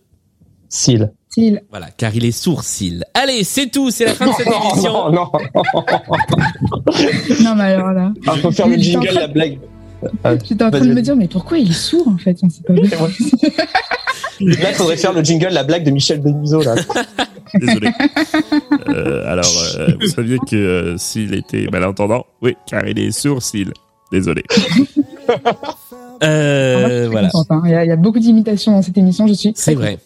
Seal. 0.68 1.14
Style. 1.30 1.64
voilà, 1.70 1.88
car 1.90 2.14
il 2.14 2.26
est 2.26 2.34
sourcil. 2.34 3.06
Allez, 3.14 3.46
c'est 3.46 3.68
tout, 3.68 3.92
c'est 3.92 4.04
la 4.04 4.14
fin 4.14 4.28
de 4.28 4.34
cette 4.34 4.48
émission. 4.74 4.92
non, 4.92 5.12
non. 5.12 5.32
Non, 7.44 7.56
mais 7.56 7.64
alors 7.64 7.94
là. 7.94 8.12
Ah, 8.28 8.36
faut 8.36 8.52
faire 8.52 8.68
le 8.68 8.76
jingle, 8.76 9.10
la 9.14 9.28
blague. 9.28 9.58
J'étais 10.44 10.66
en 10.66 10.72
train 10.72 10.86
de 10.86 10.94
me 10.94 11.02
dire, 11.02 11.16
mais 11.16 11.30
pourquoi 11.30 11.60
il 11.60 11.70
est 11.70 11.74
sourd 11.74 12.10
en 12.10 12.18
fait 12.18 12.38
On 12.44 12.50
sait 12.50 12.62
pas. 12.64 12.74
Là, 12.74 14.70
il 14.70 14.76
faudrait 14.76 14.98
faire 14.98 15.14
le 15.14 15.24
jingle, 15.24 15.48
la 15.48 15.64
blague 15.64 15.86
de 15.86 15.92
Michel 15.92 16.22
Denisot, 16.22 16.62
là. 16.62 16.76
Désolé. 17.54 17.90
Euh, 18.90 19.32
alors, 19.32 19.46
euh, 19.78 19.92
vous 20.02 20.08
saviez 20.08 20.40
que 20.40 20.56
euh, 20.58 20.98
s'il 20.98 21.34
était 21.36 21.68
malentendant? 21.72 22.26
Oui, 22.42 22.58
car 22.68 22.86
il 22.86 23.00
est 23.00 23.12
sourd, 23.12 23.42
s'il. 23.42 23.72
Désolé. 24.12 24.44
Euh, 26.24 27.10
voilà. 27.12 27.30
hein. 27.50 27.62
Il 27.66 27.72
y, 27.72 27.74
a, 27.74 27.84
il 27.84 27.90
y 27.90 27.92
a 27.92 27.98
beaucoup 27.98 28.20
d'imitations 28.20 28.72
dans 28.72 28.82
cette 28.82 28.98
émission, 28.98 29.28
je 29.28 29.34
suis. 29.34 29.52
C'est 29.56 29.76
vrai. 29.76 30.00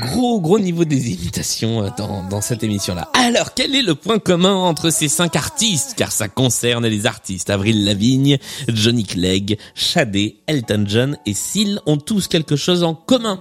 Gros, 0.00 0.40
gros 0.40 0.58
niveau 0.58 0.84
des 0.84 1.12
imitations 1.12 1.84
euh, 1.84 1.88
dans, 1.96 2.28
dans 2.28 2.40
cette 2.40 2.64
émission-là. 2.64 3.08
Alors, 3.14 3.54
quel 3.54 3.74
est 3.74 3.82
le 3.82 3.94
point 3.94 4.18
commun 4.18 4.54
entre 4.54 4.90
ces 4.90 5.08
cinq 5.08 5.36
artistes? 5.36 5.94
Car 5.96 6.10
ça 6.10 6.28
concerne 6.28 6.86
les 6.86 7.06
artistes. 7.06 7.50
Avril 7.50 7.84
Lavigne, 7.84 8.38
Johnny 8.68 9.04
Clegg, 9.04 9.58
Shadé, 9.74 10.38
Elton 10.48 10.84
John 10.86 11.16
et 11.24 11.34
Seal 11.34 11.80
ont 11.86 11.98
tous 11.98 12.26
quelque 12.26 12.56
chose 12.56 12.82
en 12.82 12.94
commun. 12.94 13.38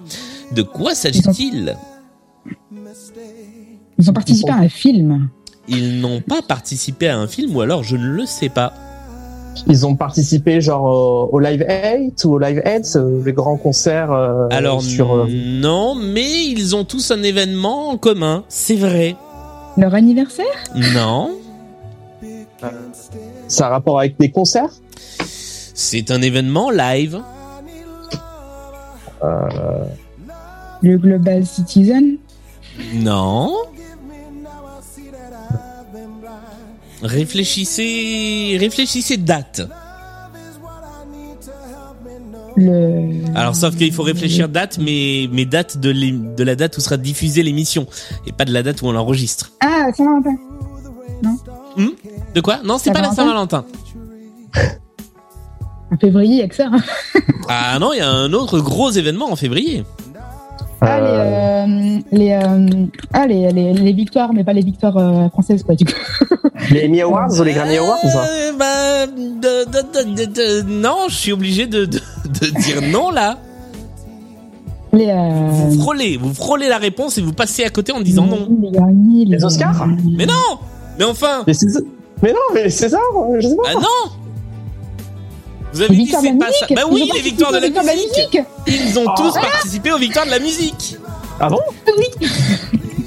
De 0.51 0.61
quoi 0.61 0.93
s'agit-il? 0.93 1.76
Ils 3.97 4.09
ont 4.09 4.13
participé 4.13 4.51
à 4.51 4.57
un 4.57 4.69
film. 4.69 5.30
Ils 5.67 5.99
n'ont 5.99 6.21
pas 6.21 6.41
participé 6.41 7.07
à 7.07 7.17
un 7.17 7.28
film 7.28 7.55
ou 7.55 7.61
alors 7.61 7.84
je 7.84 7.95
ne 7.95 8.05
le 8.07 8.26
sais 8.26 8.49
pas. 8.49 8.74
Ils 9.68 9.86
ont 9.86 9.95
participé, 9.95 10.62
genre, 10.62 10.84
au, 10.84 11.30
au 11.36 11.39
Live 11.39 11.66
8 11.68 12.26
ou 12.26 12.34
au 12.34 12.39
Live 12.39 12.62
8, 12.66 12.95
euh, 12.95 13.22
les 13.26 13.34
grands 13.34 13.58
concerts 13.58 14.12
euh, 14.12 14.47
Alors 14.51 14.82
sur... 14.82 15.14
euh, 15.14 15.28
non, 15.30 15.95
mais 15.95 16.45
ils 16.45 16.76
ont 16.76 16.84
tous 16.84 17.12
un 17.12 17.24
événement 17.24 17.89
en 17.89 17.97
commun. 17.97 18.43
C'est 18.49 18.76
vrai. 18.76 19.16
Leur 19.78 19.93
anniversaire? 19.93 20.45
Non. 20.93 21.32
ça 23.47 23.68
a 23.68 23.70
rapport 23.70 23.99
avec 23.99 24.20
des 24.20 24.30
concerts? 24.30 24.72
C'est 25.74 26.12
un 26.12 26.22
événement 26.22 26.70
live. 26.70 27.20
Le 30.82 30.97
Global 30.97 31.45
Citizen? 31.45 32.18
Non. 32.95 33.54
Réfléchissez, 37.04 38.58
réfléchissez 38.60 39.18
date. 39.18 39.62
Le. 42.56 43.36
Alors 43.36 43.56
sauf 43.56 43.76
qu'il 43.76 43.91
faut 43.91 44.04
réfléchir 44.04 44.47
date, 44.47 44.78
mais 44.78 45.28
mais 45.32 45.45
date 45.45 45.78
de, 45.78 46.43
la 46.43 46.56
date 46.56 46.78
où 46.78 46.82
sera 46.82 46.97
diffusée 46.97 47.43
l'émission 47.43 47.88
et 48.26 48.32
pas 48.32 48.45
de 48.45 48.54
la 48.54 48.64
date 48.64 48.82
où 48.82 48.88
on 48.88 48.91
l'enregistre. 48.91 49.51
Ah, 49.60 49.88
Saint-Valentin. 49.97 50.38
De 52.36 52.41
quoi? 52.41 52.60
Non, 52.64 52.78
c'est 52.78 52.91
pas 52.91 53.01
la 53.01 53.12
Saint-Valentin? 53.12 53.66
En 55.91 55.97
février, 55.97 56.34
il 56.34 56.39
y 56.39 56.41
a 56.41 56.47
que 56.47 56.56
ça. 56.56 56.72
Ah 57.47 57.78
non, 57.80 57.93
il 57.93 57.97
y 57.97 58.01
a 58.01 58.10
un 58.10 58.34
autre 58.34 58.60
gros 58.60 58.89
événement 58.89 59.32
en 59.32 59.36
février. 59.36 59.84
Ah, 60.86 61.00
les, 61.00 61.08
euh, 61.10 62.00
les, 62.12 62.32
euh, 62.32 62.86
ah, 63.14 63.26
les, 63.28 63.52
les, 63.52 63.74
les 63.74 63.94
victoires, 63.94 64.34
mais 64.34 64.44
pas 64.44 64.54
les 64.54 64.62
victoires 64.62 64.98
euh, 64.98 65.30
françaises, 65.30 65.64
quoi, 65.64 65.76
du 65.76 65.86
coup. 65.86 65.94
Les 66.72 66.86
Emmy 66.88 67.02
Awards 67.02 67.30
ou 67.40 67.44
les 67.44 67.54
Grammy 67.54 67.78
Awards 67.78 68.00
Euh, 68.06 68.52
bah, 68.58 69.06
de- 69.08 69.66
de- 69.66 70.16
de- 70.16 70.26
de- 70.26 70.62
de- 70.62 70.70
non, 70.70 71.08
je 71.10 71.16
suis 71.16 71.32
obligé 71.32 71.68
de, 71.68 71.86
de, 71.86 72.00
de 72.26 72.60
dire 72.62 72.82
non 72.92 73.12
là. 73.12 73.38
Les, 74.92 75.10
euh, 75.10 75.30
Vous 75.50 75.80
frôlez, 75.80 76.18
vous 76.18 76.34
frôlez 76.34 76.68
la 76.70 76.78
réponse 76.78 77.18
et 77.18 77.22
vous 77.22 77.34
passez 77.34 77.64
à 77.64 77.70
côté 77.70 77.92
en 77.92 78.02
disant 78.02 78.26
non. 78.28 78.48
Les 79.26 79.44
Oscars 79.44 79.88
Mais 80.18 80.26
non 80.28 80.34
Mais 81.00 81.06
enfin 81.06 81.44
César- 81.48 81.82
Mais 82.22 82.32
non, 82.32 82.40
mais 82.54 82.64
les 82.66 82.70
Césars, 82.70 83.00
euh, 83.18 83.40
je 83.40 83.48
sais 83.48 83.56
pas. 83.56 83.64
Ah 83.70 83.74
non 83.76 84.12
Vous 85.74 85.82
avez 85.82 85.95
dit 85.95 86.07
c'est 86.07 86.32
la 86.32 86.38
pas 86.38 86.51
ça. 86.51 86.65
musique 86.67 86.76
Bah 86.76 86.82
oui, 86.91 87.09
les 87.13 87.21
victoires 87.21 87.51
de 87.51 87.57
la 87.57 87.67
musique. 87.69 88.39
Ils 88.67 88.99
ont 88.99 89.05
tous 89.15 89.34
participé 89.34 89.91
aux 89.91 89.97
victoires 89.97 90.26
de 90.26 90.32
la 90.32 90.39
musique. 90.39 90.97
Ah 91.39 91.49
bon 91.49 91.59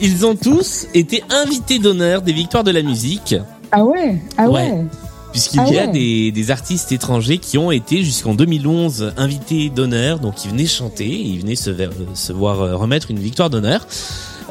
Ils 0.00 0.26
ont 0.26 0.36
tous 0.36 0.86
été 0.94 1.22
invités 1.30 1.78
d'honneur 1.78 2.22
des 2.22 2.32
victoires 2.32 2.64
de 2.64 2.70
la 2.70 2.82
musique, 2.82 3.34
Ah 3.72 3.84
ouais 3.84 4.20
Ah 4.36 4.48
ouais, 4.50 4.70
Ouais. 4.70 4.84
puisqu'il 5.32 5.60
Ah 5.60 5.68
y 5.70 5.78
a 5.78 5.86
ouais. 5.86 5.92
des, 5.92 6.32
des 6.32 6.50
artistes 6.50 6.92
étrangers 6.92 7.38
qui 7.38 7.56
ont 7.56 7.70
été 7.70 8.02
jusqu'en 8.02 8.34
2011 8.34 9.12
invités 9.16 9.70
d'honneur, 9.70 10.18
donc 10.18 10.44
ils 10.44 10.50
venaient 10.50 10.66
chanter, 10.66 11.06
ils 11.08 11.40
venaient 11.40 11.56
se, 11.56 11.70
ver- 11.70 11.90
se 12.14 12.32
voir 12.32 12.60
euh, 12.60 12.76
remettre 12.76 13.10
une 13.10 13.18
victoire 13.20 13.48
d'honneur. 13.48 13.86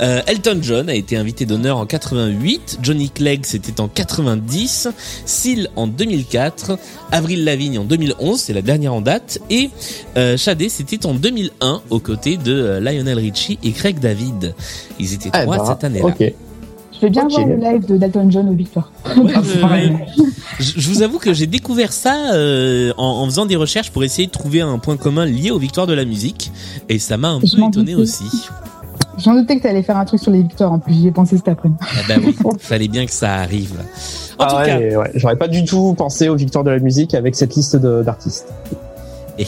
Euh, 0.01 0.21
Elton 0.27 0.59
John 0.61 0.89
a 0.89 0.95
été 0.95 1.15
invité 1.17 1.45
d'honneur 1.45 1.77
en 1.77 1.85
88, 1.85 2.79
Johnny 2.81 3.09
Clegg 3.09 3.45
c'était 3.45 3.79
en 3.79 3.87
90, 3.87 4.89
Seal 5.25 5.69
en 5.75 5.87
2004, 5.87 6.77
Avril 7.11 7.43
Lavigne 7.45 7.79
en 7.79 7.83
2011, 7.85 8.39
c'est 8.39 8.53
la 8.53 8.61
dernière 8.61 8.93
en 8.93 9.01
date, 9.01 9.39
et 9.49 9.69
euh, 10.17 10.37
Shadé 10.37 10.69
c'était 10.69 11.05
en 11.05 11.13
2001 11.13 11.81
aux 11.89 11.99
côtés 11.99 12.37
de 12.37 12.53
euh, 12.53 12.79
Lionel 12.79 13.19
Richie 13.19 13.57
et 13.63 13.71
Craig 13.71 13.99
David. 13.99 14.53
Ils 14.99 15.13
étaient 15.13 15.29
Ah, 15.33 15.43
trois 15.43 15.57
bah, 15.57 15.65
cette 15.67 15.83
année-là. 15.83 16.05
Ok. 16.05 16.33
Je 16.93 17.01
vais 17.01 17.09
bien 17.09 17.27
voir 17.27 17.45
le 17.45 17.55
live 17.57 17.85
de 17.85 17.97
Dalton 17.97 18.31
John 18.31 18.47
aux 18.47 18.53
victoires. 18.53 18.89
Ouais, 19.17 19.33
euh, 19.37 19.89
je, 20.59 20.79
je 20.79 20.89
vous 20.89 21.01
avoue 21.01 21.19
que 21.19 21.33
j'ai 21.33 21.45
découvert 21.45 21.91
ça 21.91 22.33
euh, 22.33 22.93
en, 22.97 23.05
en 23.05 23.25
faisant 23.25 23.45
des 23.45 23.57
recherches 23.57 23.91
pour 23.91 24.03
essayer 24.05 24.27
de 24.27 24.31
trouver 24.31 24.61
un 24.61 24.77
point 24.79 24.95
commun 24.95 25.25
lié 25.25 25.51
aux 25.51 25.59
victoires 25.59 25.87
de 25.87 25.93
la 25.93 26.05
musique, 26.05 26.51
et 26.87 26.97
ça 26.99 27.17
m'a 27.17 27.31
un 27.31 27.41
Je 27.43 27.55
peu 27.55 27.63
étonné 27.67 27.95
aussi. 27.95 28.23
J'en 29.17 29.33
doutais 29.35 29.57
que 29.57 29.63
t'allais 29.63 29.83
faire 29.83 29.97
un 29.97 30.05
truc 30.05 30.19
sur 30.19 30.31
les 30.31 30.41
victoires, 30.41 30.71
en 30.71 30.79
plus, 30.79 30.93
j'y 30.93 31.07
ai 31.07 31.11
pensé 31.11 31.37
cet 31.37 31.47
après-midi. 31.47 31.79
Ah 31.81 32.01
bah 32.07 32.15
oui, 32.23 32.35
fallait 32.59 32.87
bien 32.87 33.05
que 33.05 33.11
ça 33.11 33.35
arrive. 33.35 33.79
En 34.37 34.43
Ah 34.43 34.47
tout 34.47 34.55
ouais, 34.57 34.65
cas, 34.65 34.97
ouais, 34.99 35.11
j'aurais 35.15 35.37
pas 35.37 35.47
du 35.47 35.63
tout 35.63 35.93
pensé 35.97 36.27
aux 36.27 36.35
victoires 36.35 36.63
de 36.63 36.71
la 36.71 36.79
musique 36.79 37.13
avec 37.13 37.35
cette 37.35 37.55
liste 37.55 37.77
d'artistes. 37.77 38.53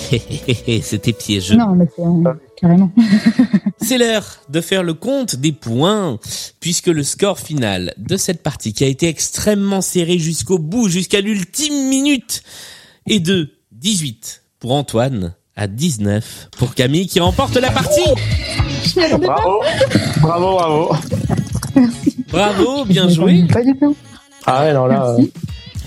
c'était 0.81 1.13
piégeux. 1.13 1.55
Non, 1.55 1.73
mais 1.75 1.87
c'est 1.95 2.01
euh, 2.01 2.33
carrément. 2.59 2.91
C'est 3.79 3.97
l'heure 3.99 4.39
de 4.49 4.59
faire 4.59 4.83
le 4.83 4.95
compte 4.95 5.35
des 5.35 5.51
points, 5.51 6.17
puisque 6.59 6.87
le 6.87 7.03
score 7.03 7.39
final 7.39 7.93
de 7.97 8.17
cette 8.17 8.41
partie, 8.41 8.73
qui 8.73 8.83
a 8.83 8.87
été 8.87 9.07
extrêmement 9.07 9.81
serré 9.81 10.17
jusqu'au 10.17 10.57
bout, 10.57 10.89
jusqu'à 10.89 11.21
l'ultime 11.21 11.87
minute, 11.87 12.41
est 13.07 13.19
de 13.19 13.51
18 13.73 14.43
pour 14.59 14.73
Antoine, 14.73 15.35
à 15.55 15.67
19 15.67 16.49
pour 16.57 16.73
Camille, 16.73 17.07
qui 17.07 17.19
remporte 17.19 17.55
la 17.55 17.71
partie. 17.71 18.01
Je 18.83 18.99
m'y 18.99 19.05
attendais 19.05 19.27
pas. 19.27 19.35
Bravo, 19.35 19.61
bravo, 20.21 20.55
bravo. 20.55 20.95
Bravo, 22.31 22.85
bien 22.85 23.07
joué. 23.09 23.45
Pas 23.51 23.63
du 23.63 23.75
tout. 23.77 23.95
Ah 24.45 24.63
ouais, 24.63 24.73
non 24.73 24.85
là. 24.87 25.13
Merci. 25.17 25.31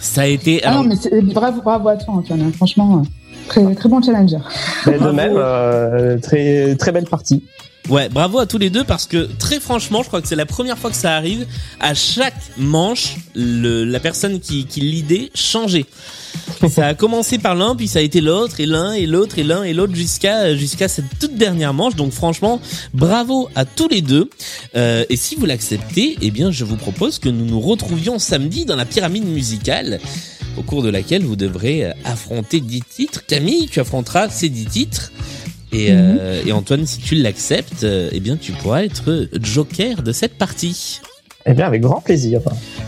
Ça 0.01 0.23
a 0.23 0.27
été. 0.27 0.61
Ah 0.65 0.71
alors, 0.71 0.83
non, 0.83 0.89
mais 0.91 0.97
c'est- 0.97 1.21
bravo, 1.23 1.61
bravo 1.63 1.89
à 1.89 1.97
toi, 1.97 2.15
Antoine. 2.15 2.53
Franchement, 2.55 3.03
euh, 3.03 3.09
Très, 3.49 3.75
très 3.75 3.89
bon 3.89 4.01
challenger. 4.01 4.37
Mais 4.87 4.93
de 4.93 4.99
Bravo. 4.99 5.13
même, 5.15 5.33
euh, 5.37 6.19
très 6.19 6.77
très 6.77 6.93
belle 6.93 7.07
partie. 7.07 7.43
Ouais, 7.89 8.09
bravo 8.09 8.39
à 8.39 8.47
tous 8.47 8.59
les 8.59 8.71
deux 8.71 8.85
parce 8.85 9.07
que 9.07 9.29
très 9.39 9.59
franchement, 9.59 10.03
je 10.05 10.09
crois 10.09 10.23
que 10.23 10.29
c'est 10.29 10.37
la 10.37 10.47
première 10.47 10.79
fois 10.79 10.91
que 10.91 10.97
ça 10.97 11.17
arrive. 11.17 11.47
À 11.81 11.95
chaque 11.95 12.37
manche, 12.57 13.17
le, 13.35 13.83
la 13.85 13.99
personne 13.99 14.39
qui, 14.39 14.67
qui 14.67 14.81
l'idée 14.81 15.33
changeait. 15.35 15.87
Ça 16.69 16.89
a 16.89 16.95
commencé 16.95 17.39
par 17.39 17.55
l'un, 17.55 17.75
puis 17.75 17.89
ça 17.89 18.01
a 18.01 18.03
été 18.03 18.21
l'autre, 18.21 18.61
et 18.61 18.67
l'un, 18.67 18.93
et 18.93 19.07
l'autre, 19.07 19.39
et 19.39 19.43
l'un, 19.43 19.63
et 19.63 19.73
l'autre, 19.73 19.95
jusqu'à 19.95 20.55
jusqu'à 20.55 20.89
cette 20.89 21.19
toute 21.19 21.35
dernière 21.35 21.73
manche. 21.73 21.97
Donc 21.97 22.13
franchement, 22.13 22.61
bravo 22.93 23.49
à 23.55 23.65
tous 23.65 23.89
les 23.89 24.03
deux. 24.03 24.29
Euh, 24.77 25.05
et 25.09 25.17
si 25.17 25.37
vous 25.37 25.47
l'acceptez, 25.47 26.19
eh 26.21 26.31
bien, 26.31 26.51
je 26.51 26.65
vous 26.65 26.77
propose 26.77 27.19
que 27.19 27.29
nous 27.29 27.47
nous 27.47 27.61
retrouvions 27.61 28.19
samedi 28.19 28.67
dans 28.67 28.77
la 28.77 28.85
pyramide 28.85 29.25
musicale, 29.25 30.01
au 30.59 30.63
cours 30.63 30.83
de 30.83 30.91
laquelle 30.91 31.23
vous 31.23 31.37
devrez 31.37 31.87
euh, 31.87 31.93
affronter 32.05 32.61
10 32.61 32.83
titres. 32.83 33.27
Camille, 33.27 33.69
tu 33.69 33.81
affronteras 33.81 34.29
ces 34.29 34.49
10 34.49 34.67
titres. 34.67 35.13
Et, 35.73 35.89
euh, 35.91 36.43
et 36.45 36.53
Antoine, 36.53 36.85
si 36.85 36.99
tu 36.99 37.15
l'acceptes, 37.15 37.85
euh, 37.85 38.11
eh 38.13 38.21
bien, 38.21 38.37
tu 38.37 38.53
pourras 38.53 38.83
être 38.83 39.29
joker 39.41 40.03
de 40.03 40.13
cette 40.13 40.37
partie. 40.37 41.01
Eh 41.47 41.55
bien, 41.55 41.67
avec 41.67 41.81
grand 41.81 42.03
plaisir. 42.03 42.41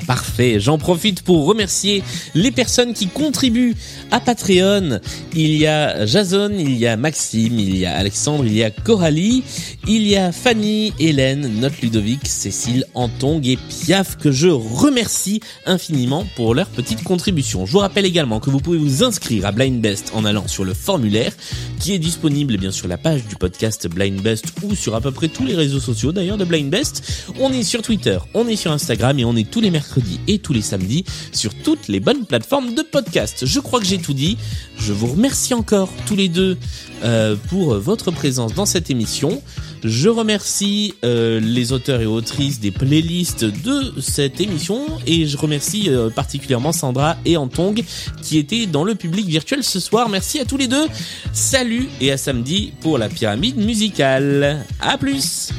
Parfait. 0.07 0.61
J'en 0.61 0.77
profite 0.77 1.23
pour 1.23 1.47
remercier 1.47 2.03
les 2.35 2.51
personnes 2.51 2.93
qui 2.93 3.07
contribuent 3.07 3.75
à 4.11 4.21
Patreon. 4.21 5.01
Il 5.35 5.57
y 5.57 5.67
a 5.67 6.05
Jason, 6.05 6.51
il 6.59 6.77
y 6.77 6.87
a 6.87 6.99
Maxime, 6.99 7.59
il 7.59 7.79
y 7.79 7.87
a 7.87 7.97
Alexandre, 7.97 8.45
il 8.45 8.55
y 8.55 8.63
a 8.63 8.71
Coralie, 8.71 9.43
il 9.89 10.07
y 10.07 10.17
a 10.17 10.33
Fanny, 10.33 10.93
Hélène, 10.99 11.61
Note 11.61 11.81
Ludovic, 11.81 12.27
Cécile, 12.27 12.85
Antong 12.95 13.47
et 13.47 13.57
Piaf 13.57 14.19
que 14.19 14.31
je 14.31 14.49
remercie 14.49 15.41
infiniment 15.65 16.27
pour 16.37 16.55
leur 16.55 16.67
petite 16.67 17.03
contribution. 17.05 17.65
Je 17.65 17.73
vous 17.73 17.79
rappelle 17.79 18.05
également 18.05 18.39
que 18.39 18.51
vous 18.51 18.61
pouvez 18.61 18.79
vous 18.79 19.03
inscrire 19.03 19.47
à 19.47 19.53
Blind 19.53 19.81
Best 19.81 20.13
en 20.15 20.27
allant 20.27 20.47
sur 20.47 20.65
le 20.65 20.75
formulaire 20.75 21.33
qui 21.81 21.95
est 21.95 21.99
disponible 21.99 22.55
eh 22.55 22.59
bien 22.59 22.71
sur 22.71 22.87
la 22.87 22.99
page 22.99 23.25
du 23.27 23.37
podcast 23.37 23.89
Blind 23.89 24.21
Best 24.21 24.45
ou 24.63 24.75
sur 24.75 24.95
à 24.95 25.01
peu 25.01 25.11
près 25.11 25.29
tous 25.29 25.45
les 25.45 25.55
réseaux 25.55 25.81
sociaux 25.81 26.13
d'ailleurs 26.13 26.37
de 26.37 26.45
Blind 26.45 26.71
Best. 26.71 27.25
On 27.41 27.51
est 27.51 27.63
sur 27.63 27.81
Twitter, 27.81 28.19
est 28.49 28.57
sur 28.57 28.73
Instagram 28.73 29.19
et 29.19 29.25
on 29.25 29.37
est 29.37 29.51
tous 29.51 29.61
les 29.61 29.71
mercredis 29.71 30.21
et 30.29 30.39
tous 30.39 30.53
les 30.53 30.63
samedis 30.63 31.05
sur 31.33 31.55
toutes 31.55 31.89
les 31.89 32.01
bonnes 32.01 32.27
plateformes 32.27 32.75
de 32.75 32.83
podcast. 32.83 33.45
Je 33.47 33.61
crois 33.61 33.81
que 33.81 33.87
j'ai 33.87 33.99
tout 33.99 34.15
dit. 34.15 34.39
Je 34.79 34.93
vous 34.93 35.09
remercie 35.09 35.55
encore 35.55 35.91
tous 36.07 36.17
les 36.17 36.29
deux 36.29 36.57
euh, 37.05 37.37
pour 37.49 37.75
votre 37.75 38.11
présence 38.11 38.55
dans 38.55 38.67
cette 38.67 38.91
émission. 38.91 39.43
Je 39.85 40.09
remercie 40.09 40.95
euh, 41.05 41.41
les 41.41 41.73
auteurs 41.73 42.01
et 42.01 42.07
autrices 42.07 42.61
des 42.61 42.71
playlists 42.71 43.45
de 43.45 43.93
cette 44.01 44.41
émission 44.41 44.87
et 45.07 45.27
je 45.27 45.37
remercie 45.37 45.89
euh, 45.89 46.09
particulièrement 46.09 46.73
Sandra 46.73 47.17
et 47.25 47.37
Antong 47.37 47.83
qui 48.23 48.39
étaient 48.39 48.67
dans 48.67 48.85
le 48.85 48.95
public 48.95 49.27
virtuel 49.27 49.65
ce 49.65 49.81
soir. 49.81 50.09
Merci 50.09 50.39
à 50.39 50.45
tous 50.45 50.57
les 50.57 50.69
deux. 50.69 50.87
Salut 51.33 51.89
et 52.01 52.13
à 52.13 52.17
samedi 52.17 52.73
pour 52.81 52.99
la 52.99 53.09
pyramide 53.09 53.57
musicale. 53.57 54.65
À 54.81 54.99
plus. 54.99 55.51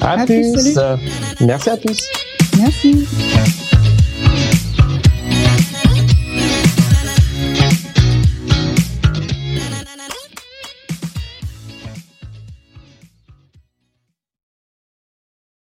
À, 0.00 0.20
À 0.20 0.26
plus. 0.26 0.76
Merci 1.40 1.70
à 1.70 1.76
tous. 1.76 1.98
Merci. 2.58 3.06